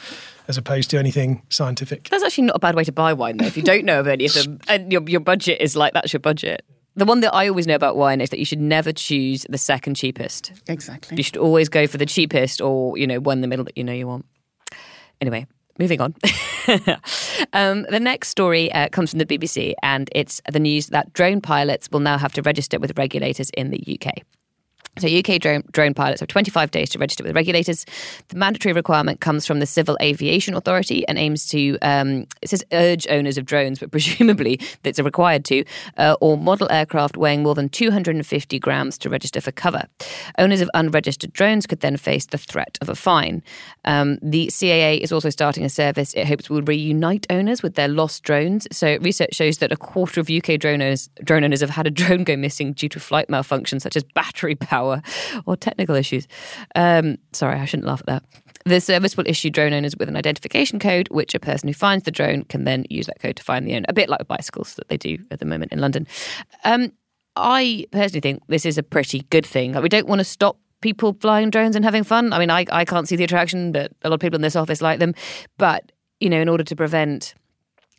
as 0.48 0.58
opposed 0.58 0.90
to 0.90 0.98
anything 0.98 1.44
scientific. 1.50 2.10
That's 2.10 2.24
actually 2.24 2.46
not 2.46 2.56
a 2.56 2.60
bad 2.60 2.74
way 2.74 2.84
to 2.84 2.92
buy 2.92 3.14
wine, 3.14 3.38
though. 3.38 3.46
If 3.46 3.56
you 3.56 3.62
don't 3.62 3.86
know 3.86 4.00
of 4.00 4.08
any 4.08 4.26
of 4.26 4.34
them, 4.34 4.60
and 4.68 4.92
your, 4.92 5.04
your 5.08 5.20
budget 5.20 5.62
is 5.62 5.76
like 5.76 5.94
that's 5.94 6.12
your 6.12 6.20
budget. 6.20 6.66
The 6.96 7.06
one 7.06 7.20
that 7.22 7.34
I 7.36 7.48
always 7.48 7.68
know 7.68 7.76
about 7.76 7.96
wine 7.96 8.20
is 8.20 8.32
that 8.32 8.40
you 8.40 8.46
should 8.46 8.60
never 8.60 8.92
choose 8.92 9.46
the 9.48 9.60
second 9.60 9.94
cheapest. 9.94 10.52
Exactly. 10.68 11.18
You 11.18 11.24
should 11.24 11.38
always 11.38 11.70
go 11.70 11.86
for 11.86 11.98
the 11.98 12.06
cheapest 12.06 12.62
or, 12.62 12.98
you 12.98 13.06
know, 13.06 13.20
one 13.20 13.38
in 13.38 13.42
the 13.42 13.48
middle 13.48 13.64
that 13.64 13.78
you 13.78 13.84
know 13.84 13.94
you 13.94 14.08
want. 14.08 14.26
Anyway, 15.22 15.46
moving 15.80 16.02
on. 16.02 16.14
um, 17.54 17.84
the 17.90 18.00
next 18.00 18.30
story 18.30 18.72
uh, 18.72 18.90
comes 18.90 19.10
from 19.10 19.20
the 19.20 19.26
BBC, 19.26 19.74
and 19.82 20.10
it's 20.14 20.42
the 20.52 20.60
news 20.60 20.88
that 20.88 21.12
drone 21.14 21.42
pilots 21.42 21.90
will 21.92 22.02
now 22.02 22.18
have 22.18 22.34
to 22.34 22.42
register 22.42 22.80
with 22.80 22.98
regulators 22.98 23.50
in 23.52 23.72
the 23.72 24.00
UK. 24.00 24.24
So, 24.98 25.08
UK 25.08 25.40
drone, 25.40 25.64
drone 25.72 25.94
pilots 25.94 26.20
have 26.20 26.28
25 26.28 26.72
days 26.72 26.90
to 26.90 27.00
register 27.00 27.24
with 27.24 27.36
regulators. 27.36 27.86
The 28.28 28.36
mandatory 28.36 28.74
requirement 28.74 29.22
comes 29.22 29.46
from 29.46 29.60
the 29.60 29.66
Civil 29.66 29.98
Aviation 30.02 30.56
Authority 30.56 31.08
and 31.08 31.18
aims 31.18 31.48
to, 31.48 31.78
um, 31.82 32.28
it 32.42 32.50
says 32.50 32.66
urge 32.74 33.08
owners 33.10 33.38
of 33.38 33.46
drones, 33.46 33.80
but 33.80 33.92
presumably 33.92 34.60
that's 34.84 35.00
required 35.00 35.46
to, 35.46 35.64
uh, 35.98 36.16
or 36.20 36.38
model 36.38 36.70
aircraft 36.70 37.16
weighing 37.16 37.44
more 37.44 37.56
than 37.56 37.70
250 37.70 38.60
grams 38.60 38.98
to 38.98 39.10
register 39.10 39.40
for 39.40 39.52
cover. 39.52 39.84
Owners 40.38 40.60
of 40.60 40.70
unregistered 40.74 41.32
drones 41.32 41.66
could 41.66 41.80
then 41.80 41.96
face 41.96 42.26
the 42.26 42.38
threat 42.38 42.78
of 42.82 42.90
a 42.90 42.96
fine. 42.96 43.42
Um, 43.86 44.18
the 44.22 44.48
CAA 44.48 45.00
is 45.00 45.12
also 45.12 45.30
starting 45.30 45.64
a 45.64 45.70
service 45.70 46.14
it 46.14 46.28
hopes 46.28 46.50
will 46.50 46.62
reunite 46.62 47.26
owners 47.30 47.64
with 47.64 47.76
their 47.76 47.88
lost 47.88 48.24
drones. 48.24 48.68
So, 48.72 48.98
research 49.02 49.36
shows 49.36 49.60
that 49.60 49.72
a 49.72 49.78
quarter 49.78 50.20
of 50.20 50.30
UK 50.30 50.60
drone 50.60 50.82
owners, 50.82 51.10
drone 51.24 51.44
owners 51.44 51.62
have 51.62 51.70
had 51.70 51.88
a 51.88 51.92
drone 51.92 52.24
go 52.24 52.36
missing 52.36 52.74
due 52.74 52.90
to 52.90 53.00
flight 53.00 53.30
malfunction, 53.30 53.80
such 53.80 53.96
as 53.96 54.04
battery 54.04 54.56
power 54.56 54.79
or 55.46 55.58
technical 55.58 55.96
issues. 55.96 56.28
Um, 56.76 57.18
sorry, 57.34 57.60
I 57.60 57.66
shouldn't 57.66 57.88
laugh 57.88 58.02
at 58.02 58.08
that. 58.08 58.24
The 58.66 58.82
service 58.82 59.16
will 59.16 59.28
issue 59.28 59.50
drone 59.50 59.74
owners 59.74 59.96
with 59.98 60.10
an 60.10 60.18
identification 60.18 60.80
code, 60.80 61.08
which 61.10 61.34
a 61.34 61.40
person 61.40 61.70
who 61.70 61.74
finds 61.74 62.04
the 62.04 62.12
drone 62.12 62.44
can 62.44 62.66
then 62.66 62.86
use 62.90 63.08
that 63.08 63.20
code 63.20 63.38
to 63.38 63.44
find 63.44 63.66
the 63.66 63.76
owner, 63.76 63.86
a 63.88 63.94
bit 63.94 64.10
like 64.10 64.28
bicycles 64.28 64.76
that 64.76 64.90
they 64.90 64.98
do 64.98 65.18
at 65.32 65.40
the 65.40 65.46
moment 65.46 65.72
in 65.72 65.80
London. 65.80 66.06
Um, 66.66 66.92
I 67.36 67.86
personally 67.92 68.22
think 68.22 68.44
this 68.48 68.66
is 68.66 68.78
a 68.78 68.84
pretty 68.84 69.22
good 69.30 69.46
thing. 69.46 69.74
Like, 69.74 69.84
we 69.84 69.90
don't 69.90 70.08
want 70.08 70.20
to 70.20 70.26
stop 70.26 70.60
people 70.82 71.16
flying 71.22 71.50
drones 71.50 71.76
and 71.76 71.86
having 71.86 72.04
fun. 72.04 72.34
I 72.34 72.40
mean, 72.40 72.50
I, 72.50 72.66
I 72.72 72.86
can't 72.86 73.08
see 73.08 73.16
the 73.16 73.24
attraction, 73.24 73.72
but 73.72 73.92
a 74.04 74.10
lot 74.10 74.16
of 74.16 74.20
people 74.20 74.36
in 74.36 74.42
this 74.42 74.56
office 74.56 74.82
like 74.82 75.00
them. 75.00 75.14
But, 75.58 75.92
you 76.20 76.30
know, 76.30 76.40
in 76.40 76.50
order 76.50 76.64
to 76.64 76.76
prevent 76.76 77.36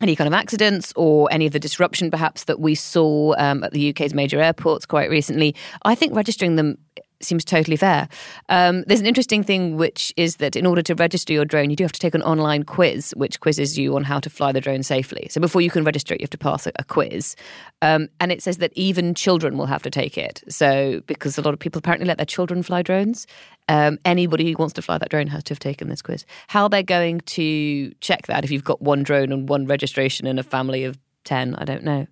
any 0.01 0.15
kind 0.15 0.27
of 0.27 0.33
accidents 0.33 0.93
or 0.95 1.31
any 1.31 1.45
of 1.45 1.53
the 1.53 1.59
disruption 1.59 2.11
perhaps 2.11 2.45
that 2.45 2.59
we 2.59 2.75
saw 2.75 3.33
um, 3.37 3.63
at 3.63 3.71
the 3.71 3.89
UK's 3.91 4.13
major 4.13 4.41
airports 4.41 4.85
quite 4.85 5.09
recently, 5.09 5.55
I 5.83 5.95
think 5.95 6.15
registering 6.15 6.55
them 6.55 6.77
seems 7.23 7.45
totally 7.45 7.77
fair. 7.77 8.07
Um, 8.49 8.83
there's 8.87 8.99
an 8.99 9.05
interesting 9.05 9.43
thing, 9.43 9.77
which 9.77 10.13
is 10.17 10.37
that 10.37 10.55
in 10.55 10.65
order 10.65 10.81
to 10.81 10.95
register 10.95 11.33
your 11.33 11.45
drone, 11.45 11.69
you 11.69 11.75
do 11.75 11.83
have 11.83 11.91
to 11.91 11.99
take 11.99 12.15
an 12.15 12.23
online 12.23 12.63
quiz, 12.63 13.13
which 13.17 13.39
quizzes 13.39 13.77
you 13.77 13.95
on 13.95 14.03
how 14.03 14.19
to 14.19 14.29
fly 14.29 14.51
the 14.51 14.61
drone 14.61 14.83
safely. 14.83 15.27
So 15.29 15.39
before 15.41 15.61
you 15.61 15.69
can 15.69 15.83
register 15.83 16.13
it, 16.13 16.21
you 16.21 16.25
have 16.25 16.31
to 16.31 16.37
pass 16.37 16.67
a, 16.67 16.71
a 16.77 16.83
quiz. 16.83 17.35
Um, 17.81 18.09
and 18.19 18.31
it 18.31 18.41
says 18.41 18.57
that 18.57 18.71
even 18.75 19.13
children 19.13 19.57
will 19.57 19.65
have 19.65 19.83
to 19.83 19.89
take 19.89 20.17
it. 20.17 20.43
So 20.49 21.01
because 21.07 21.37
a 21.37 21.41
lot 21.41 21.53
of 21.53 21.59
people 21.59 21.79
apparently 21.79 22.07
let 22.07 22.17
their 22.17 22.25
children 22.25 22.63
fly 22.63 22.81
drones, 22.81 23.27
um, 23.67 23.99
anybody 24.05 24.51
who 24.51 24.57
wants 24.57 24.73
to 24.73 24.81
fly 24.81 24.97
that 24.97 25.09
drone 25.09 25.27
has 25.27 25.43
to 25.45 25.51
have 25.51 25.59
taken 25.59 25.89
this 25.89 26.01
quiz. 26.01 26.25
How 26.47 26.67
they're 26.67 26.83
going 26.83 27.21
to 27.21 27.91
check 28.01 28.27
that 28.27 28.43
if 28.43 28.51
you've 28.51 28.63
got 28.63 28.81
one 28.81 29.03
drone 29.03 29.31
and 29.31 29.47
one 29.47 29.65
registration 29.65 30.27
in 30.27 30.39
a 30.39 30.43
family 30.43 30.83
of 30.83 30.97
10, 31.25 31.55
I 31.55 31.65
don't 31.65 31.83
know. 31.83 32.07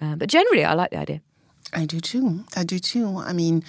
Uh, 0.00 0.16
but 0.16 0.28
generally, 0.28 0.64
I 0.64 0.74
like 0.74 0.90
the 0.90 0.98
idea. 0.98 1.20
I 1.72 1.86
do 1.86 2.00
too. 2.00 2.44
I 2.56 2.64
do 2.64 2.78
too. 2.78 3.18
I 3.18 3.32
mean, 3.32 3.64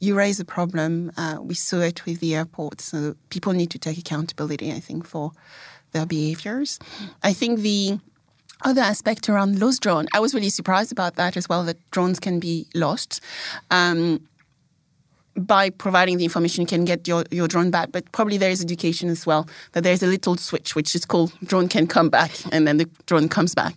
you 0.00 0.14
raise 0.14 0.40
a 0.40 0.44
problem. 0.44 1.12
Uh, 1.16 1.38
we 1.40 1.54
saw 1.54 1.80
it 1.80 2.04
with 2.06 2.20
the 2.20 2.34
airport. 2.34 2.80
So 2.80 3.14
people 3.28 3.52
need 3.52 3.70
to 3.70 3.78
take 3.78 3.98
accountability, 3.98 4.72
I 4.72 4.80
think, 4.80 5.06
for 5.06 5.32
their 5.92 6.06
behaviors. 6.06 6.78
I 7.22 7.32
think 7.32 7.60
the 7.60 8.00
other 8.64 8.80
aspect 8.80 9.28
around 9.28 9.58
lost 9.58 9.82
drone, 9.82 10.06
I 10.14 10.20
was 10.20 10.34
really 10.34 10.50
surprised 10.50 10.92
about 10.92 11.16
that 11.16 11.36
as 11.36 11.48
well, 11.48 11.64
that 11.64 11.78
drones 11.90 12.18
can 12.18 12.40
be 12.40 12.66
lost. 12.74 13.20
Um, 13.70 14.26
by 15.36 15.70
providing 15.70 16.18
the 16.18 16.24
information, 16.24 16.62
you 16.62 16.66
can 16.66 16.84
get 16.84 17.06
your, 17.06 17.24
your 17.30 17.48
drone 17.48 17.70
back. 17.70 17.92
But 17.92 18.10
probably 18.12 18.36
there 18.36 18.50
is 18.50 18.62
education 18.62 19.08
as 19.08 19.26
well, 19.26 19.48
that 19.72 19.84
there's 19.84 20.02
a 20.02 20.06
little 20.06 20.36
switch, 20.36 20.74
which 20.74 20.94
is 20.94 21.04
called 21.04 21.32
drone 21.44 21.68
can 21.68 21.86
come 21.86 22.10
back, 22.10 22.32
and 22.52 22.66
then 22.66 22.78
the 22.78 22.88
drone 23.06 23.28
comes 23.28 23.54
back. 23.54 23.74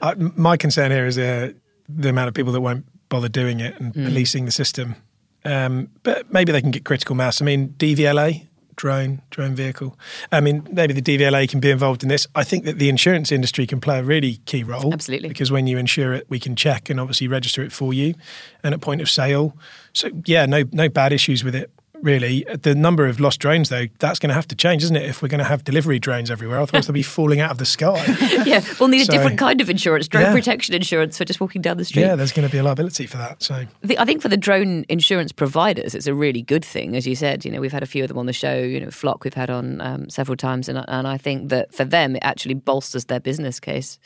Uh, 0.00 0.14
my 0.36 0.56
concern 0.56 0.92
here 0.92 1.06
is 1.06 1.18
uh, 1.18 1.52
the 1.88 2.10
amount 2.10 2.28
of 2.28 2.34
people 2.34 2.52
that 2.52 2.60
won't 2.60 2.84
bother 3.08 3.28
doing 3.28 3.60
it 3.60 3.78
and 3.80 3.94
Mm. 3.94 4.04
policing 4.06 4.44
the 4.44 4.52
system. 4.52 4.96
Um, 5.44 5.88
but 6.02 6.32
maybe 6.32 6.52
they 6.52 6.60
can 6.60 6.70
get 6.70 6.84
critical 6.84 7.14
mass. 7.14 7.40
I 7.40 7.44
mean, 7.44 7.74
DVLA, 7.78 8.46
drone, 8.76 9.22
drone 9.30 9.54
vehicle. 9.54 9.98
I 10.30 10.40
mean, 10.40 10.66
maybe 10.70 10.92
the 10.92 11.02
DVLA 11.02 11.48
can 11.48 11.58
be 11.60 11.70
involved 11.70 12.02
in 12.02 12.08
this. 12.08 12.26
I 12.34 12.44
think 12.44 12.64
that 12.64 12.78
the 12.78 12.88
insurance 12.88 13.32
industry 13.32 13.66
can 13.66 13.80
play 13.80 13.98
a 13.98 14.02
really 14.02 14.36
key 14.46 14.62
role. 14.62 14.92
Absolutely. 14.92 15.28
Because 15.28 15.50
when 15.50 15.66
you 15.66 15.78
insure 15.78 16.12
it, 16.14 16.26
we 16.28 16.38
can 16.38 16.54
check 16.54 16.90
and 16.90 17.00
obviously 17.00 17.28
register 17.28 17.62
it 17.62 17.72
for 17.72 17.92
you 17.94 18.14
and 18.62 18.74
at 18.74 18.80
point 18.80 19.00
of 19.00 19.08
sale. 19.10 19.56
So, 19.94 20.10
yeah, 20.26 20.46
no, 20.46 20.64
no 20.72 20.88
bad 20.88 21.12
issues 21.12 21.42
with 21.42 21.54
it. 21.54 21.70
Really, 22.02 22.44
the 22.62 22.74
number 22.74 23.06
of 23.06 23.18
lost 23.20 23.40
drones, 23.40 23.68
though, 23.70 23.86
that's 23.98 24.18
going 24.18 24.28
to 24.28 24.34
have 24.34 24.46
to 24.48 24.54
change, 24.54 24.84
isn't 24.84 24.94
it? 24.96 25.02
If 25.04 25.20
we're 25.20 25.28
going 25.28 25.38
to 25.40 25.44
have 25.44 25.64
delivery 25.64 25.98
drones 25.98 26.30
everywhere, 26.30 26.60
otherwise 26.60 26.86
they'll 26.86 26.94
be 26.94 27.02
falling 27.18 27.40
out 27.40 27.50
of 27.50 27.58
the 27.58 27.64
sky. 27.66 28.04
yeah, 28.46 28.62
we'll 28.78 28.88
need 28.88 29.08
a 29.08 29.10
different 29.10 29.38
kind 29.38 29.60
of 29.60 29.68
insurance, 29.68 30.06
drone 30.08 30.24
Yeah. 30.24 30.32
protection 30.32 30.74
insurance 30.74 31.18
for 31.18 31.24
just 31.24 31.40
walking 31.40 31.60
down 31.60 31.76
the 31.76 31.84
street. 31.84 32.02
yeah, 32.02 32.14
there's 32.14 32.32
going 32.32 32.46
to 32.46 32.52
be 32.52 32.58
a 32.58 32.62
liability 32.62 33.06
for 33.06 33.16
that. 33.16 33.42
So, 33.42 33.64
The, 33.82 33.98
I 33.98 34.04
think 34.04 34.22
for 34.22 34.28
the 34.28 34.36
drone 34.36 34.84
insurance 34.88 35.32
providers, 35.32 35.94
it's 35.94 36.06
a 36.06 36.14
really 36.14 36.42
good 36.42 36.64
thing. 36.64 36.94
As 36.96 37.06
you 37.06 37.16
said, 37.16 37.44
you 37.44 37.50
know, 37.50 37.60
we've 37.60 37.72
had 37.72 37.82
a 37.82 37.86
few 37.86 38.04
of 38.04 38.08
them 38.08 38.18
on 38.18 38.26
the 38.26 38.32
show. 38.32 38.56
You 38.58 38.80
know, 38.80 38.90
Flock 38.90 39.24
we've 39.24 39.34
had 39.34 39.50
on 39.50 39.80
um, 39.80 40.08
several 40.08 40.36
times, 40.36 40.68
and 40.68 40.84
and 40.88 41.06
I 41.08 41.18
think 41.18 41.48
that 41.48 41.74
for 41.74 41.84
them, 41.84 42.14
it 42.16 42.22
actually 42.22 42.54
bolsters 42.54 43.06
their 43.06 43.20
business 43.20 43.58
case. 43.58 43.98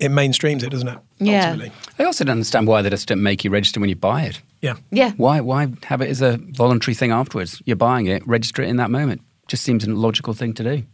it 0.00 0.10
mainstreams 0.10 0.62
it, 0.62 0.70
doesn't 0.70 0.88
it? 0.88 0.98
Yeah. 1.18 1.50
Ultimately. 1.50 1.72
I 1.98 2.04
also 2.04 2.24
don't 2.24 2.32
understand 2.38 2.66
why 2.66 2.82
they 2.82 2.90
just 2.90 3.08
don't 3.08 3.22
make 3.22 3.44
you 3.44 3.50
register 3.50 3.80
when 3.80 3.88
you 3.88 3.96
buy 3.96 4.22
it. 4.22 4.40
Yeah. 4.62 4.76
Yeah, 4.92 5.10
Why 5.16 5.40
why 5.40 5.66
have 5.84 6.00
it 6.00 6.08
as 6.08 6.22
a 6.22 6.38
voluntary 6.38 6.94
thing 6.94 7.10
afterwards? 7.10 7.60
You're 7.66 7.76
buying 7.76 8.06
it, 8.06 8.26
register 8.26 8.62
it 8.62 8.68
in 8.68 8.76
that 8.76 8.90
moment. 8.90 9.20
Just 9.48 9.64
seems 9.64 9.84
a 9.84 9.90
logical 9.90 10.34
thing 10.34 10.54
to 10.54 10.62
do. 10.62 10.84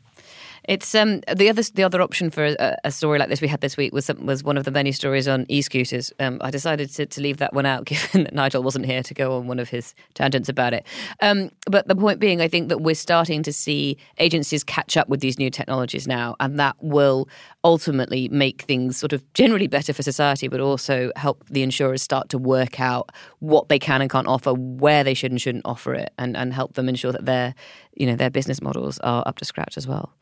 It's 0.65 0.95
um 0.95 1.21
the 1.35 1.49
other 1.49 1.63
the 1.63 1.83
other 1.83 2.03
option 2.03 2.31
for 2.31 2.45
a, 2.45 2.77
a 2.85 2.91
story 2.91 3.19
like 3.19 3.29
this 3.29 3.41
we 3.41 3.49
had 3.49 3.61
this 3.61 3.77
week 3.77 3.93
was 3.93 4.11
was 4.19 4.45
one 4.45 4.59
of 4.59 4.65
the 4.65 4.71
many 4.71 4.93
stories 4.93 5.27
on 5.27 5.47
e-scooters. 5.49 6.13
Um, 6.19 6.39
I 6.43 6.51
decided 6.51 6.91
to, 6.95 7.07
to 7.07 7.21
leave 7.21 7.39
that 7.39 7.55
one 7.55 7.65
out 7.67 7.85
given 7.87 8.25
that 8.25 8.35
Nigel 8.35 8.63
wasn't 8.63 8.87
here 8.87 9.03
to 9.03 9.15
go 9.15 9.37
on 9.37 9.47
one 9.47 9.59
of 9.59 9.69
his 9.69 9.95
tangents 10.15 10.49
about 10.49 10.75
it. 10.75 10.87
Um, 11.23 11.51
but 11.71 11.89
the 11.89 11.97
point 11.97 12.21
being, 12.21 12.41
I 12.41 12.49
think 12.49 12.69
that 12.69 12.81
we're 12.83 12.95
starting 12.95 13.43
to 13.45 13.53
see 13.53 13.97
agencies 14.19 14.63
catch 14.65 14.97
up 14.97 15.09
with 15.09 15.21
these 15.21 15.39
new 15.39 15.51
technologies 15.51 16.07
now, 16.07 16.37
and 16.41 16.59
that 16.59 16.77
will 16.81 17.29
ultimately 17.65 18.29
make 18.29 18.63
things 18.63 18.97
sort 18.97 19.13
of 19.13 19.33
generally 19.35 19.67
better 19.67 19.93
for 19.93 20.03
society, 20.03 20.49
but 20.49 20.61
also 20.61 21.11
help 21.17 21.45
the 21.49 21.63
insurers 21.63 22.03
start 22.03 22.29
to 22.29 22.39
work 22.39 22.81
out 22.81 23.11
what 23.41 23.69
they 23.69 23.79
can 23.79 24.01
and 24.01 24.11
can't 24.11 24.29
offer, 24.29 24.53
where 24.53 25.03
they 25.03 25.15
should 25.15 25.31
and 25.31 25.41
shouldn't 25.41 25.67
offer 25.67 25.95
it, 25.95 26.13
and 26.19 26.37
and 26.37 26.53
help 26.53 26.75
them 26.75 26.89
ensure 26.89 27.13
that 27.13 27.25
their 27.25 27.55
you 27.95 28.07
know 28.07 28.17
their 28.17 28.31
business 28.31 28.63
models 28.63 28.99
are 29.01 29.23
up 29.27 29.39
to 29.39 29.45
scratch 29.45 29.77
as 29.77 29.87
well. 29.87 30.13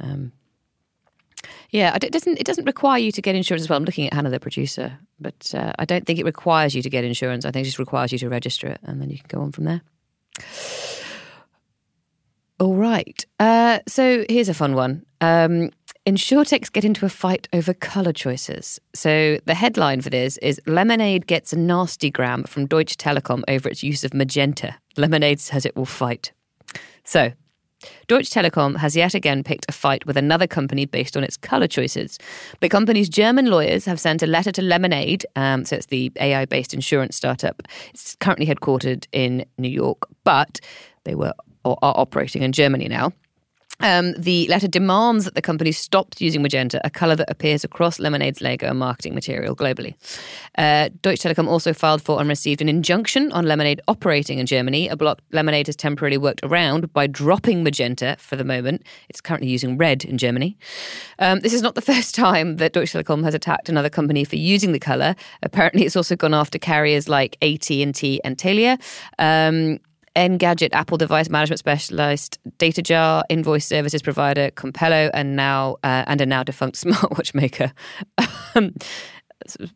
Um, 0.00 0.32
yeah, 1.70 1.96
it 2.00 2.12
doesn't. 2.12 2.38
It 2.38 2.46
doesn't 2.46 2.66
require 2.66 2.98
you 2.98 3.10
to 3.12 3.22
get 3.22 3.34
insurance 3.34 3.62
as 3.62 3.68
well. 3.68 3.76
I'm 3.76 3.84
looking 3.84 4.06
at 4.06 4.14
Hannah, 4.14 4.30
the 4.30 4.40
producer, 4.40 4.98
but 5.18 5.52
uh, 5.54 5.72
I 5.78 5.84
don't 5.84 6.06
think 6.06 6.18
it 6.18 6.24
requires 6.24 6.74
you 6.74 6.82
to 6.82 6.90
get 6.90 7.04
insurance. 7.04 7.44
I 7.44 7.50
think 7.50 7.64
it 7.64 7.66
just 7.66 7.78
requires 7.78 8.12
you 8.12 8.18
to 8.18 8.28
register 8.28 8.68
it, 8.68 8.78
and 8.84 9.00
then 9.00 9.10
you 9.10 9.18
can 9.18 9.26
go 9.28 9.40
on 9.40 9.52
from 9.52 9.64
there. 9.64 9.82
All 12.60 12.76
right. 12.76 13.26
Uh, 13.40 13.80
so 13.88 14.24
here's 14.28 14.48
a 14.48 14.54
fun 14.54 14.74
one. 14.74 15.04
Um, 15.20 15.70
Insurtechs 16.06 16.70
get 16.70 16.84
into 16.84 17.06
a 17.06 17.08
fight 17.08 17.48
over 17.54 17.72
colour 17.72 18.12
choices. 18.12 18.78
So 18.94 19.38
the 19.46 19.54
headline 19.54 20.02
for 20.02 20.10
this 20.10 20.36
is 20.38 20.60
Lemonade 20.66 21.26
gets 21.26 21.54
a 21.54 21.58
nasty 21.58 22.10
gram 22.10 22.44
from 22.44 22.66
Deutsche 22.66 22.98
Telekom 22.98 23.42
over 23.48 23.70
its 23.70 23.82
use 23.82 24.04
of 24.04 24.12
magenta. 24.12 24.76
Lemonade 24.98 25.40
says 25.40 25.64
it 25.64 25.74
will 25.74 25.86
fight. 25.86 26.32
So 27.04 27.32
Deutsche 28.06 28.28
Telekom 28.28 28.76
has 28.76 28.94
yet 28.94 29.14
again 29.14 29.42
picked 29.42 29.64
a 29.66 29.72
fight 29.72 30.04
with 30.04 30.18
another 30.18 30.46
company 30.46 30.84
based 30.84 31.16
on 31.16 31.24
its 31.24 31.38
colour 31.38 31.66
choices. 31.66 32.18
The 32.60 32.68
company's 32.68 33.08
German 33.08 33.46
lawyers 33.46 33.86
have 33.86 33.98
sent 33.98 34.22
a 34.22 34.26
letter 34.26 34.52
to 34.52 34.62
Lemonade, 34.62 35.24
um, 35.36 35.64
so 35.64 35.76
it's 35.76 35.86
the 35.86 36.12
AI 36.20 36.44
based 36.44 36.74
insurance 36.74 37.16
startup. 37.16 37.62
It's 37.94 38.14
currently 38.16 38.44
headquartered 38.44 39.06
in 39.12 39.46
New 39.56 39.70
York, 39.70 40.06
but 40.22 40.60
they 41.04 41.14
were 41.14 41.32
or 41.64 41.78
are 41.80 41.94
operating 41.96 42.42
in 42.42 42.52
Germany 42.52 42.88
now. 42.88 43.10
Um, 43.80 44.12
the 44.14 44.46
letter 44.48 44.68
demands 44.68 45.24
that 45.24 45.34
the 45.34 45.42
company 45.42 45.72
stops 45.72 46.20
using 46.20 46.42
magenta, 46.42 46.80
a 46.84 46.90
colour 46.90 47.16
that 47.16 47.30
appears 47.30 47.64
across 47.64 47.98
Lemonade's 47.98 48.40
logo 48.40 48.68
and 48.68 48.78
marketing 48.78 49.14
material 49.14 49.56
globally. 49.56 49.94
Uh, 50.56 50.90
Deutsche 51.02 51.20
Telekom 51.20 51.48
also 51.48 51.72
filed 51.72 52.00
for 52.02 52.20
and 52.20 52.28
received 52.28 52.60
an 52.60 52.68
injunction 52.68 53.32
on 53.32 53.44
Lemonade 53.44 53.80
operating 53.88 54.38
in 54.38 54.46
Germany, 54.46 54.88
a 54.88 54.96
block 54.96 55.20
Lemonade 55.32 55.66
has 55.66 55.76
temporarily 55.76 56.18
worked 56.18 56.40
around 56.44 56.92
by 56.92 57.06
dropping 57.06 57.62
magenta 57.64 58.16
for 58.18 58.36
the 58.36 58.44
moment. 58.44 58.82
It's 59.08 59.20
currently 59.20 59.48
using 59.48 59.76
red 59.76 60.04
in 60.04 60.18
Germany. 60.18 60.56
Um, 61.18 61.40
this 61.40 61.52
is 61.52 61.62
not 61.62 61.74
the 61.74 61.82
first 61.94 62.14
time 62.14 62.56
that 62.56 62.72
Deutsche 62.72 62.92
Telekom 62.92 63.24
has 63.24 63.34
attacked 63.34 63.68
another 63.68 63.90
company 63.90 64.24
for 64.24 64.36
using 64.36 64.72
the 64.72 64.80
colour. 64.80 65.16
Apparently, 65.42 65.84
it's 65.84 65.96
also 65.96 66.16
gone 66.16 66.34
after 66.34 66.58
carriers 66.58 67.08
like 67.08 67.36
AT&T 67.42 68.20
and 68.24 68.36
Telia. 68.38 68.80
Um, 69.18 69.80
Engadget, 70.16 70.70
Apple 70.72 70.96
device 70.96 71.28
management 71.28 71.58
specialist, 71.58 72.38
DataJar, 72.58 73.22
invoice 73.28 73.66
services 73.66 74.00
provider, 74.02 74.50
Compello, 74.52 75.10
and 75.12 75.34
now 75.36 75.76
uh, 75.82 76.04
and 76.06 76.20
a 76.20 76.26
now 76.26 76.42
defunct 76.42 76.76
smartwatch 76.84 77.34
maker. 77.34 77.72
Um, 78.54 78.72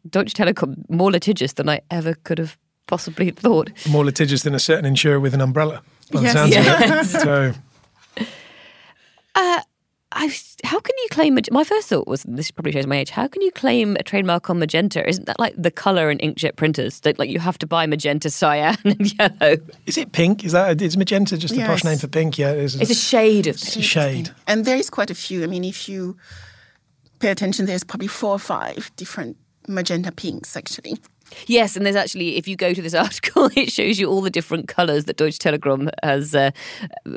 Deutsche 0.09 0.35
Telekom 0.35 0.89
more 0.89 1.11
litigious 1.11 1.53
than 1.55 1.69
I 1.69 1.81
ever 1.91 2.15
could 2.15 2.39
have 2.39 2.57
possibly 2.87 3.31
thought. 3.37 3.71
More 3.91 4.05
litigious 4.05 4.43
than 4.43 4.55
a 4.55 4.61
certain 4.61 4.85
insurer 4.85 5.21
with 5.21 5.35
an 5.35 5.41
umbrella. 5.41 5.83
By 6.13 6.21
the 6.23 6.31
sounds 6.31 6.53
Yes. 6.53 7.15
of 7.15 7.21
it. 7.21 7.23
So 7.23 7.53
I, 10.13 10.33
how 10.65 10.81
can 10.81 10.95
you 11.03 11.09
claim? 11.11 11.39
My 11.51 11.65
first 11.65 11.89
thought 11.89 12.07
was 12.07 12.23
this 12.23 12.51
probably 12.51 12.73
shows 12.73 12.87
my 12.87 12.97
age. 12.97 13.11
How 13.11 13.29
can 13.29 13.43
you 13.43 13.51
claim 13.53 13.95
a 13.97 14.03
trademark 14.03 14.49
on 14.49 14.59
magenta? 14.59 15.07
Isn't 15.07 15.27
that 15.27 15.39
like 15.39 15.55
the 15.57 15.71
color 15.71 16.11
in 16.11 16.17
inkjet 16.19 16.57
printers? 16.57 17.01
That 17.01 17.19
like 17.19 17.29
you 17.29 17.39
have 17.39 17.59
to 17.59 17.67
buy 17.67 17.87
magenta, 17.87 18.31
cyan, 18.31 18.77
and 18.85 19.19
yellow. 19.19 19.57
is 19.85 19.99
it 19.99 20.13
pink? 20.13 20.45
Is 20.45 20.53
that 20.53 20.81
is 20.81 20.97
magenta 20.97 21.37
just 21.37 21.55
a 21.55 21.67
posh 21.67 21.85
name 21.85 21.99
for 21.99 22.09
pink? 22.09 22.39
Yeah, 22.39 22.53
it 22.53 22.59
is. 22.59 22.81
It's 22.81 22.91
a 22.91 22.95
shade 22.95 23.47
of. 23.47 23.57
It's 23.57 23.77
a 23.77 23.83
shade. 23.83 24.31
And 24.47 24.65
there 24.65 24.77
is 24.77 24.89
quite 24.89 25.11
a 25.11 25.15
few. 25.15 25.45
I 25.45 25.47
mean, 25.47 25.65
if 25.65 25.89
you 25.89 26.17
pay 27.19 27.31
attention, 27.31 27.67
there's 27.67 27.85
probably 27.85 28.09
four 28.09 28.31
or 28.31 28.39
five 28.39 28.91
different 28.97 29.37
magenta 29.69 30.11
pinks 30.11 30.57
actually. 30.57 30.97
Yes, 31.47 31.77
and 31.77 31.85
there's 31.85 31.97
actually, 31.97 32.37
if 32.37 32.49
you 32.49 32.57
go 32.57 32.75
to 32.75 32.83
this 32.83 32.95
article, 33.07 33.51
it 33.57 33.71
shows 33.71 33.99
you 33.99 34.09
all 34.09 34.21
the 34.21 34.31
different 34.31 34.69
colours 34.69 35.05
that 35.05 35.17
Deutsche 35.17 35.39
Telekom 35.39 35.91
has 36.03 36.35
uh, 36.35 36.51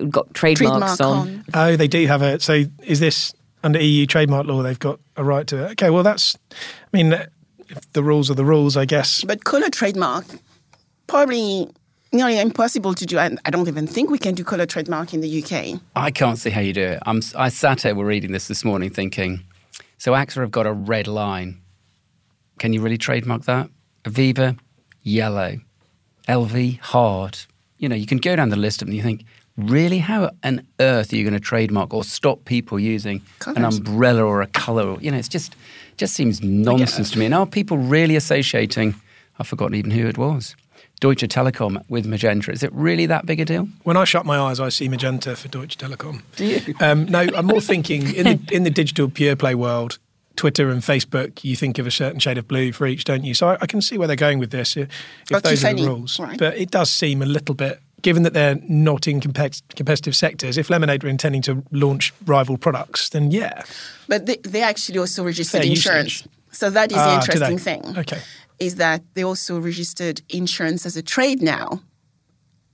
got 0.10 0.34
trademarks 0.34 0.98
Trademark 0.98 1.02
on. 1.02 1.28
on. 1.28 1.46
Oh, 1.54 1.76
they 1.76 1.88
do 1.88 2.06
have 2.08 2.22
a. 2.22 2.40
So 2.40 2.64
is 2.84 3.00
this 3.00 3.34
under 3.64 3.82
EU 3.82 4.06
trademark 4.06 4.48
law? 4.48 4.62
They've 4.62 4.80
got 4.80 5.00
a 5.16 5.24
right 5.24 5.48
to 5.48 5.66
it. 5.66 5.72
Okay, 5.72 5.90
well 5.90 6.04
that's. 6.04 6.38
I 6.52 6.98
mean, 6.98 7.14
if 7.14 7.94
the 7.94 8.04
rules 8.04 8.30
are 8.30 8.36
the 8.36 8.46
rules, 8.46 8.78
I 8.78 8.86
guess. 8.86 9.24
But 9.24 9.44
color 9.44 9.70
trademark, 9.70 10.26
probably 11.08 11.70
nearly 12.12 12.40
impossible 12.40 12.94
to 12.96 13.06
do. 13.06 13.18
And 13.18 13.40
I 13.46 13.50
don't 13.50 13.68
even 13.68 13.88
think 13.88 14.10
we 14.10 14.18
can 14.18 14.36
do 14.36 14.44
color 14.44 14.66
trademark 14.66 15.14
in 15.14 15.22
the 15.22 15.44
UK. 15.44 15.80
I 15.96 16.12
can't 16.12 16.38
see 16.38 16.50
how 16.50 16.62
you 16.62 16.74
do 16.74 16.82
it. 16.82 17.00
I'm, 17.06 17.22
I 17.38 17.50
sat 17.50 17.82
here, 17.82 17.96
we're 17.96 18.06
reading 18.06 18.32
this 18.32 18.48
this 18.48 18.66
morning 18.66 18.90
thinking, 18.90 19.44
so 19.98 20.12
AXA 20.12 20.42
have 20.42 20.52
got 20.52 20.68
a 20.68 20.74
red 20.74 21.08
line. 21.08 21.62
Can 22.60 22.74
you 22.74 22.82
really 22.82 22.98
trademark 22.98 23.44
that? 23.44 23.70
Aviva, 24.04 24.58
yellow. 25.04 25.58
LV, 26.28 26.80
hard. 26.80 27.40
You 27.78 27.90
know, 27.90 27.96
you 27.96 28.06
can 28.06 28.20
go 28.20 28.36
down 28.36 28.50
the 28.50 28.56
list 28.56 28.82
of 28.82 28.88
them 28.88 28.94
and 28.94 28.98
you 28.98 29.04
think, 29.04 29.26
really? 29.58 30.00
How 30.00 30.32
on 30.44 30.66
earth 30.80 31.12
are 31.12 31.16
you 31.16 31.24
going 31.24 31.34
to 31.34 31.40
trademark 31.40 31.94
or 31.94 32.04
stop 32.04 32.46
people 32.46 32.80
using 32.80 33.22
an 33.46 33.66
umbrella 33.66 34.24
or 34.24 34.42
a 34.42 34.48
colour? 34.48 34.98
You 35.00 35.12
know, 35.12 35.18
it's 35.18 35.28
just 35.28 35.56
just 35.98 36.14
seems 36.14 36.42
nonsense 36.42 37.12
to 37.12 37.20
me. 37.20 37.26
And 37.26 37.34
are 37.34 37.46
people 37.46 37.78
really 37.78 38.16
associating, 38.16 38.96
I've 39.40 39.48
forgotten 39.48 39.76
even 39.76 39.92
who 39.92 40.08
it 40.08 40.18
was, 40.18 40.56
Deutsche 41.00 41.28
Telekom 41.28 41.84
with 41.90 42.06
Magenta? 42.06 42.52
Is 42.52 42.64
it 42.64 42.72
really 42.74 43.06
that 43.08 43.26
big 43.26 43.40
a 43.40 43.46
deal? 43.46 43.68
When 43.84 43.98
I 43.98 44.04
shut 44.06 44.26
my 44.26 44.40
eyes, 44.40 44.60
I 44.60 44.70
see 44.70 44.88
magenta 44.88 45.36
for 45.36 45.48
Deutsche 45.48 45.78
Telekom. 45.78 46.22
Do 46.36 46.46
you? 46.46 46.76
Um, 46.80 47.06
no, 47.06 47.28
I'm 47.36 47.48
more 47.48 47.62
thinking 47.62 48.14
in 48.16 48.24
the 48.26 48.40
in 48.52 48.64
the 48.64 48.70
digital 48.70 49.10
pure 49.10 49.36
play 49.36 49.56
world. 49.56 50.00
Twitter 50.42 50.72
and 50.72 50.82
Facebook, 50.82 51.44
you 51.44 51.56
think 51.56 51.78
of 51.78 51.86
a 51.86 51.92
certain 51.92 52.20
shade 52.20 52.40
of 52.40 52.48
blue 52.48 52.72
for 52.72 52.88
each, 52.88 53.04
don't 53.04 53.24
you? 53.24 53.36
So 53.36 53.50
I, 53.50 53.58
I 53.62 53.68
can 53.68 53.80
see 53.80 54.00
where 54.00 54.08
they're 54.08 54.16
going 54.28 54.40
with 54.40 54.50
this 54.50 54.76
if 54.76 54.88
Or 55.32 55.40
those 55.40 55.64
are 55.64 55.72
the 55.76 55.86
rules. 55.86 56.20
right. 56.20 56.36
But 56.40 56.58
it 56.58 56.72
does 56.72 56.90
seem 56.90 57.22
a 57.22 57.28
little 57.28 57.54
bit, 57.54 57.80
given 58.02 58.24
that 58.24 58.34
they're 58.34 58.58
not 58.68 59.08
in 59.08 59.20
compet- 59.22 59.62
competitive 59.76 60.16
sectors. 60.16 60.58
If 60.58 60.72
Lemonade 60.72 61.04
were 61.04 61.10
intending 61.12 61.44
to 61.44 61.64
launch 61.72 62.12
rival 62.26 62.58
products, 62.58 63.10
then 63.10 63.30
yeah, 63.30 63.62
But 64.08 64.26
they, 64.26 64.38
they 64.38 64.64
actually 64.64 64.98
also 64.98 65.24
registered 65.24 65.64
insurance. 65.64 66.28
So 66.52 66.72
that 66.72 66.92
is 66.92 66.98
Ah, 66.98 67.06
the 67.06 67.14
interesting 67.22 67.60
thing. 67.60 67.96
Okay. 68.00 68.22
Is 68.58 68.78
that 68.78 69.04
they 69.14 69.24
also 69.24 69.60
registered 69.60 70.24
insurance 70.30 70.88
as 70.88 70.98
a 70.98 71.04
trade 71.04 71.44
now 71.44 71.84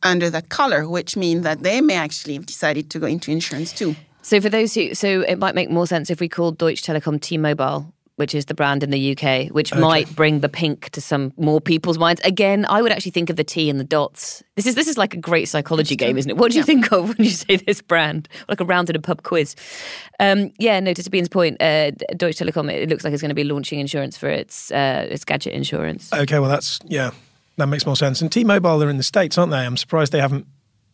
under 0.03 0.29
that 0.29 0.47
color, 0.47 0.87
which 0.87 1.17
means 1.17 1.43
that 1.43 1.63
they 1.63 1.81
may 1.81 1.95
actually 1.95 2.35
have 2.35 2.45
decided 2.45 2.89
to 2.91 2.99
go 2.99 3.07
into 3.07 3.29
insurance 3.29 3.73
too. 3.73 3.93
So 4.27 4.41
for 4.41 4.49
those 4.49 4.73
who, 4.73 4.93
so 4.93 5.21
it 5.21 5.37
might 5.39 5.55
make 5.55 5.69
more 5.69 5.87
sense 5.87 6.09
if 6.09 6.19
we 6.19 6.27
called 6.27 6.57
Deutsche 6.57 6.81
Telekom 6.83 7.21
T-Mobile, 7.21 7.93
which 8.17 8.35
is 8.35 8.47
the 8.47 8.53
brand 8.53 8.83
in 8.83 8.89
the 8.89 9.15
UK, 9.17 9.47
which 9.55 9.73
might 9.73 10.13
bring 10.17 10.41
the 10.41 10.49
pink 10.49 10.89
to 10.89 10.99
some 10.99 11.31
more 11.37 11.61
people's 11.61 11.97
minds. 11.97 12.19
Again, 12.25 12.65
I 12.67 12.81
would 12.81 12.91
actually 12.91 13.11
think 13.11 13.29
of 13.29 13.37
the 13.37 13.45
T 13.45 13.69
and 13.69 13.79
the 13.79 13.85
dots. 13.85 14.43
This 14.57 14.65
is 14.65 14.75
this 14.75 14.89
is 14.89 14.97
like 14.97 15.13
a 15.13 15.17
great 15.17 15.47
psychology 15.47 15.95
game, 15.95 16.17
isn't 16.17 16.29
it? 16.29 16.35
What 16.35 16.51
do 16.51 16.57
you 16.57 16.61
Yeah. 16.63 16.65
think 16.65 16.91
of 16.91 17.07
when 17.17 17.23
you 17.25 17.31
say 17.31 17.55
this 17.55 17.81
brand? 17.81 18.27
Like 18.49 18.59
a 18.59 18.65
round 18.65 18.89
in 18.89 18.97
a 18.97 18.99
pub 18.99 19.23
quiz. 19.23 19.55
Um, 20.19 20.51
yeah, 20.59 20.77
no. 20.81 20.91
To 20.93 21.01
Sabine's 21.01 21.29
point, 21.29 21.61
uh, 21.61 21.91
Deutsche 22.17 22.39
Telekom. 22.39 22.69
It 22.69 22.89
looks 22.89 23.05
like 23.05 23.13
it's 23.13 23.21
going 23.21 23.29
to 23.29 23.35
be 23.35 23.45
launching 23.45 23.79
insurance 23.79 24.17
for 24.17 24.27
its 24.29 24.71
uh, 24.71 25.07
its 25.09 25.23
gadget 25.23 25.53
insurance. 25.53 26.11
Okay, 26.11 26.39
well 26.39 26.49
that's 26.49 26.79
yeah, 26.85 27.11
that 27.55 27.67
makes 27.67 27.85
more 27.85 27.95
sense. 27.95 28.21
And 28.21 28.29
T-Mobile 28.29 28.77
they're 28.79 28.89
in 28.89 28.97
the 28.97 29.03
states, 29.03 29.37
aren't 29.37 29.51
they? 29.51 29.63
I'm 29.65 29.77
surprised 29.77 30.11
they 30.11 30.19
haven't 30.19 30.47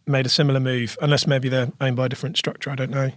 made 0.05 0.25
a 0.25 0.29
similar 0.29 0.59
move, 0.59 0.97
unless 1.01 1.27
maybe 1.27 1.49
they're 1.49 1.71
owned 1.81 1.95
by 1.95 2.05
a 2.05 2.09
different 2.09 2.37
structure. 2.37 2.69
I 2.69 2.75
don't 2.75 2.91
know. 2.91 3.11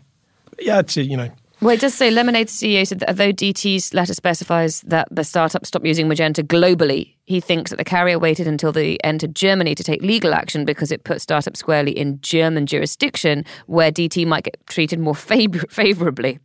But 0.51 0.65
yeah, 0.65 0.79
it's, 0.81 0.97
you 0.97 1.17
know, 1.17 1.31
Well, 1.61 1.75
it 1.75 1.81
does 1.81 1.95
say 1.95 2.11
Lemonade's 2.11 2.53
CEO 2.59 2.87
said 2.87 3.01
that 3.01 3.09
although 3.09 3.33
DT's 3.33 3.93
letter 3.95 4.15
specifies 4.15 4.83
that 4.83 5.09
the 5.11 5.25
startup 5.25 5.67
stopped 5.67 5.87
using 5.87 6.07
Magenta 6.09 6.43
globally, 6.43 7.15
he 7.25 7.41
thinks 7.41 7.71
that 7.71 7.77
the 7.77 7.85
carrier 7.85 8.19
waited 8.19 8.47
until 8.47 8.73
they 8.73 8.97
entered 8.99 9.35
Germany 9.35 9.75
to 9.75 9.83
take 9.83 10.03
legal 10.03 10.33
action 10.35 10.65
because 10.65 10.93
it 10.93 11.05
put 11.05 11.21
startup 11.21 11.57
squarely 11.57 11.93
in 11.93 12.21
German 12.21 12.67
jurisdiction 12.67 13.45
where 13.67 13.91
DT 13.91 14.27
might 14.27 14.45
get 14.45 14.65
treated 14.67 15.01
more 15.01 15.15
favor- 15.15 15.67
favorably. 15.71 16.39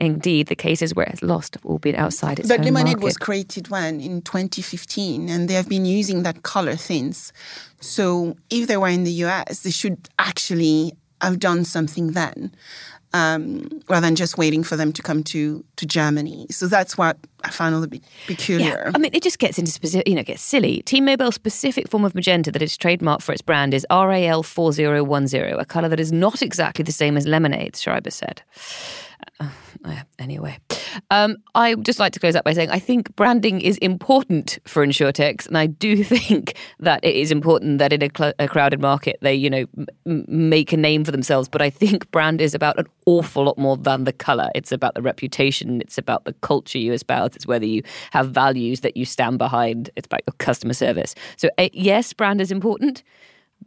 Indeed, 0.00 0.46
the 0.46 0.56
cases 0.56 0.94
where 0.94 1.06
it's 1.06 1.22
lost 1.22 1.56
have 1.56 1.66
all 1.66 1.78
been 1.78 1.94
outside 1.94 2.38
its 2.38 2.48
But 2.48 2.60
Lemonade 2.60 2.96
market. 2.96 3.02
was 3.04 3.18
created 3.18 3.68
when? 3.68 4.00
In 4.00 4.22
2015, 4.22 5.28
and 5.28 5.46
they 5.48 5.54
have 5.54 5.68
been 5.68 5.84
using 5.84 6.22
that 6.22 6.42
color 6.42 6.78
since. 6.78 7.32
So 7.80 8.34
if 8.48 8.66
they 8.66 8.78
were 8.78 8.88
in 8.88 9.04
the 9.04 9.12
US, 9.24 9.60
they 9.60 9.70
should 9.70 10.08
actually 10.18 10.94
have 11.20 11.38
done 11.38 11.66
something 11.66 12.12
then, 12.12 12.50
um, 13.12 13.68
rather 13.90 14.06
than 14.06 14.16
just 14.16 14.38
waiting 14.38 14.62
for 14.62 14.76
them 14.76 14.90
to 14.90 15.02
come 15.02 15.22
to, 15.24 15.62
to 15.76 15.84
Germany. 15.84 16.46
So 16.48 16.66
that's 16.66 16.96
what 16.96 17.18
I 17.44 17.50
found 17.50 17.74
a 17.74 17.78
little 17.78 17.90
bit 17.90 18.02
peculiar. 18.26 18.84
Yeah, 18.86 18.92
I 18.94 18.98
mean, 18.98 19.10
it 19.12 19.22
just 19.22 19.38
gets 19.38 19.58
into 19.58 19.70
specific, 19.70 20.08
you 20.08 20.14
know, 20.14 20.22
gets 20.22 20.40
silly. 20.40 20.80
T-Mobile's 20.86 21.34
specific 21.34 21.90
form 21.90 22.06
of 22.06 22.14
magenta 22.14 22.50
that 22.52 22.62
is 22.62 22.78
trademarked 22.78 23.20
for 23.20 23.32
its 23.32 23.42
brand 23.42 23.74
is 23.74 23.86
RAL4010, 23.90 25.60
a 25.60 25.66
colour 25.66 25.90
that 25.90 26.00
is 26.00 26.10
not 26.10 26.40
exactly 26.40 26.84
the 26.84 26.92
same 26.92 27.18
as 27.18 27.26
lemonade, 27.26 27.76
Schreiber 27.76 28.10
said. 28.10 28.40
Anyway, 30.18 30.58
um, 31.10 31.38
I 31.54 31.74
just 31.76 31.98
like 31.98 32.12
to 32.12 32.20
close 32.20 32.36
up 32.36 32.44
by 32.44 32.52
saying 32.52 32.68
I 32.70 32.78
think 32.78 33.16
branding 33.16 33.62
is 33.62 33.78
important 33.78 34.58
for 34.66 34.86
insurtechs, 34.86 35.46
and 35.46 35.56
I 35.56 35.66
do 35.66 36.04
think 36.04 36.54
that 36.78 37.02
it 37.02 37.16
is 37.16 37.32
important 37.32 37.78
that 37.78 37.90
in 37.92 38.02
a, 38.02 38.10
cl- 38.14 38.34
a 38.38 38.46
crowded 38.46 38.80
market 38.80 39.16
they, 39.22 39.34
you 39.34 39.48
know, 39.48 39.64
m- 40.06 40.26
make 40.28 40.74
a 40.74 40.76
name 40.76 41.04
for 41.04 41.12
themselves. 41.12 41.48
But 41.48 41.62
I 41.62 41.70
think 41.70 42.10
brand 42.10 42.42
is 42.42 42.54
about 42.54 42.78
an 42.78 42.86
awful 43.06 43.44
lot 43.44 43.56
more 43.56 43.78
than 43.78 44.04
the 44.04 44.12
color. 44.12 44.50
It's 44.54 44.72
about 44.72 44.94
the 44.94 45.02
reputation. 45.02 45.80
It's 45.80 45.96
about 45.96 46.24
the 46.24 46.34
culture 46.34 46.78
you 46.78 46.92
espouse. 46.92 47.34
It's 47.34 47.46
whether 47.46 47.66
you 47.66 47.82
have 48.10 48.30
values 48.30 48.80
that 48.80 48.96
you 48.98 49.06
stand 49.06 49.38
behind. 49.38 49.88
It's 49.96 50.06
about 50.06 50.20
your 50.26 50.34
customer 50.38 50.74
service. 50.74 51.14
So 51.36 51.48
uh, 51.56 51.70
yes, 51.72 52.12
brand 52.12 52.42
is 52.42 52.52
important. 52.52 53.02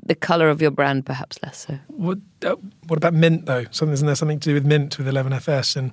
The 0.05 0.15
color 0.15 0.49
of 0.49 0.61
your 0.61 0.71
brand, 0.71 1.05
perhaps 1.05 1.39
less 1.43 1.65
so. 1.65 1.79
what 1.87 2.17
uh, 2.45 2.55
what 2.87 2.97
about 2.97 3.13
Mint 3.13 3.45
though? 3.45 3.65
Something 3.71 3.93
isn't 3.93 4.05
there 4.05 4.15
something 4.15 4.39
to 4.41 4.49
do 4.49 4.53
with 4.53 4.65
Mint 4.65 4.97
with 4.97 5.07
11FS 5.07 5.75
and 5.77 5.91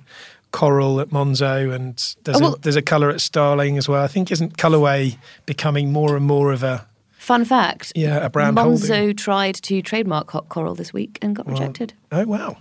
Coral 0.51 0.99
at 0.99 1.09
Monzo, 1.11 1.73
and 1.73 1.95
there's 2.25 2.37
Oh, 2.37 2.41
well- 2.41 2.53
a, 2.55 2.59
there's 2.59 2.75
a 2.75 2.81
colour 2.81 3.09
at 3.09 3.21
Starling 3.21 3.77
as 3.77 3.87
well. 3.87 4.03
I 4.03 4.07
think 4.07 4.31
isn't 4.31 4.57
colorway 4.57 5.17
becoming 5.45 5.93
more 5.93 6.17
and 6.17 6.25
more 6.25 6.51
of 6.51 6.61
a 6.63 6.87
Fun 7.17 7.45
fact: 7.45 7.93
Yeah, 7.95 8.17
a 8.17 8.29
brand 8.29 8.57
Monzo 8.57 8.95
holding. 8.97 9.15
tried 9.15 9.55
to 9.55 9.81
trademark 9.81 10.29
hot 10.31 10.49
coral 10.49 10.75
this 10.75 10.91
week 10.91 11.17
and 11.21 11.35
got 11.35 11.47
rejected. 11.47 11.93
oh 12.11 12.25
wow. 12.25 12.57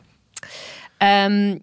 Um, 1.01 1.63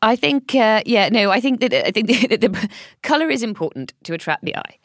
I 0.00 0.16
think, 0.16 0.54
uh, 0.54 0.82
yeah, 0.86 1.08
no, 1.08 1.30
I 1.30 1.40
think 1.40 1.60
that 1.60 1.72
I 1.74 1.90
think 1.90 2.06
that 2.30 2.40
the 2.40 2.68
color 3.02 3.28
is 3.30 3.42
important 3.42 3.92
to 4.04 4.14
attract 4.14 4.44
the 4.44 4.56
eye, 4.56 4.78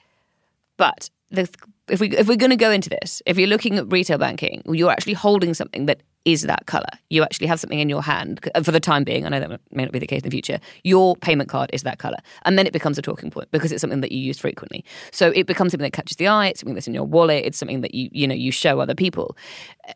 but 0.78 1.10
the, 1.30 1.48
if 1.90 2.00
we 2.00 2.10
if 2.10 2.28
we're 2.28 2.38
going 2.38 2.50
to 2.50 2.56
go 2.56 2.72
into 2.72 2.90
this, 2.90 3.22
if 3.26 3.38
you're 3.38 3.48
looking 3.48 3.78
at 3.78 3.92
retail 3.92 4.18
banking, 4.18 4.62
you're 4.68 4.92
actually 4.92 5.14
holding 5.14 5.54
something 5.54 5.86
that 5.86 6.02
is 6.26 6.44
that 6.44 6.66
color. 6.66 6.90
You 7.10 7.24
actually 7.24 7.48
have 7.48 7.60
something 7.60 7.80
in 7.80 7.90
your 7.90 8.04
hand 8.04 8.50
uh, 8.54 8.62
for 8.62 8.72
the 8.72 8.80
time 8.80 9.04
being. 9.04 9.26
I 9.26 9.30
know 9.30 9.40
that 9.40 9.62
may 9.72 9.84
not 9.84 9.92
be 9.92 10.00
the 10.00 10.08
case 10.08 10.20
in 10.20 10.30
the 10.30 10.32
future. 10.32 10.60
Your 10.84 11.16
payment 11.16 11.50
card 11.50 11.70
is 11.74 11.84
that 11.84 11.98
color, 12.00 12.18
and 12.44 12.58
then 12.58 12.68
it 12.68 12.74
becomes 12.74 12.98
a 12.98 13.02
talking 13.02 13.32
point 13.32 13.50
because 13.52 13.72
it's 13.72 13.82
something 13.82 14.02
that 14.02 14.12
you 14.12 14.20
use 14.20 14.38
frequently. 14.38 14.84
So 15.12 15.32
it 15.34 15.48
becomes 15.48 15.72
something 15.72 15.86
that 15.86 15.94
catches 15.94 16.18
the 16.18 16.28
eye. 16.28 16.48
It's 16.48 16.60
something 16.60 16.76
that's 16.76 16.88
in 16.88 16.94
your 16.94 17.06
wallet. 17.06 17.46
It's 17.46 17.58
something 17.58 17.82
that 17.82 17.94
you 17.94 18.10
you 18.12 18.28
know 18.28 18.36
you 18.36 18.52
show 18.52 18.80
other 18.80 18.96
people. 18.96 19.38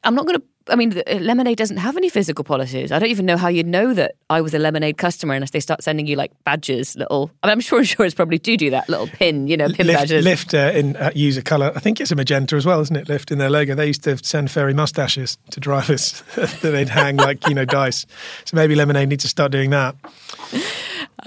I'm 0.04 0.16
not 0.16 0.26
going 0.26 0.40
to. 0.40 0.44
I 0.70 0.76
mean, 0.76 1.02
Lemonade 1.20 1.58
doesn't 1.58 1.78
have 1.78 1.98
any 1.98 2.10
physical 2.10 2.44
policies. 2.44 2.92
I 2.92 3.00
don't 3.00 3.10
even 3.10 3.26
know 3.26 3.36
how 3.36 3.50
you'd 3.50 3.68
know 3.68 3.94
that 3.94 4.16
I 4.30 4.42
was 4.42 4.54
a 4.54 4.60
Lemonade 4.60 4.98
customer 4.98 5.34
unless 5.34 5.52
they 5.52 5.60
start 5.60 5.84
sending 5.84 6.08
you 6.08 6.16
like 6.16 6.32
badges, 6.46 6.96
little. 6.96 7.32
I 7.44 7.48
mean, 7.48 7.52
I'm 7.54 7.60
sure 7.60 7.80
insurers 7.84 8.14
probably 8.14 8.40
do 8.40 8.56
do 8.56 8.70
that, 8.70 8.88
little 8.88 9.08
pin, 9.08 9.48
you 9.48 9.58
know, 9.58 9.68
pin 9.70 9.88
Lyft, 9.88 9.94
badges. 9.94 10.26
Lyft 10.26 10.54
uh, 10.54 10.78
in 10.78 10.96
uh, 10.96 11.12
use 11.14 11.38
a 11.38 11.42
colour. 11.42 11.72
I 11.76 11.80
think 11.80 12.00
it's 12.00 12.12
a 12.12 12.16
magenta 12.16 12.56
as 12.56 12.66
well, 12.66 12.80
isn't 12.80 12.96
it? 12.96 13.08
Lyft 13.08 13.32
in 13.32 13.40
their 13.40 13.50
logo. 13.50 13.76
They 13.76 13.88
used 13.88 14.04
to 14.06 14.18
send 14.24 14.52
fairy 14.52 14.74
mustaches 14.74 15.38
to 15.52 15.60
drivers 15.60 16.24
that 16.36 16.62
they'd 16.62 16.90
hang 16.90 17.18
like 17.18 17.46
you 17.48 17.54
know 17.54 17.66
dice. 17.66 18.06
So 18.46 18.56
maybe 18.56 18.76
Lemonade 18.76 19.10
needs 19.10 19.24
to 19.24 19.30
start 19.30 19.52
doing 19.52 19.72
that. 19.72 19.96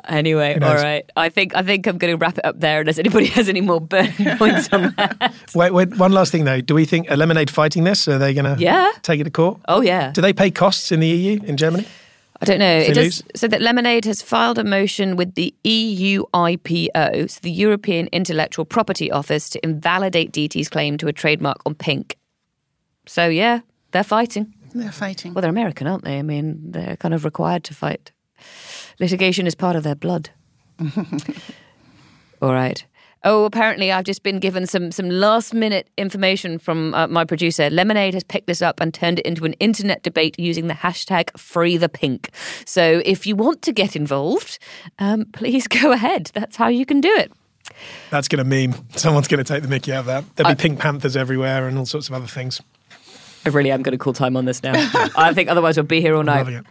Anyway, 0.08 0.54
Who 0.54 0.60
knows? 0.60 0.78
all 0.78 0.82
right. 0.84 1.10
I 1.16 1.28
think 1.28 1.54
I 1.56 1.62
think 1.62 1.86
I'm 1.86 1.98
going 1.98 2.12
to 2.12 2.16
wrap 2.18 2.38
it 2.38 2.44
up 2.44 2.60
there 2.60 2.80
unless 2.80 2.98
anybody 2.98 3.26
has 3.38 3.48
any 3.48 3.60
more 3.60 3.80
burning 3.80 4.36
points 4.38 4.68
on 4.72 4.94
that. 4.96 5.34
Wait, 5.54 5.72
wait, 5.72 5.96
one 5.96 6.12
last 6.12 6.32
thing 6.32 6.44
though. 6.44 6.60
Do 6.60 6.74
we 6.74 6.84
think 6.84 7.10
are 7.10 7.16
Lemonade 7.16 7.50
fighting 7.50 7.84
this? 7.84 8.06
Are 8.08 8.18
they 8.18 8.34
going 8.34 8.44
to 8.56 8.60
Yeah. 8.62 8.90
take 9.02 9.20
it 9.20 9.24
to 9.24 9.30
court? 9.30 9.60
Oh 9.68 9.80
yeah. 9.80 10.12
Do 10.12 10.20
they 10.20 10.32
pay 10.32 10.50
costs 10.50 10.92
in 10.92 11.00
the 11.00 11.08
EU 11.08 11.40
in 11.44 11.56
Germany? 11.56 11.86
I 12.40 12.44
don't 12.44 12.58
know. 12.58 12.76
It 12.78 12.92
does 12.94 13.22
so 13.34 13.48
that 13.48 13.62
Lemonade 13.62 14.04
has 14.04 14.20
filed 14.20 14.58
a 14.58 14.64
motion 14.64 15.16
with 15.16 15.34
the 15.36 15.54
E 15.64 15.94
EU 15.94 16.24
IPO, 16.34 17.30
so 17.30 17.38
the 17.42 17.50
European 17.50 18.08
Intellectual 18.12 18.66
Property 18.66 19.10
Office, 19.10 19.48
to 19.50 19.60
invalidate 19.64 20.32
DT's 20.32 20.68
claim 20.68 20.98
to 20.98 21.08
a 21.08 21.12
trademark 21.14 21.58
on 21.64 21.74
pink. 21.74 22.18
So 23.06 23.26
yeah, 23.28 23.60
they're 23.92 24.04
fighting. 24.04 24.52
They're 24.74 24.92
fighting. 24.92 25.32
Well, 25.32 25.40
they're 25.40 25.50
American, 25.50 25.86
aren't 25.86 26.04
they? 26.04 26.18
I 26.18 26.22
mean, 26.22 26.60
they're 26.72 26.96
kind 26.98 27.14
of 27.14 27.24
required 27.24 27.64
to 27.64 27.74
fight. 27.74 28.12
Litigation 28.98 29.46
is 29.46 29.54
part 29.54 29.76
of 29.76 29.82
their 29.82 29.94
blood. 29.94 30.30
All 32.42 32.52
right. 32.52 32.84
Oh, 33.24 33.44
apparently 33.44 33.90
I've 33.90 34.04
just 34.04 34.22
been 34.22 34.38
given 34.38 34.66
some 34.66 34.92
some 34.92 35.10
last 35.10 35.52
minute 35.52 35.88
information 35.96 36.58
from 36.58 36.94
uh, 36.94 37.08
my 37.08 37.24
producer. 37.24 37.68
Lemonade 37.70 38.14
has 38.14 38.22
picked 38.22 38.46
this 38.46 38.62
up 38.62 38.78
and 38.80 38.94
turned 38.94 39.18
it 39.18 39.26
into 39.26 39.44
an 39.44 39.54
internet 39.54 40.02
debate 40.02 40.38
using 40.38 40.68
the 40.68 40.74
hashtag 40.74 41.36
Free 41.36 41.76
the 41.76 41.88
Pink. 41.88 42.30
So 42.64 43.02
if 43.04 43.26
you 43.26 43.34
want 43.34 43.62
to 43.62 43.72
get 43.72 43.96
involved, 43.96 44.58
um, 44.98 45.24
please 45.32 45.66
go 45.66 45.92
ahead. 45.92 46.30
That's 46.34 46.56
how 46.56 46.68
you 46.68 46.86
can 46.86 47.00
do 47.00 47.12
it. 47.16 47.32
That's 48.10 48.28
going 48.28 48.48
to 48.48 48.68
meme. 48.68 48.86
Someone's 48.94 49.26
going 49.26 49.42
to 49.42 49.52
take 49.52 49.62
the 49.62 49.68
mickey 49.68 49.92
out 49.92 50.00
of 50.00 50.06
that. 50.06 50.36
There'll 50.36 50.54
be 50.54 50.62
pink 50.62 50.78
panthers 50.78 51.16
everywhere 51.16 51.66
and 51.66 51.76
all 51.76 51.86
sorts 51.86 52.08
of 52.08 52.14
other 52.14 52.28
things. 52.28 52.60
I 53.44 53.48
really 53.48 53.72
am 53.72 53.82
going 53.82 53.92
to 53.92 53.98
call 53.98 54.12
time 54.12 54.36
on 54.36 54.44
this 54.44 54.62
now. 54.62 54.72
I 55.16 55.34
think 55.34 55.48
otherwise 55.48 55.76
we'll 55.76 55.84
be 55.84 56.00
here 56.00 56.14
all 56.14 56.22
night. 56.22 56.64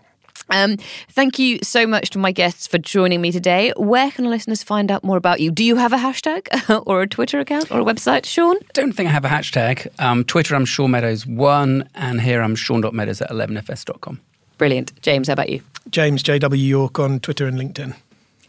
Loving 0.50 0.72
it. 0.72 0.80
Um, 0.82 0.86
thank 1.10 1.40
you 1.40 1.60
so 1.64 1.88
much 1.88 2.10
to 2.12 2.20
my 2.20 2.32
guests 2.32 2.68
for 2.68 2.78
joining 2.78 3.22
me 3.22 3.32
today. 3.32 3.74
Where 3.78 4.12
can 4.12 4.26
listeners 4.26 4.64
find 4.64 4.92
out 4.92 5.04
more 5.04 5.18
about 5.18 5.40
you? 5.40 5.52
Do 5.52 5.64
you 5.64 5.76
have 5.76 5.94
a 5.94 5.98
hashtag 5.98 6.84
or 6.88 7.02
a 7.02 7.08
Twitter 7.08 7.40
account 7.40 7.72
or 7.72 7.82
a 7.82 7.84
website, 7.84 8.26
Shaun? 8.26 8.58
Don't 8.74 8.94
think 8.94 9.10
I 9.10 9.12
have 9.12 9.26
a 9.26 9.30
hashtag. 9.30 9.88
Um, 10.00 10.24
Twitter, 10.24 10.56
I'm 10.56 10.66
Shaun 10.66 10.92
Meadows 10.92 11.26
one, 11.26 11.90
and 11.96 12.22
here 12.22 12.42
I'm 12.42 12.56
Shaun.meadows 12.56 13.22
at 13.22 13.30
11fs.com. 13.30 14.20
Brilliant. 14.58 15.02
James, 15.02 15.28
how 15.28 15.34
about 15.34 15.50
you? 15.50 15.62
James 15.90 16.24
J.W. 16.24 16.62
York 16.62 17.00
on 17.00 17.20
Twitter 17.20 17.46
and 17.46 17.58
LinkedIn. 17.60 17.96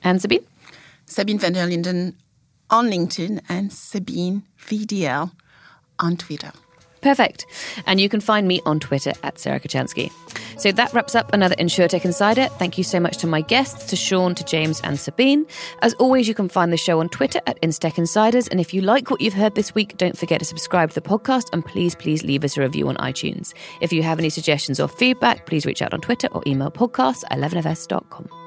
And 0.03 0.21
Sabine? 0.21 0.45
Sabine 1.07 1.39
Vanderlinden 1.39 2.15
on 2.71 2.89
LinkedIn 2.89 3.41
and 3.49 3.73
Sabine 3.73 4.43
VDL 4.59 5.33
on 5.99 6.17
Twitter. 6.17 6.53
Perfect. 7.07 7.47
And 7.87 8.01
you 8.01 8.09
can 8.09 8.21
find 8.21 8.49
me 8.49 8.61
on 8.67 8.81
Twitter 8.81 9.13
at 9.23 9.39
Sarah 9.39 9.61
Kocianski. 9.61 10.11
So 10.59 10.73
that 10.73 10.93
wraps 10.93 11.15
up 11.15 11.33
another 11.33 11.55
InsurTech 11.55 12.05
Insider. 12.05 12.47
Thank 12.59 12.79
you 12.79 12.83
so 12.83 12.99
much 12.99 13.19
to 13.19 13.29
my 13.29 13.43
guests, 13.43 13.85
to 13.91 13.95
Shaun, 13.95 14.35
to 14.35 14.43
James, 14.43 14.81
and 14.81 14.99
Sabine. 14.99 15.47
As 15.83 15.95
always, 15.95 16.27
you 16.27 16.35
can 16.35 16.49
find 16.49 16.73
the 16.73 16.77
show 16.77 16.99
on 16.99 17.09
Twitter 17.09 17.41
at 17.47 17.63
Instech 17.63 17.97
Insiders. 17.97 18.49
And 18.49 18.59
if 18.59 18.75
you 18.75 18.81
like 18.81 19.09
what 19.09 19.21
you've 19.21 19.35
heard 19.35 19.55
this 19.55 19.73
week, 19.73 19.97
don't 19.97 20.19
forget 20.19 20.41
to 20.41 20.45
subscribe 20.45 20.89
to 20.89 20.97
the 20.97 21.09
podcast 21.09 21.45
and 21.53 21.65
please, 21.65 21.95
please 21.95 22.25
leave 22.25 22.43
us 22.43 22.57
a 22.57 22.61
review 22.61 22.89
on 22.89 22.97
iTunes. 22.97 23.55
If 23.81 23.93
you 23.93 24.03
have 24.03 24.19
any 24.19 24.29
suggestions 24.29 24.81
or 24.81 24.89
feedback, 24.89 25.47
please 25.47 25.65
reach 25.65 25.83
out 25.83 25.95
on 25.95 26.01
Twitter 26.01 26.27
or 26.33 26.43
email 26.45 26.73
podcasts 26.73 27.23
at 27.31 27.39
11fs.com. 27.39 28.46